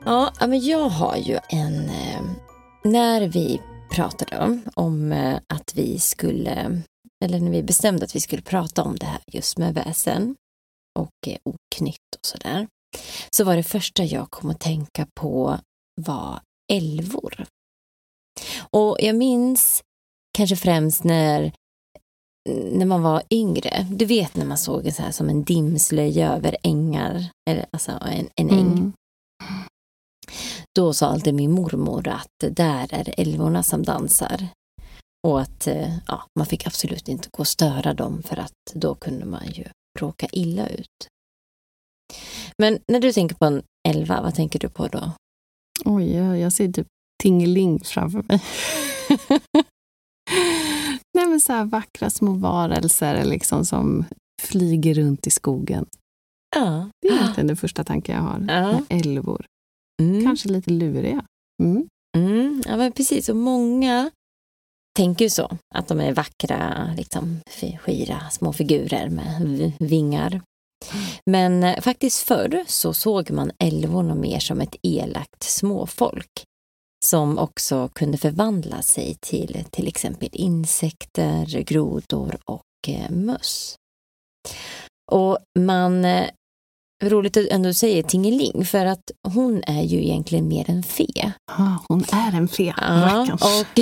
Ja, 0.04 0.32
men 0.40 0.60
jag 0.60 0.88
har 0.88 1.16
ju 1.16 1.38
en... 1.48 1.84
Eh, 1.84 2.22
när 2.84 3.28
vi 3.28 3.60
pratade 3.90 4.38
om, 4.38 4.62
om 4.74 5.12
eh, 5.12 5.40
att 5.46 5.74
vi 5.74 5.98
skulle, 5.98 6.82
eller 7.24 7.40
när 7.40 7.50
vi 7.50 7.62
bestämde 7.62 8.04
att 8.04 8.16
vi 8.16 8.20
skulle 8.20 8.42
prata 8.42 8.82
om 8.82 8.96
det 8.96 9.06
här 9.06 9.20
just 9.26 9.58
med 9.58 9.74
väsen 9.74 10.36
och 10.98 11.28
eh, 11.28 11.38
oknytt 11.44 12.14
och 12.18 12.26
sådär, 12.26 12.66
så 13.30 13.44
var 13.44 13.56
det 13.56 13.62
första 13.62 14.04
jag 14.04 14.30
kom 14.30 14.50
att 14.50 14.60
tänka 14.60 15.06
på 15.14 15.58
var 16.00 16.40
älvor. 16.72 17.46
Och 18.70 18.96
jag 19.00 19.16
minns 19.16 19.82
kanske 20.38 20.56
främst 20.56 21.04
när 21.04 21.52
när 22.72 22.86
man 22.86 23.02
var 23.02 23.22
yngre, 23.30 23.86
du 23.90 24.04
vet 24.04 24.36
när 24.36 24.46
man 24.46 24.58
såg 24.58 24.92
så 24.92 25.02
här 25.02 25.10
som 25.10 25.28
en 25.28 25.44
dimslöja 25.44 26.32
över 26.32 26.56
ängar, 26.62 27.24
eller 27.50 27.66
alltså 27.72 27.92
en, 27.92 28.28
en 28.36 28.50
äng. 28.50 28.72
Mm. 28.72 28.92
Då 30.74 30.94
sa 30.94 31.06
alltid 31.06 31.34
min 31.34 31.50
mormor 31.50 32.08
att 32.08 32.54
där 32.56 32.94
är 32.94 33.14
älvorna 33.16 33.62
som 33.62 33.82
dansar. 33.82 34.48
Och 35.26 35.40
att 35.40 35.66
eh, 35.66 35.96
ja, 36.06 36.24
man 36.38 36.46
fick 36.46 36.66
absolut 36.66 37.08
inte 37.08 37.28
gå 37.32 37.40
och 37.40 37.48
störa 37.48 37.94
dem 37.94 38.22
för 38.22 38.36
att 38.36 38.52
då 38.74 38.94
kunde 38.94 39.24
man 39.24 39.46
ju 39.46 39.64
råka 39.98 40.26
illa 40.32 40.68
ut. 40.68 41.08
Men 42.58 42.78
när 42.88 43.00
du 43.00 43.12
tänker 43.12 43.36
på 43.36 43.44
en 43.44 43.62
älva, 43.88 44.22
vad 44.22 44.34
tänker 44.34 44.58
du 44.58 44.68
på 44.68 44.88
då? 44.88 45.12
Oj, 45.84 46.14
jag 46.16 46.52
ser 46.52 46.72
typ 46.72 46.86
Tingeling 47.22 47.80
framför 47.84 48.22
mig. 48.22 48.42
Nej, 51.14 51.26
men 51.26 51.40
så 51.40 51.52
här 51.52 51.64
vackra 51.64 52.10
små 52.10 52.32
varelser 52.32 53.24
liksom 53.24 53.64
som 53.64 54.04
flyger 54.42 54.94
runt 54.94 55.26
i 55.26 55.30
skogen. 55.30 55.86
Ja. 56.56 56.90
Det 57.02 57.08
är 57.08 57.12
egentligen 57.12 57.46
den 57.46 57.56
första 57.56 57.84
tanken 57.84 58.16
jag 58.16 58.22
har. 58.22 58.46
Ja. 58.48 58.80
Älvor. 58.88 59.46
Mm. 60.02 60.24
Kanske 60.24 60.48
lite 60.48 60.70
luriga. 60.70 61.24
Mm. 61.62 61.88
Mm, 62.16 62.62
ja, 62.66 62.76
men 62.76 62.92
precis. 62.92 63.28
Och 63.28 63.36
många 63.36 64.10
tänker 64.96 65.24
ju 65.24 65.30
så, 65.30 65.56
att 65.74 65.88
de 65.88 66.00
är 66.00 66.12
vackra, 66.12 66.90
liksom, 66.96 67.40
skira 67.84 68.30
små 68.30 68.52
figurer 68.52 69.08
med 69.08 69.72
vingar. 69.78 70.42
Men 71.26 71.64
eh, 71.64 71.80
faktiskt 71.80 72.22
förr 72.22 72.64
så 72.66 72.92
såg 72.94 73.30
man 73.30 73.50
älvorna 73.58 74.14
mer 74.14 74.38
som 74.38 74.60
ett 74.60 74.76
elakt 74.82 75.42
småfolk 75.42 76.44
som 77.04 77.38
också 77.38 77.88
kunde 77.88 78.18
förvandla 78.18 78.82
sig 78.82 79.16
till 79.20 79.64
till 79.70 79.88
exempel 79.88 80.28
insekter, 80.32 81.46
grodor 81.62 82.38
och 82.44 82.88
eh, 82.88 83.10
möss. 83.10 83.76
Och 85.12 85.38
man 85.58 86.04
eh, 86.04 86.30
roligt 87.02 87.36
att 87.36 87.46
ändå 87.46 87.72
säga 87.74 88.02
Tingeling, 88.02 88.64
för 88.64 88.86
att 88.86 89.10
hon 89.28 89.62
är 89.66 89.82
ju 89.82 90.02
egentligen 90.02 90.48
mer 90.48 90.70
en 90.70 90.82
fe. 90.82 91.32
Ah, 91.52 91.76
hon 91.88 92.04
är 92.12 92.36
en 92.36 92.48
fe, 92.48 92.74
ja, 92.76 93.32
och, 93.32 93.80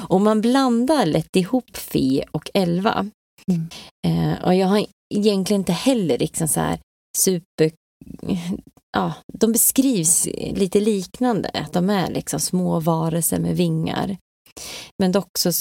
och 0.14 0.20
man 0.20 0.40
blandar 0.40 1.06
lätt 1.06 1.36
ihop 1.36 1.76
fe 1.76 2.24
och 2.32 2.50
elva. 2.54 3.10
Mm. 3.50 3.68
Eh, 4.06 4.44
och 4.44 4.54
jag 4.54 4.66
har 4.66 4.86
egentligen 5.14 5.60
inte 5.60 5.72
heller 5.72 6.18
liksom 6.18 6.48
så 6.48 6.60
här 6.60 6.78
super... 7.18 7.70
Ja, 8.92 9.12
de 9.32 9.52
beskrivs 9.52 10.26
lite 10.54 10.80
liknande, 10.80 11.50
att 11.54 11.72
de 11.72 11.90
är 11.90 12.10
liksom 12.10 12.40
små 12.40 12.80
varelser 12.80 13.38
med 13.38 13.56
vingar. 13.56 14.16
Men 14.98 15.12
dock 15.12 15.38
så 15.38 15.52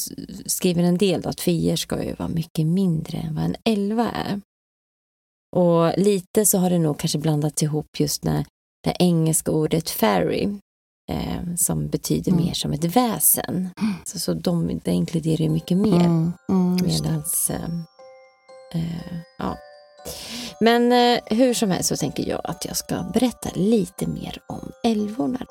skriver 0.45 0.83
en 0.83 0.97
del 0.97 1.27
att 1.27 1.41
feer 1.41 1.75
ska 1.75 2.03
ju 2.03 2.13
vara 2.13 2.29
mycket 2.29 2.67
mindre 2.67 3.17
än 3.17 3.35
vad 3.35 3.43
en 3.43 3.55
elva 3.63 4.11
är. 4.11 4.41
Och 5.55 5.97
lite 5.97 6.45
så 6.45 6.57
har 6.57 6.69
det 6.69 6.79
nog 6.79 6.99
kanske 6.99 7.17
blandats 7.17 7.63
ihop 7.63 7.99
just 7.99 8.23
när 8.23 8.45
det 8.83 8.95
engelska 8.99 9.51
ordet 9.51 9.89
fairy 9.89 10.49
eh, 11.11 11.55
som 11.57 11.87
betyder 11.87 12.31
mm. 12.31 12.45
mer 12.45 12.53
som 12.53 12.73
ett 12.73 12.83
väsen. 12.83 13.69
Så, 14.05 14.19
så 14.19 14.33
de, 14.33 14.79
det 14.83 14.91
inkluderar 14.91 15.49
mycket 15.49 15.77
mer. 15.77 16.05
Mm. 16.05 16.33
Mm, 16.49 16.75
Medans, 16.85 17.49
eh, 17.49 17.69
eh, 18.73 19.17
ja. 19.37 19.57
Men 20.59 20.91
eh, 20.91 21.19
hur 21.25 21.53
som 21.53 21.71
helst 21.71 21.89
så 21.89 21.97
tänker 21.97 22.29
jag 22.29 22.41
att 22.43 22.65
jag 22.65 22.77
ska 22.77 23.03
berätta 23.13 23.49
lite 23.55 24.07
mer 24.07 24.41
om 24.47 24.71
älvorna. 24.83 25.45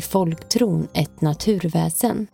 I 0.00 0.02
folktron 0.02 0.88
ett 0.94 1.20
naturväsen. 1.20 2.26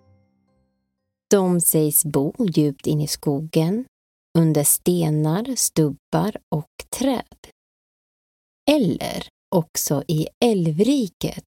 De 1.31 1.61
sägs 1.61 2.05
bo 2.05 2.33
djupt 2.38 2.87
in 2.87 3.00
i 3.00 3.07
skogen, 3.07 3.85
under 4.38 4.64
stenar, 4.64 5.57
stubbar 5.57 6.37
och 6.55 6.70
träd. 6.98 7.46
Eller 8.70 9.29
också 9.55 10.05
i 10.09 10.29
älvriket, 10.44 11.44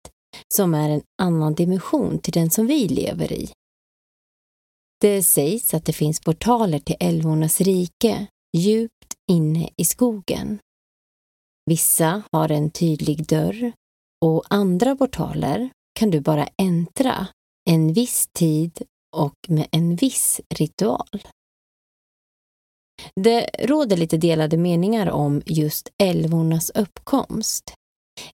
som 0.55 0.75
är 0.75 0.91
en 0.91 1.03
annan 1.23 1.55
dimension 1.55 2.19
till 2.19 2.33
den 2.33 2.51
som 2.51 2.67
vi 2.67 2.89
lever 2.89 3.33
i. 3.33 3.51
Det 5.01 5.23
sägs 5.23 5.75
att 5.75 5.85
det 5.85 5.93
finns 5.93 6.21
portaler 6.21 6.79
till 6.79 6.97
älvornas 7.01 7.61
rike, 7.61 8.27
djupt 8.57 9.15
inne 9.31 9.71
i 9.77 9.85
skogen. 9.85 10.59
Vissa 11.71 12.23
har 12.33 12.51
en 12.51 12.71
tydlig 12.71 13.27
dörr 13.27 13.73
och 14.25 14.45
andra 14.51 14.97
portaler 14.97 15.71
kan 15.97 16.11
du 16.11 16.21
bara 16.21 16.49
äntra 16.57 17.27
en 17.71 17.93
viss 17.93 18.29
tid 18.33 18.83
och 19.17 19.37
med 19.49 19.67
en 19.71 19.97
viss 19.97 20.41
ritual. 20.55 21.23
Det 23.21 23.51
råder 23.59 23.97
lite 23.97 24.17
delade 24.17 24.57
meningar 24.57 25.11
om 25.11 25.43
just 25.47 25.89
älvornas 26.03 26.71
uppkomst. 26.71 27.73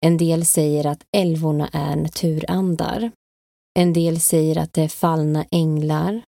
En 0.01 0.17
del 0.17 0.47
säger 0.47 0.87
att 0.87 1.03
älvorna 1.17 1.69
är 1.73 1.97
naturandar. 1.97 3.11
En 3.79 3.93
del 3.93 4.21
säger 4.21 4.59
att 4.59 4.73
det 4.73 4.83
är 4.83 4.89
fallna 4.89 5.45
änglar. 5.51 6.23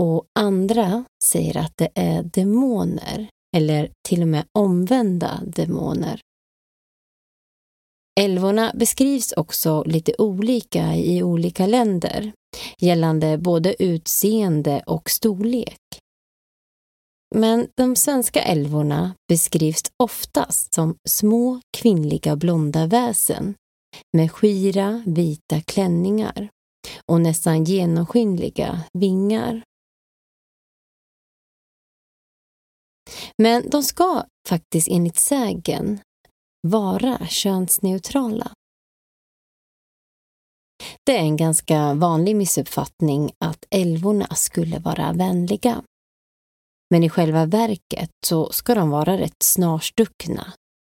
Och 0.00 0.24
andra 0.38 1.04
säger 1.24 1.56
att 1.56 1.72
det 1.76 1.88
är 1.94 2.22
demoner, 2.22 3.28
eller 3.56 3.90
till 4.08 4.22
och 4.22 4.28
med 4.28 4.44
omvända 4.58 5.40
demoner. 5.46 6.20
Älvorna 8.20 8.72
beskrivs 8.74 9.32
också 9.32 9.84
lite 9.86 10.14
olika 10.18 10.94
i 10.94 11.22
olika 11.22 11.66
länder 11.66 12.32
gällande 12.78 13.38
både 13.38 13.82
utseende 13.82 14.82
och 14.86 15.10
storlek. 15.10 15.78
Men 17.34 17.68
de 17.76 17.96
svenska 17.96 18.42
älvorna 18.42 19.14
beskrivs 19.28 19.82
oftast 19.96 20.74
som 20.74 20.96
små 21.08 21.60
kvinnliga 21.76 22.36
blonda 22.36 22.86
väsen 22.86 23.54
med 24.16 24.32
skira 24.32 25.02
vita 25.06 25.60
klänningar 25.60 26.48
och 27.06 27.20
nästan 27.20 27.64
genomskinliga 27.64 28.80
vingar. 28.92 29.62
Men 33.38 33.70
de 33.70 33.82
ska 33.82 34.24
faktiskt 34.48 34.88
enligt 34.88 35.16
sägen 35.18 36.00
vara 36.62 37.26
könsneutrala. 37.26 38.52
Det 41.06 41.16
är 41.16 41.22
en 41.22 41.36
ganska 41.36 41.94
vanlig 41.94 42.36
missuppfattning 42.36 43.32
att 43.38 43.64
älvorna 43.70 44.26
skulle 44.26 44.78
vara 44.78 45.12
vänliga. 45.12 45.82
Men 46.90 47.02
i 47.02 47.08
själva 47.08 47.46
verket 47.46 48.10
så 48.26 48.52
ska 48.52 48.74
de 48.74 48.90
vara 48.90 49.18
rätt 49.18 49.42
snarstuckna, 49.42 50.52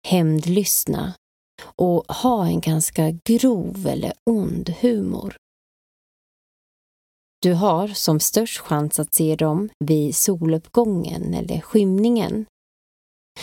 hämndlystna 0.09 1.15
och 1.77 2.13
ha 2.15 2.47
en 2.47 2.61
ganska 2.61 3.11
grov 3.11 3.87
eller 3.87 4.13
ond 4.31 4.69
humor. 4.81 5.37
Du 7.43 7.55
har 7.55 7.89
som 7.89 8.21
störst 8.21 8.59
chans 8.59 8.99
att 8.99 9.15
se 9.15 9.37
dem 9.37 9.69
vid 9.85 10.17
soluppgången 10.17 11.35
eller 11.35 11.61
skymningen. 11.61 12.47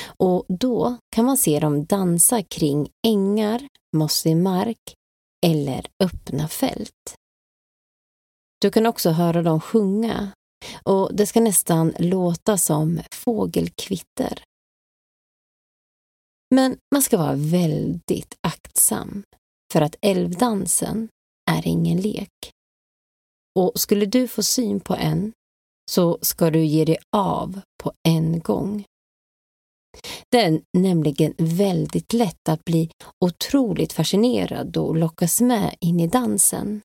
Och 0.05 0.45
då 0.47 0.97
kan 1.15 1.25
man 1.25 1.37
se 1.37 1.59
dem 1.59 1.85
dansa 1.85 2.43
kring 2.43 2.89
ängar, 3.07 3.67
mossig 3.95 4.37
mark 4.37 4.95
eller 5.45 5.87
öppna 6.03 6.47
fält. 6.47 7.15
Du 8.61 8.71
kan 8.71 8.85
också 8.85 9.09
höra 9.09 9.41
dem 9.41 9.61
sjunga 9.61 10.31
och 10.83 11.15
det 11.15 11.25
ska 11.25 11.41
nästan 11.41 11.93
låta 11.99 12.57
som 12.57 13.01
fågelkvitter. 13.11 14.43
Men 16.55 16.77
man 16.93 17.01
ska 17.01 17.17
vara 17.17 17.35
väldigt 17.35 18.37
aktsam 18.41 19.23
för 19.73 19.81
att 19.81 19.95
älvdansen 20.01 21.09
är 21.51 21.67
ingen 21.67 22.01
lek. 22.01 22.51
Och 23.59 23.71
skulle 23.75 24.05
du 24.05 24.27
få 24.27 24.43
syn 24.43 24.79
på 24.79 24.95
en 24.95 25.33
så 25.91 26.19
ska 26.21 26.49
du 26.49 26.65
ge 26.65 26.85
dig 26.85 26.97
av 27.11 27.61
på 27.83 27.91
en 28.03 28.39
gång. 28.39 28.85
Det 30.31 30.41
är 30.41 30.61
nämligen 30.77 31.33
väldigt 31.37 32.13
lätt 32.13 32.49
att 32.49 32.65
bli 32.65 32.89
otroligt 33.25 33.93
fascinerad 33.93 34.77
och 34.77 34.95
lockas 34.95 35.41
med 35.41 35.75
in 35.79 35.99
i 35.99 36.07
dansen. 36.07 36.81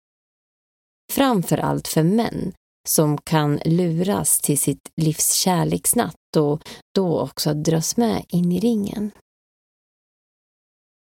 Framför 1.13 1.59
allt 1.59 1.89
för 1.89 2.03
män 2.03 2.53
som 2.89 3.19
kan 3.19 3.61
luras 3.65 4.41
till 4.41 4.59
sitt 4.59 4.91
livs 4.97 5.33
kärleksnatt 5.33 6.37
och 6.37 6.63
då 6.95 7.21
också 7.21 7.55
dras 7.55 7.97
med 7.97 8.25
in 8.29 8.53
i 8.53 8.61
ringen. 8.61 9.11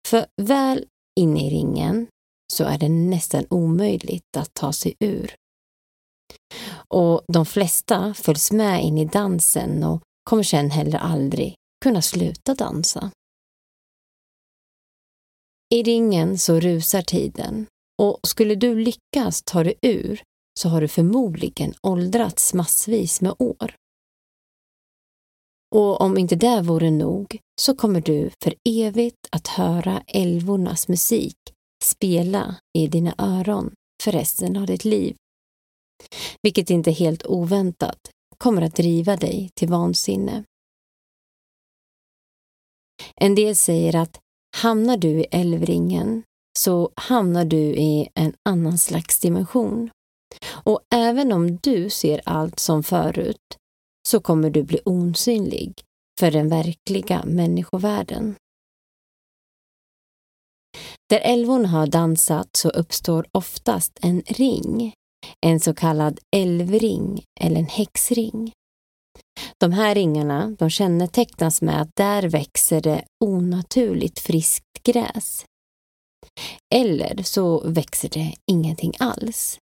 För 0.08 0.26
väl 0.42 0.86
inne 1.20 1.48
i 1.48 1.50
ringen 1.50 2.08
så 2.54 2.64
är 2.64 2.78
det 2.78 2.90
nästan 2.90 3.46
omöjligt 3.50 4.38
att 4.38 4.54
ta 4.54 4.74
sig 4.74 4.96
ur. 5.00 5.36
Och 6.88 7.22
de 7.28 7.46
flesta 7.46 8.14
följs 8.14 8.52
med 8.52 8.84
in 8.84 8.98
i 8.98 9.06
dansen 9.06 9.84
och 9.84 10.02
kommer 10.24 10.44
sen 10.44 10.72
heller 10.72 10.98
aldrig 11.00 11.56
kunna 11.84 12.02
sluta 12.02 12.54
dansa. 12.54 13.12
I 15.74 15.84
ringen 15.84 16.38
så 16.38 16.60
rusar 16.60 17.02
tiden 17.02 17.66
och 18.02 18.20
skulle 18.24 18.56
du 18.56 18.76
lyckas 18.76 19.44
ta 19.46 19.64
dig 19.64 19.76
ur 19.82 20.22
så 20.60 20.70
har 20.70 20.82
du 20.82 20.88
förmodligen 20.88 21.74
åldrats 21.82 22.54
massvis 22.54 23.22
med 23.22 23.36
år. 23.40 23.76
Och 25.76 26.02
om 26.02 26.18
inte 26.18 26.36
det 26.36 26.62
vore 26.62 26.92
nog 26.92 27.40
så 27.62 27.76
kommer 27.76 28.02
du 28.02 28.30
för 28.44 28.56
evigt 28.70 29.28
att 29.32 29.48
höra 29.48 30.04
älvornas 30.08 30.88
musik 30.88 31.38
spela 31.84 32.56
i 32.78 32.88
dina 32.88 33.16
öron 33.18 33.74
för 34.04 34.12
resten 34.12 34.58
av 34.58 34.66
ditt 34.66 34.86
liv. 34.86 35.16
Vilket 36.42 36.70
inte 36.70 36.92
helt 36.92 37.26
oväntat 37.26 38.00
kommer 38.38 38.62
att 38.62 38.76
driva 38.76 39.16
dig 39.16 39.50
till 39.56 39.70
vansinne. 39.70 40.44
En 43.22 43.36
del 43.36 43.56
säger 43.56 43.96
att 43.96 44.20
hamnar 44.58 44.98
du 44.98 45.10
i 45.10 45.26
älvringen 45.32 46.24
så 46.60 46.92
hamnar 46.96 47.46
du 47.46 47.58
i 47.58 48.10
en 48.16 48.34
annan 48.50 48.78
slags 48.78 49.20
dimension. 49.20 49.90
Och 50.66 50.82
även 50.96 51.32
om 51.32 51.58
du 51.58 51.90
ser 51.90 52.22
allt 52.26 52.60
som 52.60 52.84
förut 52.84 53.58
så 54.08 54.20
kommer 54.20 54.50
du 54.50 54.64
bli 54.64 54.80
osynlig 54.86 55.74
för 56.20 56.32
den 56.32 56.50
verkliga 56.50 57.24
människovärlden. 57.26 58.36
Där 61.10 61.20
älvorna 61.20 61.68
har 61.68 61.88
dansat 61.88 62.50
så 62.58 62.70
uppstår 62.70 63.26
oftast 63.32 64.00
en 64.02 64.22
ring, 64.22 64.94
en 65.42 65.60
så 65.60 65.74
kallad 65.74 66.20
älvring 66.36 67.24
eller 67.42 67.60
en 67.60 67.66
häxring. 67.66 68.52
De 69.60 69.72
här 69.72 69.96
ringarna 69.96 70.56
de 70.60 70.70
kännetecknas 70.70 71.62
med 71.62 71.82
att 71.82 71.96
där 71.96 72.30
växer 72.30 72.82
det 72.82 73.06
onaturligt 73.26 74.20
friskt 74.20 74.84
gräs. 74.84 75.46
Eller 76.76 77.24
så 77.24 77.70
växer 77.70 78.10
det 78.10 78.34
ingenting 78.52 78.94
alls. 79.00 79.60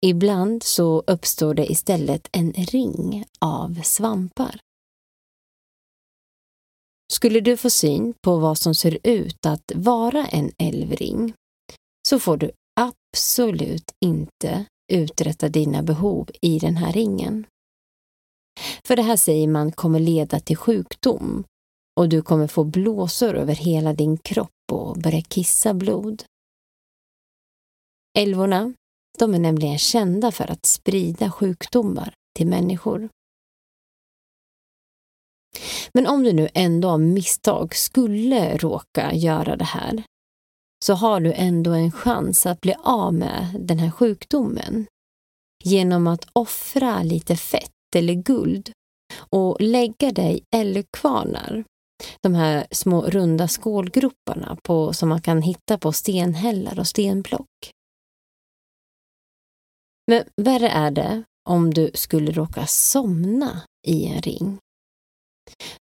Ibland 0.00 0.62
så 0.62 1.02
uppstår 1.06 1.54
det 1.54 1.72
istället 1.72 2.28
en 2.32 2.52
ring 2.52 3.24
av 3.40 3.80
svampar. 3.82 4.60
Skulle 7.12 7.40
du 7.40 7.56
få 7.56 7.70
syn 7.70 8.14
på 8.22 8.38
vad 8.38 8.58
som 8.58 8.74
ser 8.74 8.98
ut 9.04 9.46
att 9.46 9.72
vara 9.74 10.26
en 10.26 10.52
älvring 10.58 11.34
så 12.08 12.18
får 12.18 12.36
du 12.36 12.50
absolut 12.80 13.92
inte 14.04 14.64
uträtta 14.92 15.48
dina 15.48 15.82
behov 15.82 16.30
i 16.42 16.58
den 16.58 16.76
här 16.76 16.92
ringen. 16.92 17.46
För 18.84 18.96
det 18.96 19.02
här 19.02 19.16
säger 19.16 19.48
man 19.48 19.72
kommer 19.72 19.98
leda 20.00 20.40
till 20.40 20.56
sjukdom 20.56 21.44
och 22.00 22.08
du 22.08 22.22
kommer 22.22 22.46
få 22.46 22.64
blåsor 22.64 23.34
över 23.34 23.54
hela 23.54 23.92
din 23.92 24.18
kropp 24.18 24.72
och 24.72 24.96
börja 24.96 25.22
kissa 25.22 25.74
blod. 25.74 26.24
Älvorna, 28.18 28.74
de 29.18 29.34
är 29.34 29.38
nämligen 29.38 29.78
kända 29.78 30.32
för 30.32 30.50
att 30.50 30.66
sprida 30.66 31.30
sjukdomar 31.30 32.14
till 32.36 32.46
människor. 32.46 33.08
Men 35.94 36.06
om 36.06 36.22
du 36.22 36.32
nu 36.32 36.48
ändå 36.54 36.88
av 36.88 37.00
misstag 37.00 37.76
skulle 37.76 38.56
råka 38.56 39.14
göra 39.14 39.56
det 39.56 39.64
här 39.64 40.02
så 40.84 40.94
har 40.94 41.20
du 41.20 41.32
ändå 41.32 41.70
en 41.70 41.92
chans 41.92 42.46
att 42.46 42.60
bli 42.60 42.74
av 42.82 43.14
med 43.14 43.56
den 43.60 43.78
här 43.78 43.90
sjukdomen 43.90 44.86
genom 45.64 46.06
att 46.06 46.28
offra 46.32 47.02
lite 47.02 47.36
fett 47.36 47.70
eller 47.96 48.14
guld 48.14 48.72
och 49.30 49.56
lägga 49.60 50.12
dig 50.12 50.38
i 50.38 50.56
älgkvarnar 50.56 51.64
De 52.20 52.34
här 52.34 52.66
små 52.70 53.02
runda 53.02 53.48
skålgroparna 53.48 54.56
på, 54.62 54.92
som 54.92 55.08
man 55.08 55.22
kan 55.22 55.42
hitta 55.42 55.78
på 55.78 55.92
stenhällar 55.92 56.78
och 56.78 56.86
stenblock. 56.86 57.70
Men 60.06 60.24
värre 60.36 60.68
är 60.68 60.90
det 60.90 61.22
om 61.48 61.74
du 61.74 61.90
skulle 61.94 62.32
råka 62.32 62.66
somna 62.66 63.62
i 63.86 64.06
en 64.06 64.22
ring. 64.22 64.58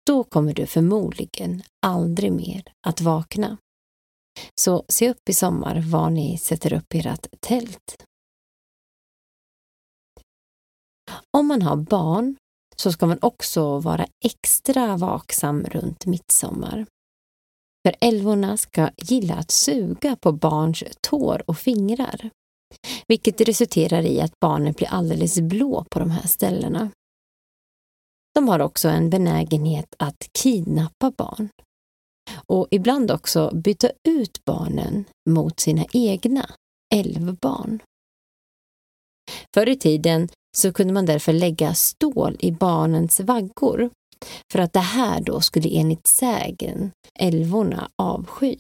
Då 0.08 0.24
kommer 0.24 0.54
du 0.54 0.66
förmodligen 0.66 1.64
aldrig 1.86 2.32
mer 2.32 2.64
att 2.88 3.02
vakna. 3.02 3.58
Så 4.62 4.86
se 4.90 5.10
upp 5.10 5.30
i 5.30 5.34
sommar 5.34 5.82
var 5.82 6.10
ni 6.10 6.38
sätter 6.38 6.74
upp 6.74 6.94
ert 6.94 7.28
tält. 7.40 8.06
Om 11.38 11.48
man 11.48 11.62
har 11.62 11.76
barn 11.76 12.36
så 12.76 12.92
ska 12.92 13.06
man 13.06 13.20
också 13.22 13.80
vara 13.80 14.08
extra 14.26 14.98
vaksam 14.98 15.64
runt 15.64 16.06
midsommar. 16.06 16.86
För 17.88 17.96
älvorna 18.02 18.58
ska 18.58 18.90
gilla 18.98 19.36
att 19.36 19.52
suga 19.52 20.16
på 20.16 20.32
barns 20.32 20.84
tår 21.02 21.44
och 21.48 21.58
fingrar, 21.58 22.30
vilket 23.08 23.42
resulterar 23.42 24.02
i 24.02 24.22
att 24.22 24.40
barnen 24.40 24.74
blir 24.74 24.88
alldeles 24.88 25.40
blå 25.40 25.86
på 25.92 26.00
de 26.00 26.12
här 26.12 26.28
ställena. 26.28 26.92
De 28.36 28.48
har 28.48 28.60
också 28.60 28.90
en 28.90 29.10
benägenhet 29.10 29.96
att 30.00 30.30
kidnappa 30.34 31.12
barn 31.12 31.50
och 32.48 32.68
ibland 32.72 33.12
också 33.12 33.52
byta 33.56 33.90
ut 34.08 34.46
barnen 34.46 35.06
mot 35.30 35.60
sina 35.60 35.86
egna 35.94 36.50
älvbarn. 36.94 37.80
Förr 39.54 39.70
i 39.70 39.76
tiden 39.76 40.30
så 40.58 40.74
kunde 40.74 40.94
man 40.94 41.06
därför 41.06 41.34
lägga 41.34 41.74
stål 41.74 42.38
i 42.40 42.52
barnens 42.52 43.20
vaggor 43.20 43.90
för 44.52 44.60
att 44.60 44.74
det 44.74 44.80
här 44.80 45.22
då 45.22 45.42
skulle 45.42 45.70
enligt 45.70 46.08
sägen 46.08 46.92
älvorna 47.20 47.90
avsky. 47.96 48.56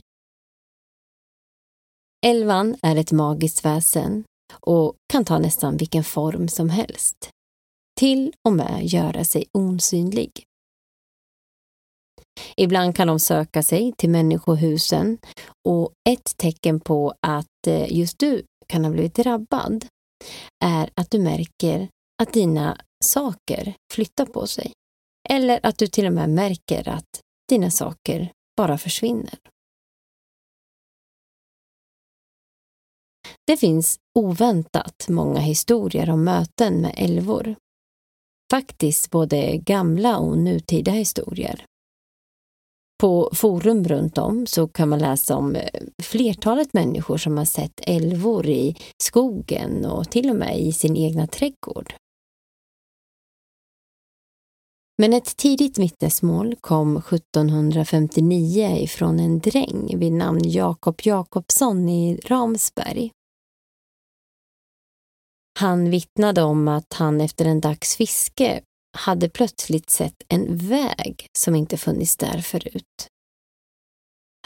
Älvan 2.26 2.76
är 2.82 2.96
ett 2.96 3.12
magiskt 3.12 3.66
väsen 3.66 4.24
och 4.60 4.96
kan 5.14 5.26
ta 5.26 5.39
nästan 5.39 5.78
vilken 5.78 6.04
form 6.04 6.48
som 6.48 6.70
helst. 6.70 7.30
Till 8.00 8.34
och 8.48 8.54
med 8.54 8.86
göra 8.86 9.24
sig 9.24 9.46
osynlig. 9.54 10.44
Ibland 12.58 12.96
kan 12.96 13.08
de 13.08 13.20
söka 13.20 13.64
sig 13.64 13.94
till 13.98 14.10
människohusen 14.10 15.18
och 15.68 15.91
ett 16.10 16.38
tecken 16.38 16.80
på 16.80 17.14
att 17.22 17.68
eh, 17.68 17.94
just 17.94 18.20
du 18.20 18.44
kan 18.68 18.86
ha 18.86 18.91
blivit 18.91 19.16
drabbad 19.16 19.86
är 20.65 20.89
att 20.93 21.11
du 21.11 21.19
märker 21.19 21.89
att 22.24 22.34
dina 22.34 22.78
saker 23.03 23.74
flyttar 23.93 24.26
på 24.26 24.47
sig. 24.47 24.71
Eller 25.30 25.59
att 25.63 25.78
du 25.78 25.88
till 25.88 26.05
och 26.05 26.13
med 26.13 26.30
märker 26.30 26.89
att 26.89 27.21
dina 27.49 27.71
saker 27.71 28.32
bara 28.57 28.78
försvinner. 28.78 29.39
Det 33.47 33.57
finns 33.57 33.99
oväntat 34.19 35.05
många 35.09 35.39
historier 35.39 36.09
om 36.09 36.24
möten 36.24 36.82
med 36.82 36.93
älvor. 36.97 37.55
Faktiskt 38.51 39.09
både 39.09 39.57
gamla 39.57 40.17
och 40.17 40.38
nutida 40.38 40.91
historier. 40.91 41.65
På 43.04 43.30
forum 43.34 43.84
runt 43.84 44.18
om 44.18 44.45
så 44.45 44.68
kan 44.68 44.89
man 44.89 44.99
läsa 44.99 45.36
om 45.36 45.56
eh, 45.56 45.82
flertalet 46.04 46.74
människor 46.74 47.18
som 47.18 47.38
har 47.38 47.45
sett 47.45 47.82
älvor 47.88 48.45
i 48.47 48.76
skogen 49.04 49.86
och 49.86 50.10
till 50.10 50.30
och 50.30 50.36
med 50.36 50.60
i 50.60 50.74
sin 50.74 50.97
egna 50.97 51.28
trädgård. 51.28 51.93
Men 54.97 55.14
ett 55.14 55.38
tidigt 55.38 55.78
vittnesmål 55.78 56.56
kom 56.62 56.97
1759 56.97 58.78
ifrån 58.80 59.20
en 59.20 59.39
dräng 59.39 59.99
vid 59.99 60.14
namn 60.14 60.41
Jakob 60.43 61.01
Jakobsson 61.04 61.89
i 61.89 62.16
Ramsberg. 62.16 63.12
Han 65.60 65.89
vittnade 65.89 66.43
om 66.43 66.68
att 66.68 66.93
han 66.93 67.22
efter 67.22 67.45
en 67.45 67.62
dags 67.62 67.95
fiske 67.95 68.62
hade 68.94 69.30
plötsligt 69.30 69.89
sett 69.89 70.24
en 70.28 70.58
väg 70.58 71.28
som 71.38 71.56
inte 71.56 71.78
funnits 71.78 72.18
där 72.18 72.41
förut. 72.41 73.08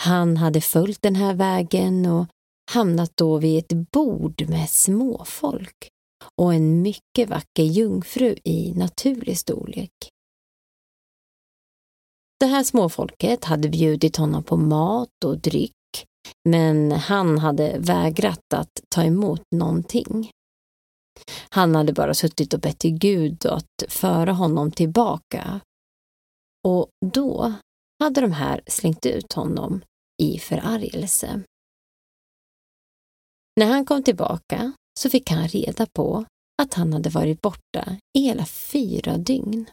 Han 0.01 0.37
hade 0.37 0.61
följt 0.61 1.01
den 1.01 1.15
här 1.15 1.33
vägen 1.33 2.05
och 2.05 2.25
hamnat 2.71 3.11
då 3.15 3.37
vid 3.37 3.57
ett 3.59 3.91
bord 3.91 4.49
med 4.49 4.69
småfolk 4.69 5.89
och 6.35 6.53
en 6.53 6.81
mycket 6.81 7.29
vacker 7.29 7.63
jungfru 7.63 8.35
i 8.43 8.73
naturlig 8.75 9.37
storlek. 9.37 9.91
Det 12.39 12.45
här 12.45 12.63
småfolket 12.63 13.45
hade 13.45 13.69
bjudit 13.69 14.17
honom 14.17 14.43
på 14.43 14.57
mat 14.57 15.23
och 15.25 15.39
dryck 15.39 15.73
men 16.49 16.91
han 16.91 17.37
hade 17.37 17.79
vägrat 17.79 18.53
att 18.53 18.81
ta 18.89 19.03
emot 19.03 19.41
någonting. 19.55 20.31
Han 21.49 21.75
hade 21.75 21.93
bara 21.93 22.13
suttit 22.13 22.53
och 22.53 22.59
bett 22.59 22.79
till 22.79 22.97
Gud 22.97 23.45
att 23.45 23.83
föra 23.87 24.31
honom 24.31 24.71
tillbaka. 24.71 25.59
Och 26.67 26.89
då 27.05 27.53
hade 27.99 28.21
de 28.21 28.31
här 28.31 28.61
slängt 28.67 29.05
ut 29.05 29.33
honom 29.33 29.81
i 30.23 30.39
förargelse. 30.39 31.43
När 33.59 33.67
han 33.67 33.85
kom 33.85 34.03
tillbaka 34.03 34.73
så 34.99 35.09
fick 35.09 35.29
han 35.29 35.47
reda 35.47 35.85
på 35.85 36.25
att 36.61 36.73
han 36.73 36.93
hade 36.93 37.09
varit 37.09 37.41
borta 37.41 37.97
i 38.17 38.21
hela 38.21 38.45
fyra 38.45 39.17
dygn. 39.17 39.69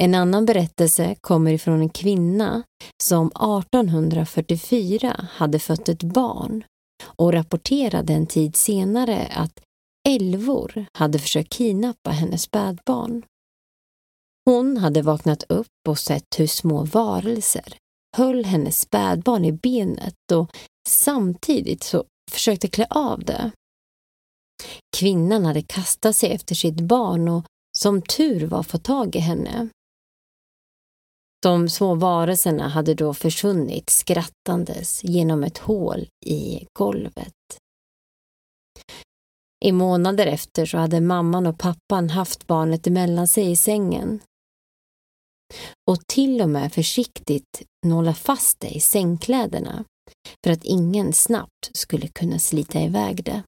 En 0.00 0.14
annan 0.14 0.46
berättelse 0.46 1.16
kommer 1.20 1.52
ifrån 1.52 1.80
en 1.80 1.88
kvinna 1.88 2.62
som 3.02 3.26
1844 3.26 5.26
hade 5.30 5.58
fött 5.58 5.88
ett 5.88 6.02
barn 6.02 6.64
och 7.04 7.32
rapporterade 7.32 8.12
en 8.12 8.26
tid 8.26 8.56
senare 8.56 9.26
att 9.34 9.60
älvor 10.08 10.86
hade 10.92 11.18
försökt 11.18 11.52
kidnappa 11.52 12.10
hennes 12.10 12.42
spädbarn. 12.42 13.22
Hon 14.44 14.76
hade 14.76 15.02
vaknat 15.02 15.42
upp 15.48 15.88
och 15.88 15.98
sett 15.98 16.38
hur 16.38 16.46
små 16.46 16.84
varelser 16.84 17.76
höll 18.16 18.44
hennes 18.44 18.80
spädbarn 18.80 19.44
i 19.44 19.52
benet 19.52 20.32
och 20.32 20.50
samtidigt 20.88 21.82
så 21.82 22.04
försökte 22.30 22.68
klä 22.68 22.86
av 22.90 23.24
det. 23.24 23.50
Kvinnan 24.96 25.44
hade 25.44 25.62
kastat 25.62 26.16
sig 26.16 26.32
efter 26.32 26.54
sitt 26.54 26.80
barn 26.80 27.28
och 27.28 27.44
som 27.78 28.02
tur 28.02 28.46
var 28.46 28.62
fått 28.62 28.84
tag 28.84 29.16
i 29.16 29.18
henne. 29.18 29.68
De 31.42 31.68
små 31.68 31.94
varelserna 31.94 32.68
hade 32.68 32.94
då 32.94 33.14
försvunnit 33.14 33.90
skrattandes 33.90 35.04
genom 35.04 35.44
ett 35.44 35.58
hål 35.58 36.08
i 36.26 36.66
golvet. 36.72 37.34
I 39.64 39.72
månader 39.72 40.26
efter 40.26 40.66
så 40.66 40.78
hade 40.78 41.00
mamman 41.00 41.46
och 41.46 41.58
pappan 41.58 42.10
haft 42.10 42.46
barnet 42.46 42.86
emellan 42.86 43.28
sig 43.28 43.50
i 43.50 43.56
sängen. 43.56 44.20
Och 45.90 46.06
till 46.06 46.42
och 46.42 46.48
med 46.48 46.72
försiktigt 46.72 47.62
nåla 47.86 48.14
fast 48.14 48.60
det 48.60 48.68
i 48.68 48.80
sängkläderna 48.80 49.84
för 50.44 50.52
att 50.52 50.64
ingen 50.64 51.12
snabbt 51.12 51.70
skulle 51.72 52.08
kunna 52.08 52.38
slita 52.38 52.80
iväg 52.80 53.24
det. 53.24 53.42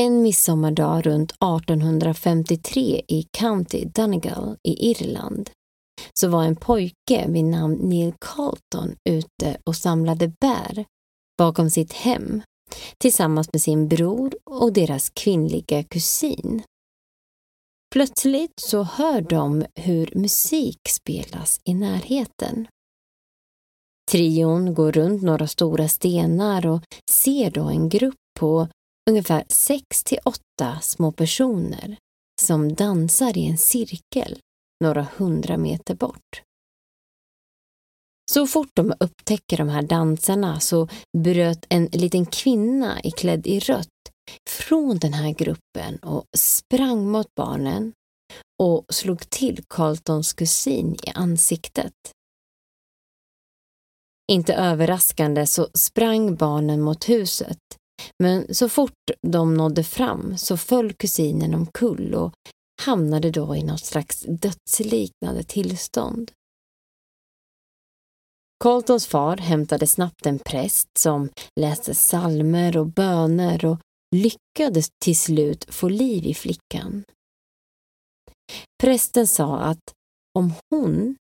En 0.00 0.22
midsommardag 0.22 1.06
runt 1.06 1.32
1853 1.32 3.02
i 3.08 3.26
County 3.32 3.84
Donegal 3.84 4.56
i 4.62 4.90
Irland 4.90 5.50
så 6.14 6.28
var 6.28 6.44
en 6.44 6.56
pojke 6.56 7.26
vid 7.28 7.44
namn 7.44 7.74
Neil 7.74 8.14
Carlton 8.20 8.96
ute 9.08 9.56
och 9.64 9.76
samlade 9.76 10.32
bär 10.40 10.84
bakom 11.38 11.70
sitt 11.70 11.92
hem 11.92 12.42
tillsammans 12.98 13.48
med 13.52 13.62
sin 13.62 13.88
bror 13.88 14.34
och 14.44 14.72
deras 14.72 15.10
kvinnliga 15.10 15.84
kusin. 15.84 16.62
Plötsligt 17.92 18.60
så 18.60 18.82
hör 18.82 19.20
de 19.20 19.64
hur 19.74 20.12
musik 20.14 20.80
spelas 20.88 21.60
i 21.64 21.74
närheten. 21.74 22.68
Trion 24.10 24.74
går 24.74 24.92
runt 24.92 25.22
några 25.22 25.46
stora 25.46 25.88
stenar 25.88 26.66
och 26.66 26.82
ser 27.10 27.50
då 27.50 27.64
en 27.64 27.88
grupp 27.88 28.14
på 28.38 28.68
ungefär 29.10 29.44
sex 29.48 30.04
till 30.04 30.18
åtta 30.24 30.80
små 30.80 31.12
personer 31.12 31.96
som 32.40 32.74
dansar 32.74 33.38
i 33.38 33.46
en 33.46 33.58
cirkel 33.58 34.38
några 34.84 35.06
hundra 35.16 35.56
meter 35.56 35.94
bort. 35.94 36.42
Så 38.32 38.46
fort 38.46 38.70
de 38.74 38.94
upptäcker 39.00 39.56
de 39.56 39.68
här 39.68 39.82
dansarna 39.82 40.60
så 40.60 40.88
bröt 41.18 41.66
en 41.68 41.84
liten 41.84 42.26
kvinna 42.26 43.00
klädd 43.16 43.46
i 43.46 43.58
rött 43.58 43.88
från 44.50 44.98
den 44.98 45.12
här 45.12 45.30
gruppen 45.30 45.96
och 45.96 46.24
sprang 46.36 47.10
mot 47.10 47.34
barnen 47.34 47.92
och 48.62 48.84
slog 48.88 49.30
till 49.30 49.64
Carltons 49.68 50.32
kusin 50.32 50.94
i 50.94 51.10
ansiktet. 51.14 51.92
Inte 54.32 54.54
överraskande 54.54 55.46
så 55.46 55.68
sprang 55.74 56.36
barnen 56.36 56.80
mot 56.80 57.08
huset 57.08 57.58
men 58.18 58.54
så 58.54 58.68
fort 58.68 59.10
de 59.26 59.54
nådde 59.54 59.84
fram 59.84 60.38
så 60.38 60.56
föll 60.56 60.92
kusinen 60.92 61.54
omkull 61.54 62.14
och 62.14 62.32
hamnade 62.82 63.30
då 63.30 63.56
i 63.56 63.62
något 63.62 63.84
slags 63.84 64.24
dödsliknande 64.28 65.42
tillstånd. 65.42 66.32
Coltons 68.64 69.06
far 69.06 69.36
hämtade 69.36 69.86
snabbt 69.86 70.26
en 70.26 70.38
präst 70.38 70.98
som 70.98 71.28
läste 71.60 71.94
salmer 71.94 72.76
och 72.76 72.86
böner 72.86 73.64
och 73.64 73.78
lyckades 74.16 74.88
till 75.04 75.18
slut 75.18 75.74
få 75.74 75.88
liv 75.88 76.26
i 76.26 76.34
flickan. 76.34 77.04
Prästen 78.82 79.26
sa 79.26 79.58
att 79.58 79.92
om 80.38 80.52
hon 80.70 81.16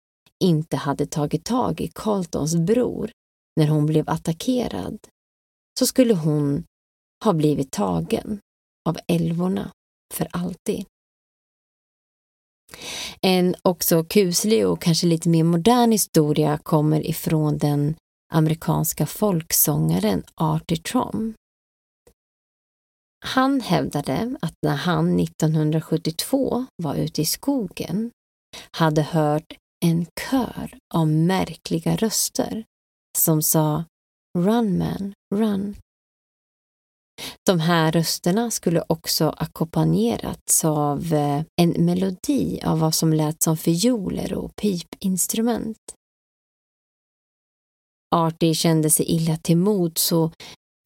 inte 0.44 0.78
hade 0.78 1.06
tagit 1.06 1.46
tag 1.46 1.82
i 1.82 1.92
Carltons 1.96 2.56
bror 2.56 3.12
när 3.60 3.68
hon 3.68 3.86
blev 3.86 4.10
attackerad 4.10 5.00
så 5.80 5.88
skulle 5.88 6.14
hon 6.14 6.64
ha 7.24 7.34
blivit 7.34 7.72
tagen 7.72 8.40
av 8.90 8.98
älvorna 9.08 9.72
för 10.14 10.28
alltid. 10.32 10.86
En 13.22 13.56
också 13.62 14.04
kuslig 14.04 14.68
och 14.68 14.82
kanske 14.82 15.08
lite 15.08 15.30
mer 15.30 15.44
modern 15.44 15.92
historia 15.92 16.58
kommer 16.58 17.08
ifrån 17.08 17.58
den 17.58 17.96
amerikanska 18.34 19.06
folksångaren 19.06 20.24
Artie 20.36 20.78
Trom. 20.78 21.34
Han 23.26 23.62
hävdade 23.62 24.38
att 24.42 24.54
när 24.62 24.76
han 24.76 25.20
1972 25.20 26.66
var 26.84 26.96
ute 26.96 27.22
i 27.22 27.26
skogen 27.26 28.12
hade 28.72 29.02
hört 29.02 29.54
en 29.86 30.06
kör 30.30 30.78
av 30.94 31.08
märkliga 31.08 31.96
röster 31.96 32.66
som 33.18 33.42
sa 33.42 33.84
Run 34.36 34.78
man, 34.78 35.14
run. 35.36 35.76
De 37.46 37.60
här 37.60 37.92
rösterna 37.92 38.52
skulle 38.52 38.84
också 38.88 39.30
ackompanjerats 39.30 40.66
av 40.66 41.14
eh, 41.14 41.44
en 41.62 41.86
melodi 41.86 42.62
av 42.64 42.80
vad 42.80 42.96
som 42.96 43.14
lät 43.14 43.44
som 43.44 43.58
fioler 43.58 44.34
och 44.34 44.56
pipinstrument. 44.56 45.78
Artie 48.16 48.54
kände 48.54 48.90
sig 48.90 49.06
illa 49.06 49.38
till 49.38 49.58
mod 49.58 49.98
så 49.98 50.32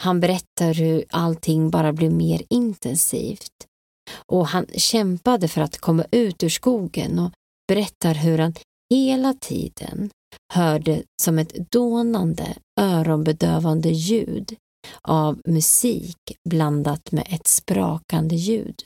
han 0.04 0.20
berättar 0.20 0.74
hur 0.74 1.06
allting 1.10 1.70
bara 1.70 1.94
blev 1.94 2.12
mer 2.12 2.44
intensivt. 2.50 3.68
Och 4.26 4.48
han 4.48 4.66
kämpade 4.76 5.48
för 5.48 5.62
att 5.62 5.78
komma 5.78 6.06
ut 6.12 6.44
ur 6.44 6.50
skogen 6.50 7.20
och 7.20 7.32
berättar 7.68 8.14
hur 8.14 8.38
han 8.38 8.54
hela 8.94 9.34
tiden 9.34 10.10
hörde 10.54 11.04
som 11.22 11.40
ett 11.40 11.72
dånande, 11.72 12.58
öronbedövande 12.80 13.90
ljud 13.90 14.56
av 15.02 15.42
musik 15.46 16.38
blandat 16.50 17.12
med 17.12 17.28
ett 17.30 17.48
sprakande 17.48 18.36
ljud. 18.36 18.84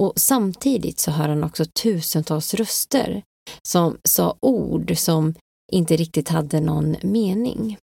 Och 0.00 0.12
samtidigt 0.16 0.98
så 0.98 1.10
hör 1.10 1.28
han 1.28 1.44
också 1.44 1.64
tusentals 1.64 2.54
röster 2.54 3.22
som 3.68 3.98
sa 4.04 4.36
ord 4.40 4.98
som 4.98 5.34
inte 5.72 5.96
riktigt 5.96 6.28
hade 6.28 6.60
någon 6.60 6.96
mening. 7.02 7.78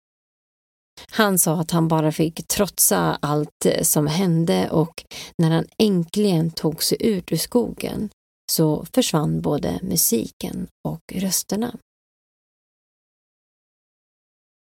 Han 1.10 1.38
sa 1.38 1.60
att 1.60 1.70
han 1.70 1.88
bara 1.88 2.12
fick 2.12 2.46
trotsa 2.46 3.18
allt 3.22 3.66
som 3.82 4.06
hände 4.06 4.70
och 4.70 5.04
när 5.38 5.50
han 5.50 5.66
äntligen 5.78 6.50
tog 6.50 6.82
sig 6.82 6.98
ut 7.00 7.32
ur 7.32 7.36
skogen 7.36 8.10
så 8.52 8.86
försvann 8.92 9.40
både 9.40 9.80
musiken 9.82 10.66
och 10.88 11.12
rösterna. 11.12 11.78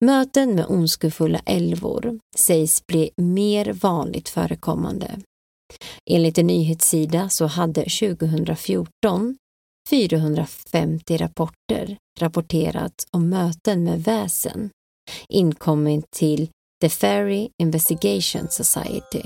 Möten 0.06 0.56
med 0.56 0.66
ondskefulla 0.70 1.42
älvor 1.46 2.20
sägs 2.36 2.88
bli 2.88 3.12
mer 3.18 3.74
vanligt 3.74 4.30
förekommande. 4.30 5.20
Enligt 6.10 6.38
en 6.38 6.48
nyhetssida 6.48 7.30
så 7.30 7.46
hade 7.46 7.82
2014 7.82 9.38
450 9.90 11.18
rapporter 11.18 11.98
rapporterats 12.20 13.08
om 13.12 13.30
möten 13.30 13.84
med 13.84 14.04
väsen 14.04 14.70
inkommit 15.30 16.06
till 16.16 16.50
The 16.82 16.90
Fairy 16.90 17.50
Investigation 17.62 18.48
Society. 18.50 19.24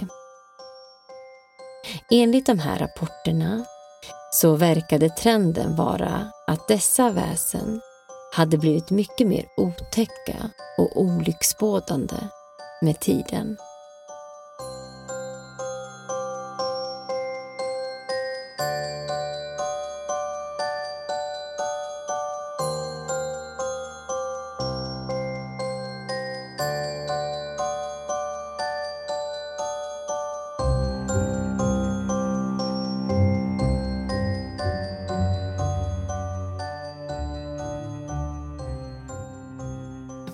Enligt 2.11 2.45
de 2.45 2.59
här 2.59 2.79
rapporterna 2.79 3.65
så 4.35 4.55
verkade 4.55 5.09
trenden 5.09 5.75
vara 5.75 6.31
att 6.47 6.67
dessa 6.67 7.11
väsen 7.11 7.81
hade 8.33 8.57
blivit 8.57 8.89
mycket 8.91 9.27
mer 9.27 9.45
otäcka 9.57 10.49
och 10.77 11.01
olycksbådande 11.01 12.15
med 12.81 12.99
tiden. 12.99 13.57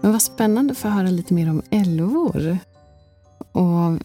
Men 0.01 0.11
vad 0.11 0.21
spännande 0.21 0.75
för 0.75 0.89
att 0.89 0.95
höra 0.95 1.09
lite 1.09 1.33
mer 1.33 1.49
om 1.49 1.61
älvor. 1.71 2.57
Och 3.51 3.99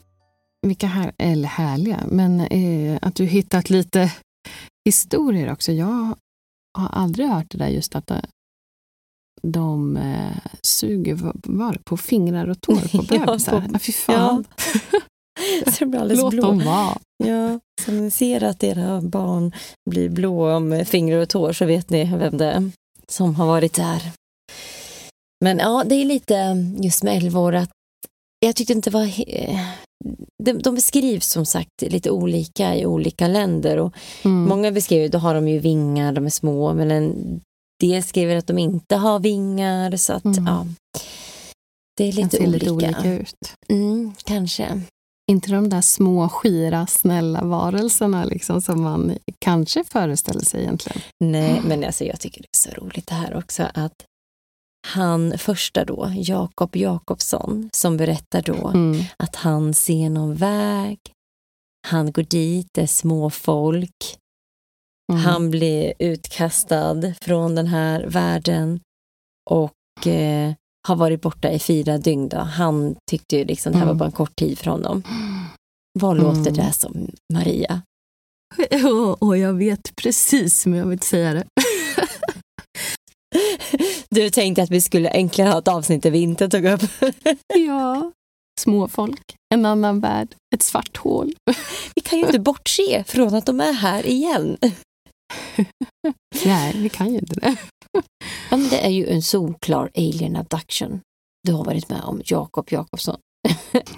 vilka 0.67 0.87
här, 0.87 1.13
eller 1.19 1.49
härliga, 1.49 2.01
men 2.11 2.41
eh, 2.41 2.99
att 3.03 3.15
du 3.15 3.25
hittat 3.25 3.71
lite 3.71 4.13
historier 4.85 5.53
också. 5.53 5.73
Jag 5.73 6.15
har 6.79 6.89
aldrig 6.89 7.29
hört 7.29 7.51
det 7.51 7.59
där 7.59 7.69
just 7.69 7.97
att 7.97 8.11
eh, 8.11 8.19
de 9.43 9.97
eh, 9.97 10.37
suger 10.63 11.19
var, 11.45 11.79
på 11.85 11.97
fingrar 11.97 12.49
och 12.49 12.61
tår 12.61 12.99
på 12.99 13.03
bebisar. 13.19 13.69
ja, 13.73 13.79
fy 13.79 13.93
fan. 13.93 14.45
Ja. 14.93 15.01
Så 15.73 15.85
det 15.85 15.87
blir 15.87 16.01
alldeles 16.01 16.23
Låt 16.23 16.31
blå. 16.31 16.43
dem 16.43 16.59
vara. 16.59 16.99
Ja, 17.25 17.61
så 17.81 17.93
ni 17.93 18.11
ser 18.11 18.45
att 18.45 18.65
era 18.65 19.01
barn 19.01 19.53
blir 19.91 20.09
blå 20.09 20.61
med 20.61 20.89
fingrar 20.89 21.19
och 21.19 21.29
tår 21.29 21.53
så 21.53 21.65
vet 21.65 21.91
ni 21.91 22.05
vem 22.05 22.37
det 22.37 22.53
är 22.53 22.71
som 23.09 23.35
har 23.35 23.47
varit 23.47 23.75
där. 23.75 24.13
Men 25.45 25.59
ja, 25.59 25.85
det 25.87 25.95
är 25.95 26.05
lite 26.05 26.65
just 26.83 27.03
med 27.03 27.17
älvor 27.17 27.55
att 27.55 27.71
jag 28.41 28.57
tyckte 28.57 28.73
inte 28.73 28.91
var... 28.91 29.11
De, 30.45 30.53
de 30.53 30.75
beskrivs 30.75 31.27
som 31.27 31.47
sagt 31.47 31.83
lite 31.83 32.11
olika 32.11 32.77
i 32.77 32.87
olika 32.87 33.29
länder 33.29 33.77
och 33.79 33.95
Mm. 34.25 34.43
många 34.49 34.71
beskriver, 34.73 35.09
då 35.09 35.19
har 35.19 35.35
de 35.35 35.49
ju 35.49 35.59
vingar, 35.59 36.13
de 36.13 36.27
är 36.27 36.31
små, 36.31 36.75
men 36.75 36.91
en 36.91 37.41
del 37.81 38.03
skriver 38.03 38.37
att 38.37 38.47
de 38.47 38.59
inte 38.59 38.97
har 38.97 39.19
vingar 39.21 39.97
så 39.97 40.13
att 40.13 40.25
Mm. 40.25 40.47
ja. 40.47 40.67
Det 41.97 42.05
är 42.05 42.13
lite 42.13 42.39
olika. 42.39 42.51
lite 42.59 42.71
olika 42.71 43.13
ut. 43.13 43.53
Mm, 43.69 44.15
kanske. 44.25 44.81
Inte 45.31 45.51
de 45.51 45.69
där 45.69 45.81
små, 45.81 46.29
skira, 46.29 46.87
snälla 46.87 47.45
varelserna 47.45 48.25
liksom, 48.25 48.63
som 48.63 48.83
man 48.83 49.19
kanske 49.39 49.85
föreställer 49.85 50.45
sig 50.45 50.61
egentligen. 50.63 51.03
Nej, 51.25 51.61
men 51.65 51.85
alltså 51.85 52.05
jag 52.05 52.21
tycker 52.21 52.41
det 52.43 52.49
är 52.59 52.71
så 52.75 52.81
roligt 52.85 53.07
det 53.07 53.15
här 53.15 53.37
också 53.37 53.63
att 53.75 53.93
han 54.87 55.39
första 55.39 55.85
då, 55.85 56.13
Jakob 56.17 56.77
Jakobsson, 56.77 57.71
som 57.73 57.97
berättar 57.97 58.43
då 58.43 58.69
Mm. 58.69 59.05
att 59.17 59.37
han 59.37 59.75
ser 59.75 60.11
någon 60.11 60.35
väg, 60.35 60.99
han 61.89 62.13
går 62.13 62.23
dit, 62.23 62.67
det 62.75 62.83
är 62.83 62.87
småfolk, 62.87 64.17
Mm. 65.13 65.23
han 65.25 65.51
blir 65.51 65.93
utkastad 65.99 67.15
från 67.21 67.55
den 67.55 67.67
här 67.67 68.07
världen 68.07 68.81
och 69.51 70.07
eh, 70.07 70.53
har 70.89 70.97
varit 70.97 71.21
borta 71.23 71.51
i 71.51 71.59
fyra 71.59 71.99
dygn. 71.99 72.29
Då. 72.29 72.39
Han 72.39 72.97
tyckte 73.11 73.37
ju 73.37 73.45
liksom 73.45 73.73
det 73.73 73.79
här 73.79 73.85
var 73.85 73.91
Mm. 73.93 73.99
bara 73.99 74.07
en 74.07 74.13
kort 74.13 74.37
tid 74.37 74.59
för 74.59 74.71
honom. 74.71 75.03
Vad 75.99 76.17
låter 76.17 76.41
Mm. 76.51 76.55
det 76.55 76.73
som 76.73 77.11
Maria? 77.33 77.83
Och, 78.85 79.23
och 79.23 79.39
jag 79.39 79.53
vet 79.55 79.97
precis, 79.97 80.67
men 80.67 80.79
jag 80.79 80.87
vill 80.87 80.93
inte 80.93 81.07
säga 81.07 81.35
det. 81.35 81.45
Du 84.11 84.31
tänkte 84.31 84.63
att 84.63 84.71
vi 84.71 84.81
skulle 84.81 85.09
äntligen 85.09 85.53
ha 85.53 85.59
ett 85.59 85.69
avsnitt 85.69 86.03
där 86.03 86.11
vi 86.11 86.19
inte 86.19 86.49
tog 86.49 86.65
upp 86.65 86.83
Ja. 87.55 88.13
Småfolk, 88.61 89.37
en 89.55 89.67
annan 89.67 90.01
värld, 90.01 90.35
ett 90.55 90.63
svart 90.63 90.97
hål. 90.97 91.35
Vi 91.95 92.03
kan 92.03 92.19
ju 92.19 92.27
inte 92.27 92.39
bortse 92.39 93.05
från 93.05 93.35
att 93.35 93.47
de 93.47 93.61
är 93.61 93.73
här 93.73 94.07
igen. 94.07 94.57
Nej, 96.45 96.73
vi 96.77 96.89
kan 96.89 97.13
ju 97.13 97.19
inte 97.19 97.35
det. 97.35 97.57
Ja, 98.51 98.57
men 98.57 98.69
det 98.69 98.87
är 98.87 98.91
ju 98.91 99.07
en 99.07 99.23
solklar 99.23 99.91
alien 99.95 100.37
abduction 100.37 101.01
du 101.47 101.53
har 101.53 101.65
varit 101.65 101.89
med 101.89 102.01
om, 102.01 102.23
Jakob 102.25 102.67
Jakobsson. 102.71 103.21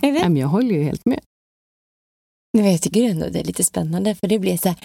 Nej, 0.03 0.13
men 0.13 0.37
jag 0.37 0.49
håller 0.49 0.75
ju 0.75 0.83
helt 0.83 1.05
med. 1.07 1.21
Men 2.59 2.73
jag 2.73 2.83
tycker 2.83 3.03
ändå 3.03 3.29
det 3.29 3.41
är 3.41 3.45
lite 3.45 3.65
spännande 3.65 4.15
för 4.15 4.29
det 4.29 4.39
blir 4.39 4.57
så 4.57 4.69
här, 4.69 4.79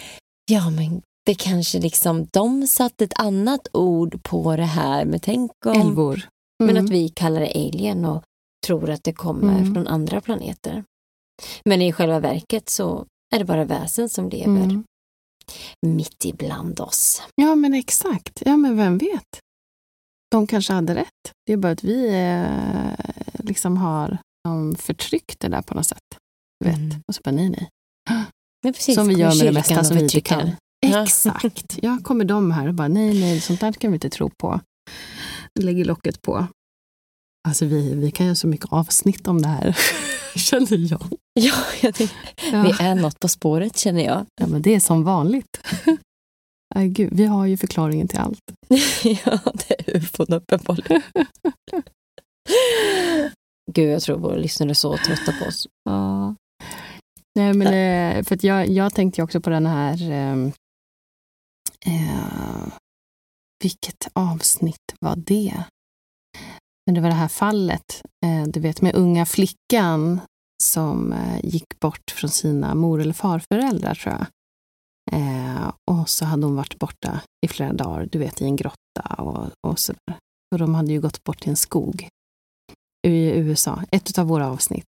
ja 0.52 0.70
men 0.70 1.02
det 1.26 1.36
kanske 1.36 1.80
liksom, 1.80 2.28
de 2.32 2.68
satte 2.68 3.04
ett 3.04 3.20
annat 3.20 3.68
ord 3.74 4.24
på 4.24 4.56
det 4.56 4.64
här, 4.64 5.06
men 5.06 5.20
tänk 5.20 5.52
om, 5.66 5.82
Älvor. 5.82 6.28
men 6.64 6.70
Mm. 6.70 6.86
att 6.86 6.92
vi 6.92 7.10
kallar 7.10 7.40
det 7.40 7.52
alien 7.56 8.06
och 8.06 8.24
tror 8.68 8.90
att 8.90 9.04
det 9.04 9.14
kommer 9.14 9.60
Mm. 9.60 9.74
från 9.74 9.88
andra 9.88 10.22
planeter. 10.22 10.84
Men 11.66 11.82
i 11.82 11.92
själva 11.94 12.20
verket 12.20 12.70
så 12.70 13.06
är 13.36 13.40
det 13.40 13.46
bara 13.46 13.66
väsen 13.66 14.10
som 14.10 14.30
lever 14.30 14.64
Mm. 14.64 14.84
mitt 15.88 16.26
ibland 16.26 16.80
oss. 16.80 17.22
Ja, 17.36 17.56
men 17.56 17.74
exakt. 17.74 18.42
Ja, 18.46 18.58
men 18.58 18.78
vem 18.78 18.98
vet? 18.98 19.40
De 20.32 20.48
kanske 20.48 20.74
hade 20.74 20.96
rätt. 20.96 21.32
Det 21.46 21.54
är 21.54 21.58
bara 21.58 21.72
att 21.72 21.84
vi 21.84 22.08
eh, 22.08 23.46
liksom 23.46 23.78
har 23.78 24.18
um, 24.48 24.76
förtryckt 24.76 25.40
det 25.40 25.48
där 25.48 25.62
på 25.62 25.74
något 25.76 25.88
sätt. 25.88 26.18
Vet. 26.66 26.76
Mm. 26.78 27.02
Och 27.08 27.16
så 27.16 27.22
bara 27.24 27.32
nej, 27.32 27.50
nej. 27.50 27.70
Men 28.64 28.74
precis, 28.74 28.96
som 28.96 29.08
vi 29.08 29.14
gör 29.14 29.36
med 29.38 29.46
det 29.46 29.52
mesta 29.52 29.84
som 29.84 29.98
vi 29.98 30.04
inte 30.04 30.22
kan. 30.22 30.52
Exakt. 30.84 31.80
Ja, 31.82 31.98
kommer 32.04 32.26
de 32.26 32.52
här 32.52 32.68
och 32.68 32.74
bara 32.74 32.88
nej, 32.88 33.20
nej, 33.22 33.40
sånt 33.42 33.60
där 33.60 33.72
kan 33.72 33.92
vi 33.92 33.96
inte 33.96 34.10
tro 34.10 34.30
på. 34.30 34.60
Lägger 35.60 35.86
locket 35.86 36.22
på. 36.22 36.48
Alltså 37.48 37.66
vi, 37.66 37.96
vi 37.96 38.12
kan 38.12 38.26
göra 38.26 38.36
så 38.36 38.48
mycket 38.48 38.74
avsnitt 38.74 39.28
om 39.28 39.42
det 39.42 39.48
här, 39.48 39.78
känner 40.36 40.92
jag. 40.92 41.02
Ja, 41.34 41.54
jag 41.82 41.96
tänkte, 41.96 42.16
Ja. 42.52 42.62
vi 42.64 42.86
är 42.86 42.96
något 42.96 43.20
på 43.20 43.28
spåret 43.28 43.78
känner 43.78 44.06
jag. 44.06 44.26
ja, 44.42 44.48
men 44.48 44.62
det 44.62 44.76
är 44.76 44.80
som 44.80 45.04
vanligt. 45.04 45.62
Ay, 46.76 46.88
gud, 46.88 47.14
vi 47.14 47.26
har 47.26 47.46
ju 47.46 47.58
förklaringen 47.58 48.08
till 48.08 48.20
allt. 48.20 48.40
ja, 49.04 49.40
det 49.54 49.74
är 49.92 49.98
ufon 49.98 50.34
uppenbarligen. 50.34 51.02
Gud, 53.72 53.90
jag 53.94 54.02
tror 54.02 54.18
våra 54.18 54.36
lyssnare 54.36 54.70
är 54.70 54.74
så 54.74 54.98
trötta 54.98 55.32
på 55.40 55.46
oss. 55.46 55.68
Ja. 55.90 56.36
Nej, 57.36 57.54
men 57.54 57.68
eh, 57.68 58.24
för 58.24 58.36
att 58.36 58.44
jag, 58.44 58.68
jag 58.70 58.94
tänkte 58.94 59.22
ju 59.22 59.26
också 59.26 59.42
på 59.42 59.50
den 59.50 59.66
här... 59.66 59.98
Eh, 61.86 62.68
vilket 63.64 64.08
avsnitt 64.14 64.94
var 65.00 65.16
det? 65.16 65.64
Men 66.86 66.96
det 66.96 67.02
var 67.02 67.10
det 67.10 67.16
här 67.16 67.28
fallet, 67.28 68.02
eh, 68.26 68.44
du 68.48 68.60
vet 68.60 68.82
med 68.82 68.96
unga 68.96 69.26
flickan 69.26 70.20
som 70.64 71.14
eh, 71.14 71.40
gick 71.46 71.80
bort 71.80 72.12
från 72.12 72.30
sina 72.30 72.76
mor 72.76 73.02
eller 73.02 73.14
farföräldrar 73.14 73.96
tror 73.96 74.14
jag. 74.16 74.26
Eh, 75.12 75.72
och 75.92 76.10
så 76.10 76.26
hade 76.26 76.46
hon 76.46 76.56
varit 76.56 76.80
borta 76.80 77.22
i 77.46 77.48
flera 77.48 77.74
dagar, 77.74 78.10
du 78.12 78.20
vet 78.20 78.42
i 78.42 78.46
en 78.46 78.56
grotta 78.56 79.16
och, 79.18 79.48
och 79.68 79.80
sådär. 79.80 80.18
Och 80.54 80.60
de 80.60 80.76
hade 80.76 80.92
ju 80.92 81.02
gått 81.02 81.24
bort 81.24 81.40
till 81.40 81.50
en 81.50 81.56
skog 81.56 82.08
i 83.08 83.30
USA, 83.30 83.84
ett 83.92 84.18
av 84.20 84.28
våra 84.28 84.50
avsnitt. 84.50 84.86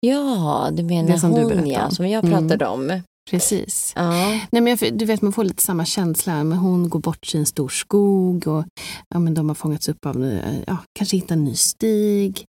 Ja, 0.00 0.68
du 0.72 0.82
menar 0.82 1.08
Det 1.12 1.18
som 1.18 1.30
du 1.30 1.38
hon 1.40 1.48
berättade 1.48 1.72
ja, 1.72 1.84
om. 1.86 1.90
som 1.90 2.08
jag 2.08 2.24
Mm. 2.24 2.38
pratade 2.48 2.66
om. 2.66 3.02
Precis. 3.30 3.92
Ja. 3.96 4.10
Nej, 4.50 4.62
men 4.62 4.66
jag, 4.66 4.98
du 4.98 5.04
vet, 5.04 5.22
man 5.22 5.32
får 5.32 5.44
lite 5.44 5.62
samma 5.62 5.84
känsla. 5.84 6.44
Men 6.44 6.58
hon 6.58 6.88
går 6.88 7.00
bort 7.00 7.34
i 7.34 7.38
en 7.38 7.46
stor 7.46 7.68
skog 7.68 8.46
och 8.48 8.64
ja, 9.08 9.18
men 9.18 9.34
de 9.34 9.48
har 9.48 9.54
fångats 9.54 9.88
upp 9.88 10.06
av, 10.06 10.24
eh, 10.24 10.58
ja, 10.66 10.76
kanske 10.98 11.16
hittat 11.16 11.30
en 11.30 11.44
ny 11.44 11.54
stig. 11.56 12.44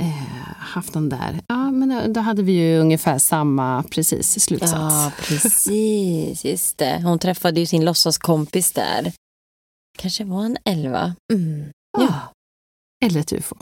Eh, 0.00 0.06
haft 0.58 0.92
den 0.92 1.08
där. 1.08 1.40
Ja, 1.48 1.70
men 1.70 1.88
då, 1.88 2.12
då 2.12 2.20
hade 2.20 2.42
vi 2.42 2.52
ju 2.52 2.78
ungefär 2.78 3.18
samma 3.18 3.82
precis 3.82 4.40
slutsats. 4.44 4.72
ja, 4.72 5.12
precis. 5.18 6.44
Just 6.44 6.78
det. 6.78 7.02
Hon 7.04 7.18
träffade 7.18 7.60
ju 7.60 7.66
sin 7.66 7.84
låtsaskompis 7.84 8.72
där. 8.72 9.12
Kanske 9.98 10.24
var 10.24 10.42
han 10.42 10.56
elva. 10.64 11.14
Mm. 11.32 11.64
Ja, 11.98 12.32
Eller 13.04 13.20
ett 13.20 13.32
ufo. 13.32 13.54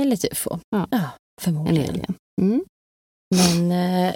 eller 0.00 0.32
ufo. 0.32 0.58
Ja. 0.70 0.86
Ja, 0.90 0.98
En 0.98 1.04
förmodligen. 1.42 1.90
alien. 1.90 2.14
Mm. 2.42 2.64
Men 3.34 3.70
eh, 4.08 4.14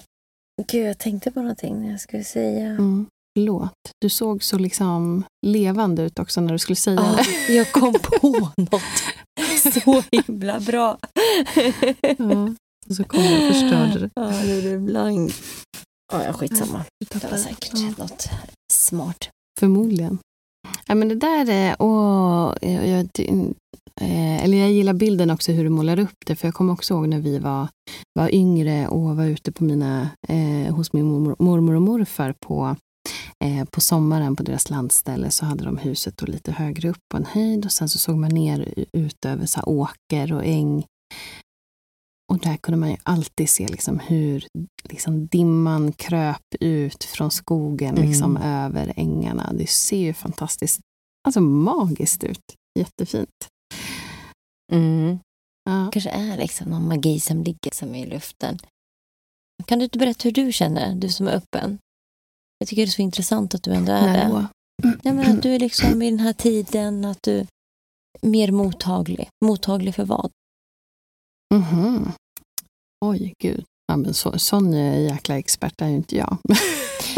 gud, 0.69 0.87
jag 0.89 0.99
tänkte 0.99 1.31
på 1.31 1.41
någonting 1.41 1.81
när 1.83 1.91
jag 1.91 2.01
skulle 2.01 2.25
säga. 2.25 2.67
Mm. 2.67 3.07
Förlåt. 3.39 3.73
Du 4.01 4.09
såg 4.11 4.43
så 4.45 4.59
liksom 4.59 5.25
levande 5.47 6.03
ut 6.03 6.19
också 6.19 6.41
när 6.41 6.53
du 6.53 6.59
skulle 6.59 6.77
säga 6.77 7.15
Ja, 7.17 7.25
det. 7.47 7.55
jag 7.55 7.73
kom 7.73 7.93
på 7.93 8.51
något 8.57 8.83
så 9.85 10.03
himla 10.13 10.61
bra. 10.61 10.99
Ja. 12.19 12.55
Och 12.89 12.97
så 12.97 13.05
kom 13.05 13.23
du 13.23 13.49
och 13.49 13.55
förstörde 13.55 13.99
det. 13.99 14.11
Ja, 14.15 14.31
nu 14.31 14.59
är 14.59 14.63
det 14.73 14.79
blank. 14.79 15.33
Ja, 16.13 16.33
skitsamma. 16.33 16.85
Det 17.11 17.25
var 17.31 17.39
säkert 17.39 17.73
Ja. 17.75 17.95
något 17.99 18.29
smart. 18.73 19.29
Förmodligen. 19.61 20.19
Ja, 20.87 20.95
men 20.95 21.09
det 21.09 21.15
där 21.15 21.51
är... 21.51 21.77
Åh, 21.79 22.55
jag, 22.61 22.89
jag, 22.89 23.09
eh, 24.01 24.45
eller 24.45 24.59
jag 24.59 24.73
gillar 24.73 24.93
bilden 24.93 25.31
också 25.31 25.53
hur 25.53 25.65
du 25.65 25.71
målar 25.71 25.99
upp 25.99 26.27
det. 26.27 26.37
För 26.37 26.49
jag 26.49 26.55
kommer 26.55 26.73
också 26.73 26.95
ihåg 26.95 27.09
när 27.09 27.21
vi 27.21 27.39
var, 27.39 27.69
var 28.15 28.35
yngre 28.35 28.89
och 28.89 29.17
var 29.17 29.25
ute 29.25 29.53
på 29.53 29.65
mina, 29.65 30.11
eh, 30.29 30.75
hos 30.75 30.93
min 30.93 31.05
mormor, 31.07 31.37
mormor 31.39 31.75
och 31.75 31.83
morfar 31.83 32.35
på, 32.47 32.77
eh, 33.45 33.65
på 33.65 33.81
sommaren 33.81 34.37
på 34.37 34.43
deras 34.43 34.71
landställe. 34.71 35.31
Så 35.31 35.45
hade 35.45 35.65
de 35.65 35.77
huset 35.77 36.17
då 36.17 36.27
lite 36.27 36.53
högre 36.53 36.89
upp 36.89 37.03
på 37.11 37.17
en 37.17 37.27
höjd 37.27 37.65
och 37.65 37.73
sen 37.73 37.89
så 37.89 37.99
såg 37.99 38.17
man 38.17 38.31
ner 38.31 38.85
ut 38.93 39.25
över 39.25 39.47
så 39.47 39.61
åker 39.63 40.33
och 40.33 40.45
äng. 40.45 40.85
Och 42.31 42.39
där 42.39 42.57
kunde 42.57 42.79
man 42.79 42.91
ju 42.91 42.97
alltid 43.03 43.51
se 43.51 43.69
liksom 43.69 43.99
hur 43.99 44.47
liksom 44.83 45.27
dimman 45.27 45.93
kröp 45.93 46.43
ut 46.61 47.05
från 47.05 47.31
skogen 47.31 47.97
Mm. 47.97 48.09
liksom 48.09 48.37
över 48.37 48.93
ängarna. 48.97 49.53
Det 49.53 49.67
ser 49.71 49.97
ju 49.97 50.15
fantastiskt, 50.15 50.81
alltså 51.27 51.41
magiskt 51.41 52.25
ut. 52.25 52.55
Jättefint. 52.79 53.49
Mm. 54.73 55.19
Ja. 55.65 55.91
kanske 55.93 56.11
är 56.11 56.37
liksom 56.37 56.71
någon 56.71 56.89
magi 56.89 57.21
som 57.21 57.43
ligger 57.43 57.71
som 57.75 57.95
i 57.95 58.07
luften. 58.07 58.59
Kan 59.67 59.79
du 59.79 59.85
inte 59.85 59.99
berätta 59.99 60.21
hur 60.25 60.33
du 60.33 60.53
känner, 60.53 60.95
du 60.95 61.09
som 61.09 61.29
är 61.29 61.33
öppen? 61.33 61.79
Jag 62.59 62.69
tycker 62.69 62.83
det 62.83 62.89
är 62.89 62.91
så 62.91 63.03
intressant 63.03 63.55
att 63.55 63.63
du 63.63 63.75
ändå 63.75 63.93
är 63.93 64.13
det. 64.13 64.49
Ja, 65.03 65.13
men 65.13 65.37
att 65.37 65.43
du 65.43 65.55
är 65.55 65.59
liksom 65.59 66.03
i 66.03 66.11
den 66.11 66.21
här 66.21 66.33
tiden, 66.33 67.05
att 67.05 67.23
du 67.23 67.39
är 67.39 67.47
mer 68.29 68.53
mottaglig. 68.53 69.29
Mottaglig 69.45 69.95
för 69.95 70.05
vad? 70.05 70.31
Mhm. 71.55 72.13
Oj, 73.05 73.33
gud. 73.43 73.65
Ja, 73.87 73.97
men 73.97 74.15
så, 74.15 74.39
sån 74.39 74.75
eh, 74.75 75.03
jäkla 75.03 75.39
expert 75.39 75.81
är 75.83 75.89
ju 75.89 75.95
inte 75.95 76.17
jag. 76.17 76.37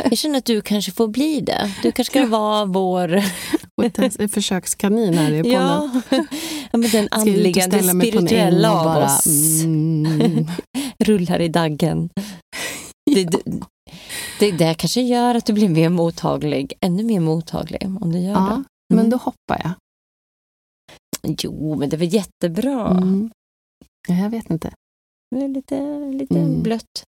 Jag 0.04 0.18
känner 0.18 0.38
att 0.38 0.44
du 0.44 0.60
kanske 0.60 0.92
får 0.92 1.08
bli 1.08 1.40
det. 1.40 1.74
Du 1.82 1.92
kanske 1.92 2.12
ska 2.12 2.26
vara 2.26 2.64
vår... 2.64 3.22
Försökskanin 4.28 5.14
här 5.14 5.32
i 5.32 5.42
podden. 5.42 5.52
Ja, 5.62 6.00
ja 6.70 6.78
men 6.78 6.90
den 6.90 7.08
andliga, 7.10 7.66
den 7.66 8.00
spirituella 8.00 8.72
av 8.72 8.84
bara, 8.84 9.04
oss. 9.04 9.26
mm. 9.64 10.46
Rullar 11.04 11.40
i 11.40 11.48
daggen. 11.48 12.08
Det, 13.14 13.24
det, 13.24 13.40
det 14.40 14.50
där 14.52 14.74
kanske 14.74 15.00
gör 15.00 15.34
att 15.34 15.46
du 15.46 15.52
blir 15.52 15.68
mer 15.68 15.88
mottaglig, 15.88 16.72
ännu 16.80 17.02
mer 17.02 17.20
mottaglig 17.20 17.82
om 18.00 18.12
du 18.12 18.18
gör 18.18 18.32
Ja, 18.32 18.40
det. 18.56 18.64
men 18.94 18.98
Mm. 18.98 19.10
då 19.10 19.16
hoppar 19.16 19.60
jag. 19.64 19.72
Jo, 21.42 21.76
men 21.76 21.88
det 21.88 21.96
var 21.96 22.04
jättebra. 22.06 22.88
Mm. 22.90 23.30
Ja, 24.08 24.14
Jag 24.14 24.30
vet 24.30 24.50
inte. 24.50 24.72
Det 25.36 25.44
är 25.44 25.48
lite, 25.48 25.80
lite 26.12 26.34
Mm. 26.38 26.62
blött. 26.62 27.04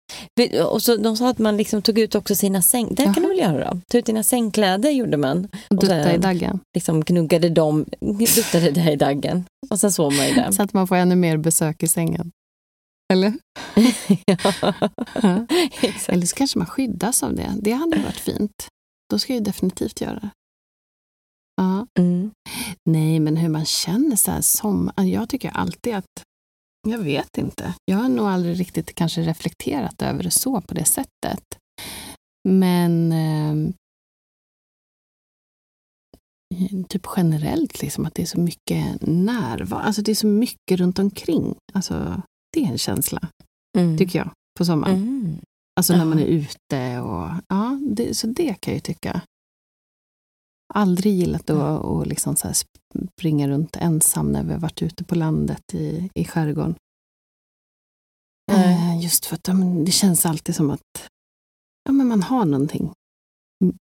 Och 0.71 0.81
så, 0.81 0.95
de 0.97 1.17
sa 1.17 1.29
att 1.29 1.39
man 1.39 1.57
liksom 1.57 1.81
tog 1.81 1.99
ut 1.99 2.15
också 2.15 2.35
sina 2.35 2.61
säng... 2.61 2.87
Det 2.95 3.03
kan 3.03 3.13
du 3.13 3.27
väl 3.27 3.37
göra 3.39 3.73
då? 3.73 3.79
Ta 3.89 3.97
ut 3.97 4.05
dina 4.05 4.23
sängkläder 4.23 4.89
gjorde 4.89 5.17
man. 5.17 5.47
Och 5.69 5.75
dutta 5.75 6.03
sen- 6.03 6.15
i 6.15 6.17
daggen. 6.17 6.59
Liksom 6.75 7.01
gnuggade 7.01 7.49
dem, 7.49 7.85
duttade 7.99 8.71
det 8.71 8.91
i 8.91 8.95
daggen. 8.95 9.45
Och 9.69 9.79
sen 9.79 9.91
sov 9.91 10.13
man 10.13 10.25
i 10.25 10.33
den. 10.33 10.53
Så 10.53 10.63
att 10.63 10.73
man 10.73 10.87
får 10.87 10.95
ännu 10.95 11.15
mer 11.15 11.37
besök 11.37 11.83
i 11.83 11.87
sängen. 11.87 12.31
Eller? 13.13 13.33
ja. 14.25 14.37
Eller 16.07 16.25
så 16.25 16.35
kanske 16.35 16.57
man 16.59 16.67
skyddas 16.67 17.23
av 17.23 17.35
det. 17.35 17.53
Det 17.61 17.71
hade 17.71 17.97
varit 17.97 18.17
fint. 18.19 18.67
Då 19.09 19.19
ska 19.19 19.33
jag 19.33 19.43
definitivt 19.43 20.01
göra 20.01 20.15
det. 20.19 20.29
Ja. 21.61 21.87
Mm. 21.99 22.31
Nej, 22.89 23.19
men 23.19 23.37
hur 23.37 23.49
man 23.49 23.65
känner 23.65 24.15
så 24.15 24.31
här 24.31 24.41
som... 24.41 24.91
Jag 24.97 25.29
tycker 25.29 25.49
alltid 25.49 25.95
att... 25.95 26.05
Jag 26.87 26.99
vet 26.99 27.37
inte. 27.37 27.73
Jag 27.85 27.97
har 27.97 28.09
nog 28.09 28.27
aldrig 28.27 28.59
riktigt 28.59 28.95
kanske 28.95 29.21
reflekterat 29.21 30.01
över 30.01 30.23
det 30.23 30.31
så 30.31 30.61
på 30.61 30.73
det 30.73 30.85
sättet. 30.85 31.57
Men 32.49 33.11
eh, 33.11 33.73
typ 36.89 37.07
generellt 37.17 37.81
liksom 37.81 38.05
att 38.05 38.15
det 38.15 38.21
är 38.21 38.25
så 38.25 38.39
mycket 38.39 39.01
närvaro. 39.01 39.79
Alltså 39.81 40.01
det 40.01 40.11
är 40.11 40.15
så 40.15 40.27
mycket 40.27 40.79
runt 40.79 40.99
omkring. 40.99 41.55
Alltså 41.73 42.21
det 42.53 42.63
är 42.63 42.67
en 42.67 42.77
känsla, 42.77 43.27
Mm. 43.77 43.97
tycker 43.97 44.19
jag, 44.19 44.31
på 44.57 44.65
sommaren. 44.65 44.95
Mm. 44.95 45.37
Alltså 45.75 45.95
när 45.95 46.05
man 46.05 46.19
är 46.19 46.25
ute 46.25 46.99
och... 46.99 47.29
Ja, 47.47 47.79
det, 47.89 48.17
så 48.17 48.27
det 48.27 48.53
kan 48.53 48.71
jag 48.71 48.75
ju 48.75 48.79
tycka. 48.79 49.21
Aldrig 50.73 51.13
gillat 51.13 51.49
att 51.49 51.81
och 51.83 52.07
liksom 52.07 52.35
så 52.35 52.53
springa 53.17 53.47
runt 53.47 53.75
ensam 53.75 54.31
när 54.31 54.43
vi 54.43 54.53
har 54.53 54.59
varit 54.59 54.81
ute 54.81 55.03
på 55.03 55.15
landet 55.15 55.73
i, 55.73 56.09
i 56.13 56.25
skärgården. 56.25 56.75
Eh, 58.51 59.01
Just 59.03 59.25
för 59.25 59.35
att 59.35 59.49
det 59.85 59.91
känns 59.91 60.25
alltid 60.25 60.55
som 60.55 60.69
att 60.71 61.07
ja, 61.85 61.91
men 61.91 62.07
man 62.07 62.23
har 62.23 62.45
någonting 62.45 62.91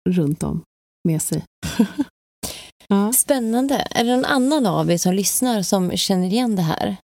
runt 0.10 0.44
om 0.44 0.64
med 1.08 1.22
sig. 1.22 1.46
ja. 2.88 3.14
Spännande. 3.14 3.88
Är 3.92 4.04
det 4.04 4.16
någon 4.16 4.26
annan 4.26 4.66
av 4.66 4.92
er 4.92 4.98
som 4.98 5.14
lyssnar 5.14 5.62
som 5.62 5.92
känner 5.98 6.28
igen 6.28 6.56
det 6.56 6.62
här? 6.62 6.98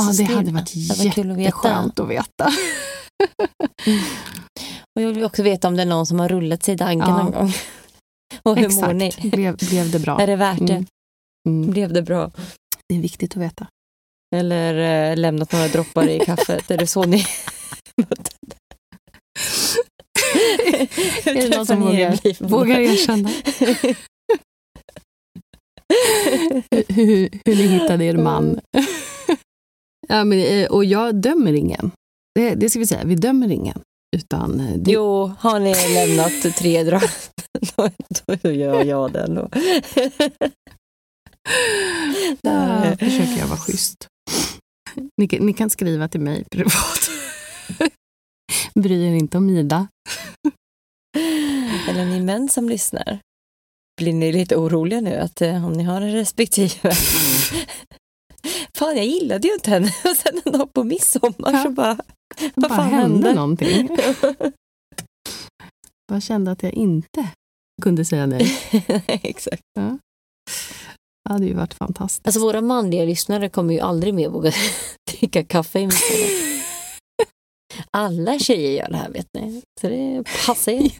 ja, 0.00 0.12
det 0.18 0.24
hade 0.34 0.52
varit 0.52 0.72
det 0.98 1.04
var 1.04 1.10
kul 1.12 1.30
att 1.30 1.36
veta. 1.36 1.42
jätteskönt 1.42 2.00
att 2.00 2.08
veta. 2.08 2.46
Och 4.96 5.02
jag 5.02 5.08
vill 5.08 5.24
också 5.24 5.42
veta 5.42 5.68
om 5.68 5.76
det 5.76 5.82
är 5.82 5.86
någon 5.86 6.06
som 6.06 6.20
har 6.20 6.28
rullat 6.28 6.62
sig 6.62 6.74
i 6.74 6.76
daggen 6.76 6.98
Ja. 6.98 7.22
någon 7.22 7.32
gång. 7.32 7.52
Och 8.42 8.56
hur 8.56 8.80
mår 8.80 8.92
ni? 8.92 9.06
Exakt, 9.06 9.30
blev, 9.30 9.56
blev 9.56 9.90
det 9.90 9.98
bra? 9.98 10.20
Är 10.20 10.26
det 10.26 10.36
värt 10.36 10.66
det? 10.66 10.72
Mm. 10.72 10.86
Mm. 11.48 11.70
Blev 11.70 11.92
det 11.92 12.02
bra? 12.02 12.30
Det 12.88 12.94
är 12.94 13.00
viktigt 13.00 13.36
att 13.36 13.42
veta. 13.42 13.66
Eller 14.36 15.10
eh, 15.10 15.16
lämnat 15.16 15.52
några 15.52 15.68
droppar 15.68 16.08
i 16.08 16.20
kaffet. 16.20 16.70
Är 16.70 16.78
det 16.78 16.86
så 16.86 17.04
ni 17.04 17.24
Är 21.24 21.34
det 21.34 21.56
någon 21.56 21.66
som 21.66 21.80
vågar, 21.80 22.44
vågar 22.48 22.80
erkänna? 22.80 23.28
hur, 26.88 27.28
hur 27.44 27.56
ni 27.56 27.66
hittade 27.66 28.04
er 28.04 28.16
man. 28.16 28.60
ja, 30.08 30.24
men, 30.24 30.38
eh, 30.38 30.66
och 30.70 30.84
jag 30.84 31.14
dömer 31.14 31.52
ingen. 31.52 31.90
Det, 32.34 32.54
det 32.54 32.70
ska 32.70 32.78
vi 32.78 32.86
säga, 32.86 33.04
vi 33.04 33.14
dömer 33.14 33.50
ingen. 33.50 33.80
Utan 34.16 34.60
eh, 34.60 34.76
det, 34.76 34.90
Jo, 34.90 35.32
har 35.38 35.60
ni 35.60 35.74
lämnat 35.94 36.56
tre 36.56 36.82
drag, 36.82 37.02
då, 37.76 38.34
då 38.42 38.50
gör 38.50 38.84
jag 38.84 39.12
den. 39.12 39.34
Då. 39.34 39.48
där 42.42 42.96
försöker 42.96 43.38
jag 43.38 43.46
vara 43.46 43.58
schysst. 43.58 44.08
Ni, 45.16 45.28
kan- 45.28 45.46
ni 45.46 45.52
kan 45.52 45.70
skriva 45.70 46.08
till 46.08 46.20
mig 46.20 46.44
privat. 46.50 47.10
Bry 48.74 49.06
er 49.08 49.12
inte 49.14 49.36
om 49.38 49.48
Ida. 49.50 49.88
Eller 51.88 52.04
ni 52.04 52.20
män 52.20 52.48
som 52.48 52.68
lyssnar. 52.68 53.18
Blir 53.96 54.12
ni 54.12 54.32
lite 54.32 54.56
oroliga 54.56 55.00
nu 55.00 55.14
att 55.16 55.42
eh, 55.42 55.66
om 55.66 55.72
ni 55.72 55.84
har 55.84 56.00
en 56.00 56.12
respektive 56.12 56.92
Fan, 58.74 58.96
jag 58.96 59.06
gillade 59.06 59.48
ju 59.48 59.54
inte 59.54 59.70
henne. 59.70 59.86
Och 60.04 60.16
sen 60.16 60.40
en 60.44 60.52
dag 60.52 60.72
på 60.72 60.84
midsommar 60.84 61.52
Ja. 61.52 61.62
så 61.62 61.70
bara, 61.70 61.98
vad 62.54 62.70
bara 62.70 62.76
fan 62.76 62.90
hände 62.90 63.02
hände? 63.28 63.34
någonting. 63.34 63.88
Jag 66.12 66.22
kände 66.22 66.50
att 66.50 66.62
jag 66.62 66.72
inte 66.72 67.28
kunde 67.82 68.04
säga 68.04 68.26
nej. 68.26 68.58
Exakt. 69.06 69.62
Det 71.24 71.32
hade 71.32 71.46
ju 71.46 71.54
varit 71.54 71.74
fantastiskt. 71.74 72.26
Alltså 72.26 72.40
våra 72.40 72.60
manliga 72.60 73.04
lyssnare 73.04 73.48
kommer 73.48 73.74
ju 73.74 73.80
aldrig 73.80 74.14
mer 74.14 74.28
våga 74.28 74.52
dricka 75.10 75.44
kaffe 75.44 75.80
i 75.80 75.86
midsommar. 75.86 76.62
Alla 77.90 78.38
tjejer 78.38 78.70
gör 78.82 78.88
det 78.90 78.96
här 78.96 79.10
vet 79.10 79.26
ni. 79.34 79.62
Så 79.80 79.88
det 79.88 80.24
passar 80.46 80.72
ju. 80.72 80.90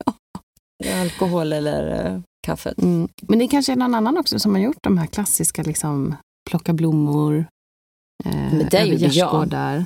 Alkohol 1.00 1.52
eller 1.52 2.12
uh, 2.12 2.20
kaffet. 2.46 2.78
Mm. 2.78 3.08
Men 3.22 3.38
det 3.38 3.48
kanske 3.48 3.72
är 3.72 3.76
någon 3.76 3.94
annan 3.94 4.18
också 4.18 4.38
som 4.38 4.54
har 4.54 4.62
gjort 4.62 4.82
de 4.82 4.98
här 4.98 5.06
klassiska, 5.06 5.62
liksom, 5.62 6.14
plocka 6.50 6.72
blommor, 6.72 7.46
eh, 8.24 8.34
Men 8.34 8.68
det 8.70 8.78
över 8.78 8.94
gärdsgårdar. 8.94 9.84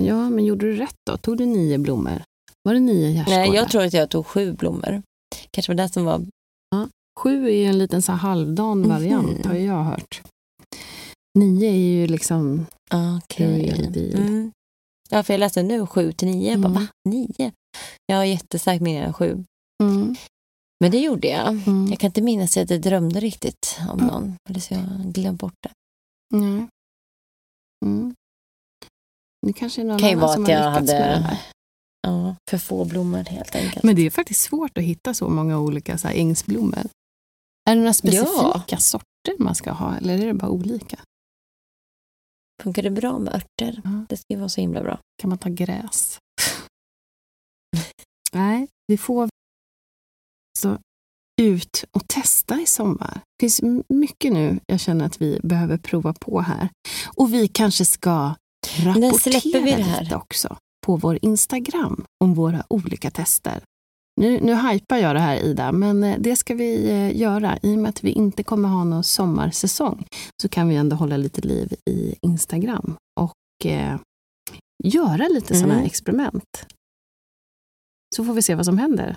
Ja, 0.00 0.30
men 0.30 0.44
gjorde 0.44 0.66
du 0.66 0.76
rätt 0.76 0.96
då? 1.10 1.16
Tog 1.16 1.36
du 1.36 1.46
nio 1.46 1.78
blommor? 1.78 2.22
Var 2.62 2.74
det 2.74 2.80
nio 2.80 3.10
gärdsgårdar? 3.10 3.38
Nej, 3.38 3.54
jag 3.54 3.70
tror 3.70 3.82
att 3.82 3.92
jag 3.92 4.10
tog 4.10 4.26
sju 4.26 4.52
blommor. 4.52 5.02
Kanske 5.50 5.72
var 5.72 5.76
det 5.76 5.88
som 5.88 6.04
var... 6.04 6.26
Sju 7.20 7.46
är 7.46 7.52
ju 7.56 7.64
en 7.64 7.78
liten 7.78 8.02
så 8.02 8.12
halvdan 8.12 8.80
Mhm. 8.80 8.88
variant, 8.88 9.46
har 9.46 9.54
ju 9.54 9.64
jag 9.64 9.84
hört. 9.84 10.22
Nio 11.38 11.68
är 11.70 11.76
ju 11.76 12.06
liksom... 12.06 12.66
Ah. 12.90 13.20
Real 13.36 13.92
deal. 13.92 14.14
Mm. 14.14 14.52
Ja, 15.10 15.22
för 15.22 15.32
jag 15.34 15.38
läste 15.38 15.62
nu 15.62 15.86
sju 15.86 16.12
till 16.12 16.28
nio. 16.28 16.50
Jag 16.50 16.60
bara, 16.60 16.68
Mm. 16.70 16.82
va? 16.82 16.88
Nio? 17.08 17.52
Jag 18.06 18.16
har 18.16 18.24
jättestarkt 18.24 18.82
minne 18.82 19.06
av 19.06 19.12
sju. 19.12 19.44
Mm. 19.82 20.14
Men 20.80 20.90
det 20.90 20.98
gjorde 20.98 21.28
jag. 21.28 21.48
Mm. 21.48 21.86
Jag 21.90 21.98
kan 21.98 22.08
inte 22.08 22.22
minnas 22.22 22.56
att 22.56 22.70
jag 22.70 22.80
drömde 22.82 23.20
riktigt 23.20 23.78
om 23.90 23.98
Mm. 24.00 24.06
någon. 24.06 24.36
Eller 24.50 24.60
så 24.60 24.74
jag 24.74 24.80
har 24.80 25.12
glömt 25.12 25.40
bort 25.40 25.54
det. 25.62 25.70
Mm. 26.36 26.68
Det 29.46 29.52
kanske 29.52 29.80
är 29.80 29.84
någon 29.84 29.98
kan 29.98 30.08
ju 30.08 30.14
annan 30.14 30.20
vara 30.26 30.34
som 30.34 30.42
att 30.44 30.48
har 30.50 30.56
jag 30.56 30.72
lyckats 30.72 30.92
med 30.92 31.00
det 31.00 31.04
hade 31.14 31.24
här. 31.26 31.38
Ja, 32.02 32.36
för 32.50 32.58
få 32.58 32.84
blommor 32.84 33.24
helt 33.24 33.54
enkelt. 33.54 33.82
Men 33.82 33.96
det 33.96 34.06
är 34.06 34.10
faktiskt 34.10 34.40
svårt 34.40 34.78
att 34.78 34.84
hitta 34.84 35.14
så 35.14 35.28
många 35.28 35.58
olika 35.58 35.98
så 35.98 36.08
här, 36.08 36.14
ängsblommor. 36.14 36.86
Är 37.70 37.74
det 37.74 37.80
några 37.80 37.92
specifika 37.92 38.78
sorter 38.78 39.36
man 39.38 39.54
ska 39.54 39.72
ha 39.72 39.96
eller 39.96 40.18
är 40.18 40.26
det 40.26 40.34
bara 40.34 40.50
olika? 40.50 40.98
Funkar 42.62 42.82
det 42.82 42.90
bra 42.90 43.18
med 43.18 43.34
örter? 43.34 43.80
Ja. 43.84 44.04
Det 44.08 44.16
ska 44.16 44.26
ju 44.28 44.38
vara 44.38 44.48
så 44.48 44.60
himla 44.60 44.82
bra. 44.82 44.98
Kan 45.22 45.28
man 45.28 45.38
ta 45.38 45.48
gräs? 45.48 46.18
Nej, 48.32 48.68
vi 48.86 48.98
får 48.98 49.28
så 50.58 50.78
ut 51.42 51.84
och 51.90 52.08
testa 52.08 52.60
i 52.60 52.66
sommar. 52.66 53.20
Det 53.38 53.42
finns 53.42 53.60
mycket 53.88 54.32
nu 54.32 54.60
jag 54.66 54.80
känner 54.80 55.06
att 55.06 55.20
vi 55.22 55.40
behöver 55.42 55.78
prova 55.78 56.14
på 56.20 56.40
här. 56.40 56.68
Och 57.16 57.34
vi 57.34 57.48
kanske 57.48 57.84
ska 57.84 58.34
När 58.84 59.12
släpper 59.12 59.40
vi 59.42 59.52
rapportera 59.52 59.76
det 59.76 59.82
här? 59.82 60.02
lite 60.02 60.16
också 60.16 60.56
på 60.86 60.96
vår 60.96 61.18
Instagram 61.22 62.04
om 62.24 62.34
våra 62.34 62.64
olika 62.68 63.10
tester. 63.10 63.62
Nu, 64.20 64.40
nu 64.40 64.54
hypar 64.54 64.96
jag 64.96 65.16
det 65.16 65.20
här 65.20 65.36
Ida, 65.36 65.72
men 65.72 66.04
eh, 66.04 66.16
det 66.18 66.36
ska 66.36 66.54
vi 66.54 66.90
eh, 66.90 67.16
göra. 67.20 67.58
I 67.62 67.74
och 67.76 67.78
med 67.78 67.88
att 67.88 68.04
vi 68.04 68.10
inte 68.10 68.42
kommer 68.42 68.68
ha 68.68 68.84
någon 68.84 69.04
sommarsäsong 69.04 70.06
så 70.42 70.48
kan 70.48 70.68
vi 70.68 70.76
ändå 70.76 70.96
hålla 70.96 71.16
lite 71.16 71.40
liv 71.40 71.74
i 71.90 72.14
Instagram 72.22 72.96
och 73.20 73.66
eh, 73.66 73.96
göra 74.84 75.28
lite 75.28 75.54
sådana 75.54 75.72
här 75.72 75.80
Mm. 75.80 75.86
experiment. 75.86 76.66
Så 78.16 78.24
får 78.24 78.34
vi 78.34 78.42
se 78.42 78.54
vad 78.54 78.64
som 78.64 78.78
händer. 78.78 79.16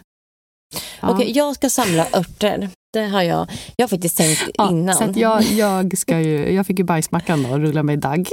Ja. 1.01 1.09
Okej, 1.09 1.31
jag 1.31 1.55
ska 1.55 1.69
samla 1.69 2.07
örter. 2.13 2.69
Det 2.93 3.05
har 3.05 3.21
jag. 3.21 3.47
Jag 3.75 3.83
har 3.83 3.87
faktiskt 3.87 4.17
tänkt 4.17 4.41
Ja, 4.57 4.69
innan. 4.69 4.95
Så 4.95 5.19
jag, 5.19 5.43
jag, 5.43 5.97
ska 5.97 6.19
ju, 6.19 6.53
jag 6.53 6.67
fick 6.67 6.79
ju 6.79 6.85
bajsmackan 6.85 7.43
då 7.43 7.49
och 7.49 7.59
rulla 7.59 7.83
mig 7.83 7.97
dagg. 7.97 8.29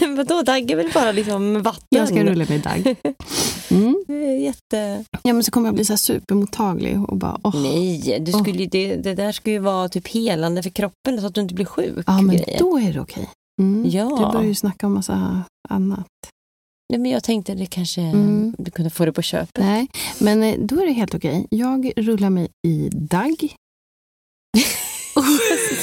Vadå, 0.16 0.42
dagg 0.42 0.70
är 0.70 0.76
väl 0.76 0.90
bara 0.94 1.12
liksom 1.12 1.62
vatten? 1.62 1.86
Jag 1.88 2.08
ska 2.08 2.24
rulla 2.24 2.44
mig 2.48 2.58
dagg. 2.58 2.96
Mm. 3.70 4.04
Jätte... 4.42 5.04
Ja, 5.22 5.32
men 5.32 5.44
så 5.44 5.50
kommer 5.50 5.68
jag 5.68 5.74
bli 5.74 5.84
så 5.84 5.92
här 5.92 5.98
supermottaglig 5.98 7.10
och 7.10 7.16
bara 7.16 7.40
åh. 7.42 7.62
Nej, 7.62 8.18
du 8.20 8.32
skulle, 8.32 8.66
det, 8.66 8.96
det 8.96 9.14
där 9.14 9.32
ska 9.32 9.50
ju 9.50 9.58
vara 9.58 9.88
typ 9.88 10.08
helande 10.08 10.62
för 10.62 10.70
kroppen 10.70 11.20
så 11.20 11.26
att 11.26 11.34
du 11.34 11.40
inte 11.40 11.54
blir 11.54 11.64
sjuk. 11.64 12.04
Ja, 12.06 12.22
men 12.22 12.36
grejer. 12.36 12.58
då 12.58 12.78
är 12.78 12.92
det 12.92 13.00
okej. 13.00 13.28
Mm. 13.60 13.90
Ja. 13.90 14.04
Du 14.04 14.32
börjar 14.32 14.48
ju 14.48 14.54
snacka 14.54 14.86
om 14.86 14.94
massa 14.94 15.42
annat. 15.68 16.06
Nej, 16.88 16.98
men 17.00 17.10
jag 17.10 17.24
tänkte 17.24 17.54
det 17.54 17.66
kanske 17.66 18.00
Mm. 18.00 18.54
du 18.58 18.70
kunde 18.70 18.90
få 18.90 19.04
det 19.04 19.12
på 19.12 19.22
köpet. 19.22 19.58
Nej, 19.64 19.88
men 20.20 20.42
eh, 20.42 20.58
då 20.58 20.80
är 20.82 20.86
det 20.86 20.92
helt 20.92 21.14
okej. 21.14 21.46
Jag 21.50 21.92
rullar 21.96 22.30
mig 22.30 22.48
i 22.66 22.88
dagg. 22.92 23.54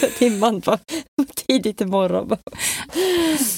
Timman 0.17 0.61
på 0.61 0.77
tidigt 1.35 1.81
imorgon. 1.81 2.27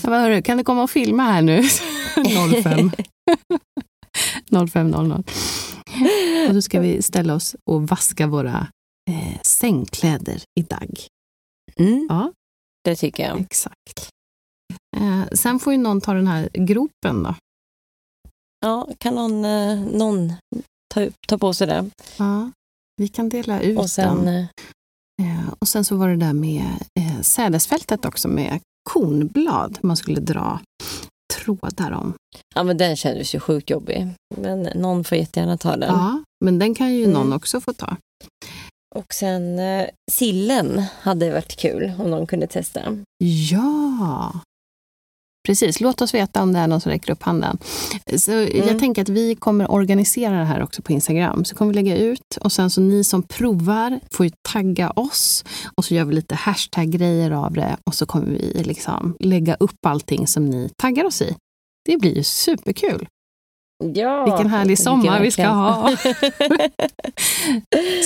bara, 0.03 0.19
hörru, 0.21 0.41
kan 0.41 0.57
du 0.57 0.63
komma 0.63 0.83
och 0.83 0.91
filma 0.91 1.23
här 1.23 1.41
nu? 1.41 1.63
05. 2.63 2.91
05.00. 4.51 6.47
Och 6.47 6.53
då 6.53 6.61
ska 6.61 6.79
vi 6.79 7.01
ställa 7.01 7.33
oss 7.35 7.55
och 7.69 7.87
vaska 7.87 8.27
våra 8.27 8.67
eh, 9.11 9.41
sängkläder 9.41 10.41
i 10.59 10.61
dagg. 10.63 10.99
Mm, 11.79 12.05
Ja, 12.09 12.31
det 12.83 12.95
tycker 12.95 13.23
jag. 13.27 13.39
exakt. 13.41 14.09
Eh, 14.97 15.23
sen 15.31 15.59
får 15.59 15.73
ju 15.73 15.79
någon 15.79 16.01
ta 16.01 16.13
den 16.13 16.27
här 16.27 16.49
gropen 16.53 17.23
då. 17.23 17.35
Ja, 18.65 18.87
kan 18.97 19.15
någon, 19.15 19.45
eh, 19.45 19.79
någon 19.79 20.33
ta, 20.93 21.07
ta 21.27 21.37
på 21.37 21.53
sig 21.53 21.67
det? 21.67 21.89
Ja, 22.17 22.51
vi 22.97 23.07
kan 23.07 23.29
dela 23.29 23.61
ut 23.61 23.77
Och 23.77 23.89
sen, 23.89 24.25
den. 24.25 24.35
eh, 24.35 24.45
Eh, 25.21 25.53
och 25.59 25.67
sen 25.67 25.83
så 25.85 25.95
var 25.95 26.09
det 26.09 26.15
där 26.15 26.33
med 26.33 26.65
eh, 26.99 27.21
sädesfältet 27.21 28.05
också 28.05 28.27
med 28.27 28.59
kornblad 28.89 29.77
man 29.81 29.97
skulle 29.97 30.19
dra 30.19 30.59
trådar 31.33 31.91
om. 31.91 32.13
ja 32.55 32.63
men 32.63 32.77
den 32.77 32.95
kändes 32.95 33.35
ju 33.35 33.39
sjukt 33.39 33.69
jobbig. 33.69 34.07
Men 34.37 34.61
någon 34.75 35.03
får 35.03 35.17
jättegärna 35.17 35.57
ta 35.57 35.77
den. 35.77 35.89
Ja, 35.95 36.23
men 36.45 36.59
den 36.59 36.75
kan 36.75 36.93
ju 36.93 37.03
Mm. 37.03 37.13
någon 37.13 37.33
också 37.33 37.61
få 37.61 37.73
ta. 37.73 37.97
Och 38.95 39.13
sen 39.13 39.59
eh, 39.59 39.87
sillen 40.11 40.83
hade 41.01 41.31
varit 41.31 41.55
kul 41.55 41.91
om 41.99 42.09
någon 42.11 42.27
kunde 42.27 42.47
testa. 42.47 42.81
Ja, 43.23 44.31
precis. 45.47 45.79
Låt 45.79 46.01
oss 46.01 46.13
veta 46.13 46.41
om 46.43 46.53
det 46.53 46.59
är 46.59 46.67
någon 46.67 46.81
som 46.81 46.91
räcker 46.91 47.11
upp 47.11 47.23
handen. 47.23 47.57
Så 48.17 48.31
Jag 48.31 48.55
Mm. 48.55 48.79
tänker 48.79 49.01
att 49.01 49.09
vi 49.09 49.35
kommer 49.35 49.71
organisera 49.71 50.37
det 50.39 50.45
här 50.45 50.63
också 50.63 50.81
på 50.81 50.91
Instagram. 50.91 51.45
Så 51.45 51.55
kommer 51.55 51.73
vi 51.73 51.75
lägga 51.75 51.97
ut 51.97 52.37
och 52.41 52.51
sen 52.51 52.69
så 52.69 52.81
ni 52.81 53.03
som 53.03 53.23
provar 53.23 53.99
får 54.11 54.25
ju 54.25 54.31
tagga 54.53 54.89
oss 54.89 55.43
och 55.75 55.85
så 55.85 55.93
gör 55.93 56.05
vi 56.05 56.15
lite 56.15 56.35
hashtag-grejer 56.35 57.31
av 57.31 57.53
det 57.53 57.77
och 57.85 57.95
så 57.95 58.05
kommer 58.05 58.25
vi 58.27 58.63
liksom 58.63 59.17
lägga 59.19 59.55
upp 59.59 59.85
allting 59.87 60.27
som 60.27 60.45
ni 60.45 60.69
taggar 60.77 61.05
oss 61.05 61.21
i. 61.21 61.35
Det 61.89 61.97
blir 61.97 62.15
ju 62.15 62.23
superkul. 62.23 63.07
Ja, 63.93 64.25
Vilken 64.25 64.47
härlig 64.47 64.79
sommar 64.79 65.05
jag 65.05 65.21
vi 65.21 65.31
ska. 65.31 65.43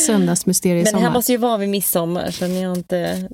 Söndagsmysteriet 0.07 0.87
i 0.87 0.91
Men 0.91 1.01
det 1.01 1.07
här 1.07 1.13
måste 1.13 1.31
ju 1.31 1.37
vara 1.37 1.57
vid 1.57 1.69
midsommar 1.69 2.31
så 2.31 2.47
ni 2.47 2.63
har 2.63 2.75
inte... 2.77 3.29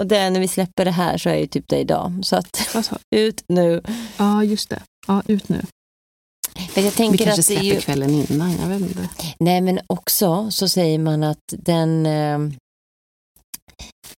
Och 0.00 0.06
det, 0.06 0.30
när 0.30 0.40
vi 0.40 0.48
släpper 0.48 0.84
det 0.84 0.90
här 0.90 1.18
så 1.18 1.28
är 1.28 1.34
ju 1.34 1.46
typ 1.46 1.68
det 1.68 1.78
idag. 1.78 2.20
Så 2.22 2.36
att 2.36 2.56
sa- 2.84 2.98
ut 3.16 3.44
nu. 3.48 3.82
Ja, 4.16 4.44
just 4.44 4.70
det. 4.70 4.82
Ja, 5.06 5.22
ut 5.26 5.48
nu. 5.48 5.62
För 6.70 6.80
jag 6.80 6.90
Vi 6.90 6.96
tänker 6.96 7.24
kanske 7.24 7.40
att 7.40 7.48
det 7.48 7.54
är 7.54 7.58
släpper 7.60 7.74
ju... 7.74 7.80
kvällen 7.80 8.10
innan, 8.10 8.52
jag 8.62 8.68
vet 8.68 8.80
inte. 8.80 9.08
Nej 9.38 9.60
men 9.60 9.80
också 9.86 10.50
så 10.50 10.68
säger 10.68 10.98
man 10.98 11.22
att 11.22 11.38
den... 11.48 12.06
Eh, 12.06 12.38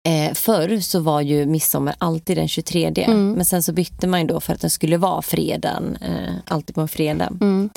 eh, 0.09 0.33
förr 0.33 0.79
så 0.79 0.99
var 0.99 1.21
ju 1.21 1.45
midsommar 1.45 1.95
alltid 1.97 2.37
den 2.37 2.47
23. 2.47 2.93
Mm. 2.97 3.31
Men 3.31 3.45
sen 3.45 3.63
så 3.63 3.73
bytte 3.73 4.07
man 4.07 4.21
ju 4.21 4.27
då 4.27 4.39
för 4.39 4.53
att 4.53 4.61
den 4.61 4.69
skulle 4.69 4.97
vara 4.97 5.21
fredagen. 5.21 5.95
Eh, 6.01 6.33
alltid 6.45 6.75
på 6.75 6.81
en 6.81 6.87
fredag. 6.87 7.27
Mm. 7.41 7.69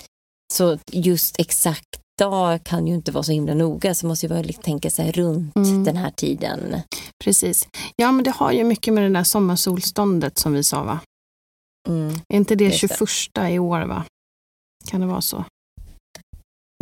Så 0.53 0.79
just 0.93 1.41
exakt 1.41 2.00
idag 2.21 2.65
kan 2.65 2.87
ju 2.87 2.95
inte 2.95 3.13
vara 3.13 3.23
så 3.23 3.33
himla 3.33 3.55
noga 3.55 3.95
så 3.95 4.07
måste 4.07 4.27
ju 4.27 4.31
vara, 4.31 4.43
liksom 4.43 4.63
tänka 4.63 4.91
sig 4.91 5.13
runt 5.13 5.57
Mm. 5.57 5.85
den 5.85 5.97
här 5.97 6.11
tiden. 6.11 6.77
Precis. 7.25 7.69
Ja, 7.97 8.13
men 8.13 8.25
det 8.25 8.31
har 8.31 8.53
ju 8.53 8.65
mycket 8.65 8.95
med 8.95 9.03
det 9.03 9.09
där 9.09 9.25
sommarsolståndet 9.25 10.39
som 10.39 10.53
vi 10.53 10.63
sa, 10.63 10.83
va? 10.85 11.01
Mm. 11.89 12.15
Är 12.29 12.37
inte 12.37 12.55
det 12.55 12.69
det. 12.69 12.73
21 12.73 13.01
i 13.51 13.59
år, 13.59 13.81
va? 13.87 14.05
Kan 14.87 15.01
det 15.01 15.07
vara 15.07 15.21
så? 15.21 15.45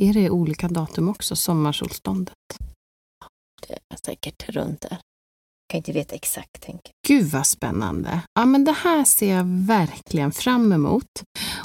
Är 0.02 0.12
det 0.14 0.30
olika 0.30 0.68
datum 0.68 1.08
också, 1.08 1.36
sommarsolståndet? 1.36 2.34
Det 3.68 3.72
är 3.72 3.96
säkert 4.04 4.48
runt 4.48 4.80
där. 4.80 4.98
Kan 5.68 5.78
inte 5.78 5.92
veta 5.92 6.14
exakt. 6.14 6.60
Tänker. 6.62 6.92
Gud 7.08 7.26
vad 7.26 7.46
spännande. 7.46 8.20
Ja, 8.34 8.46
men 8.46 8.64
det 8.64 8.72
här 8.72 9.04
ser 9.04 9.34
jag 9.36 9.44
verkligen 9.44 10.32
fram 10.32 10.72
emot. 10.72 11.04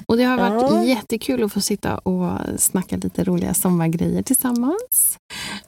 Och 0.06 0.18
det 0.18 0.24
har 0.24 0.38
varit 0.38 0.62
Ja. 0.72 0.84
jättekul 0.84 1.44
att 1.44 1.54
få 1.54 1.62
sitta 1.62 1.98
och 1.98 2.40
snacka 2.58 2.98
lite 2.98 3.24
roliga 3.24 3.54
sommargrejer 3.54 4.24
tillsammans. 4.24 5.18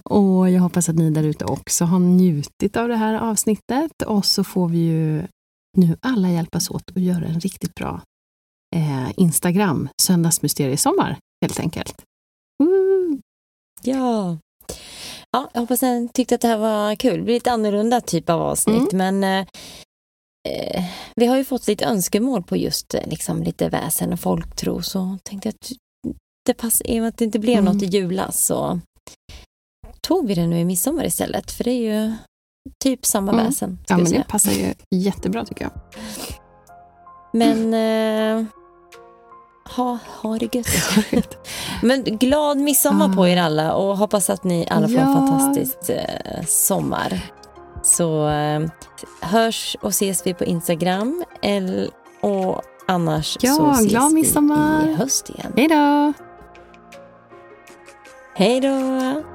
Och 0.04 0.50
jag 0.52 0.62
hoppas 0.62 0.90
att 0.90 0.96
ni 0.96 1.12
där 1.12 1.24
ute 1.24 1.46
också 1.46 1.86
har 1.86 2.00
njutit 2.00 2.78
av 2.78 2.88
det 2.88 2.96
här 2.96 3.14
avsnittet. 3.14 4.02
Och 4.06 4.26
så 4.26 4.44
får 4.44 4.68
vi 4.70 4.78
ju 4.78 5.28
nu 5.78 5.98
alla 6.02 6.30
hjälpas 6.32 6.70
åt 6.70 6.92
att 6.96 7.02
göra 7.02 7.26
en 7.26 7.40
riktigt 7.40 7.76
bra 7.76 8.02
eh, 8.76 9.12
Instagram, 9.18 9.90
Söndagsmysteriesommar, 10.02 11.18
helt 11.42 11.60
enkelt. 11.60 12.04
Woo! 12.64 13.20
Ja. 13.82 14.38
Ja, 15.36 15.50
jag 15.54 15.62
hoppas 15.62 15.82
ni 15.82 16.10
tyckte 16.14 16.36
att 16.36 16.42
det 16.42 16.48
här 16.48 16.58
var 16.58 16.96
kul. 16.96 17.18
Det 17.18 17.24
blir 17.24 17.34
lite 17.34 17.52
annorlunda 17.52 18.02
typ 18.02 18.30
av 18.30 18.42
avsnitt. 18.42 18.92
Men 18.94 19.24
eh, 19.24 19.46
eh, 20.50 20.84
vi 21.16 21.26
har 21.26 21.38
ju 21.38 21.44
fått 21.46 21.68
lite 21.68 21.86
önskemål 21.86 22.44
på 22.44 22.58
just 22.58 22.94
eh, 22.94 23.02
liksom, 23.06 23.44
lite 23.44 23.70
väsen 23.70 24.14
och 24.14 24.20
folktro. 24.20 24.82
Så 24.82 25.18
tänkte 25.24 25.48
jag 25.48 25.54
att 25.54 25.72
det 26.46 26.54
pass, 26.54 26.82
i 26.86 26.98
och 27.00 27.02
med 27.02 27.08
att 27.10 27.18
det 27.18 27.26
inte 27.26 27.40
blev 27.40 27.60
Mm. 27.60 27.74
något 27.74 27.84
i 27.84 27.86
julas 27.86 28.46
så 28.46 28.80
tog 30.02 30.28
vi 30.28 30.34
det 30.36 30.48
nu 30.48 30.60
i 30.60 30.66
midsommar 30.66 31.06
istället. 31.06 31.52
För 31.52 31.64
det 31.64 31.72
är 31.72 31.94
ju 32.06 32.14
typ 32.84 33.06
samma 33.06 33.32
Mm. 33.32 33.46
väsen. 33.46 33.80
Ja, 33.88 33.98
men 33.98 34.12
det 34.12 34.26
passar 34.28 34.52
ju 34.52 34.74
jättebra 34.92 35.46
tycker 35.46 35.64
jag. 35.64 35.72
Men 37.34 37.74
eh, 37.74 38.46
ha, 39.70 39.98
ha 40.22 40.38
det 40.38 40.56
gött. 40.56 41.48
Men 41.82 42.04
glad 42.04 42.58
midsommar 42.58 43.16
på 43.16 43.28
er 43.28 43.38
alla 43.42 43.74
och 43.74 43.98
hoppas 43.98 44.30
att 44.30 44.44
ni 44.44 44.68
alla 44.70 44.88
får 44.88 44.96
en 44.98 45.10
Ja. 45.12 45.14
fantastisk 45.28 45.90
eh, 45.90 46.46
sommar. 46.48 47.22
Så 47.84 48.30
eh, 48.30 48.62
hörs 49.22 49.78
och 49.82 49.90
ses 49.90 50.28
vi 50.28 50.34
på 50.34 50.44
Instagram 50.44 51.24
el- 51.42 51.92
och 52.22 52.62
annars 52.88 53.38
Ja, 53.42 53.54
så 53.54 53.72
ses 53.72 53.88
glad 53.92 54.12
midsommar. 54.14 54.82
vi 54.86 54.92
i 54.92 54.96
höst 54.96 55.30
igen. 55.30 55.54
Hej 55.58 55.68
då! 55.68 56.14
Hej 58.36 58.62
då! 58.62 59.35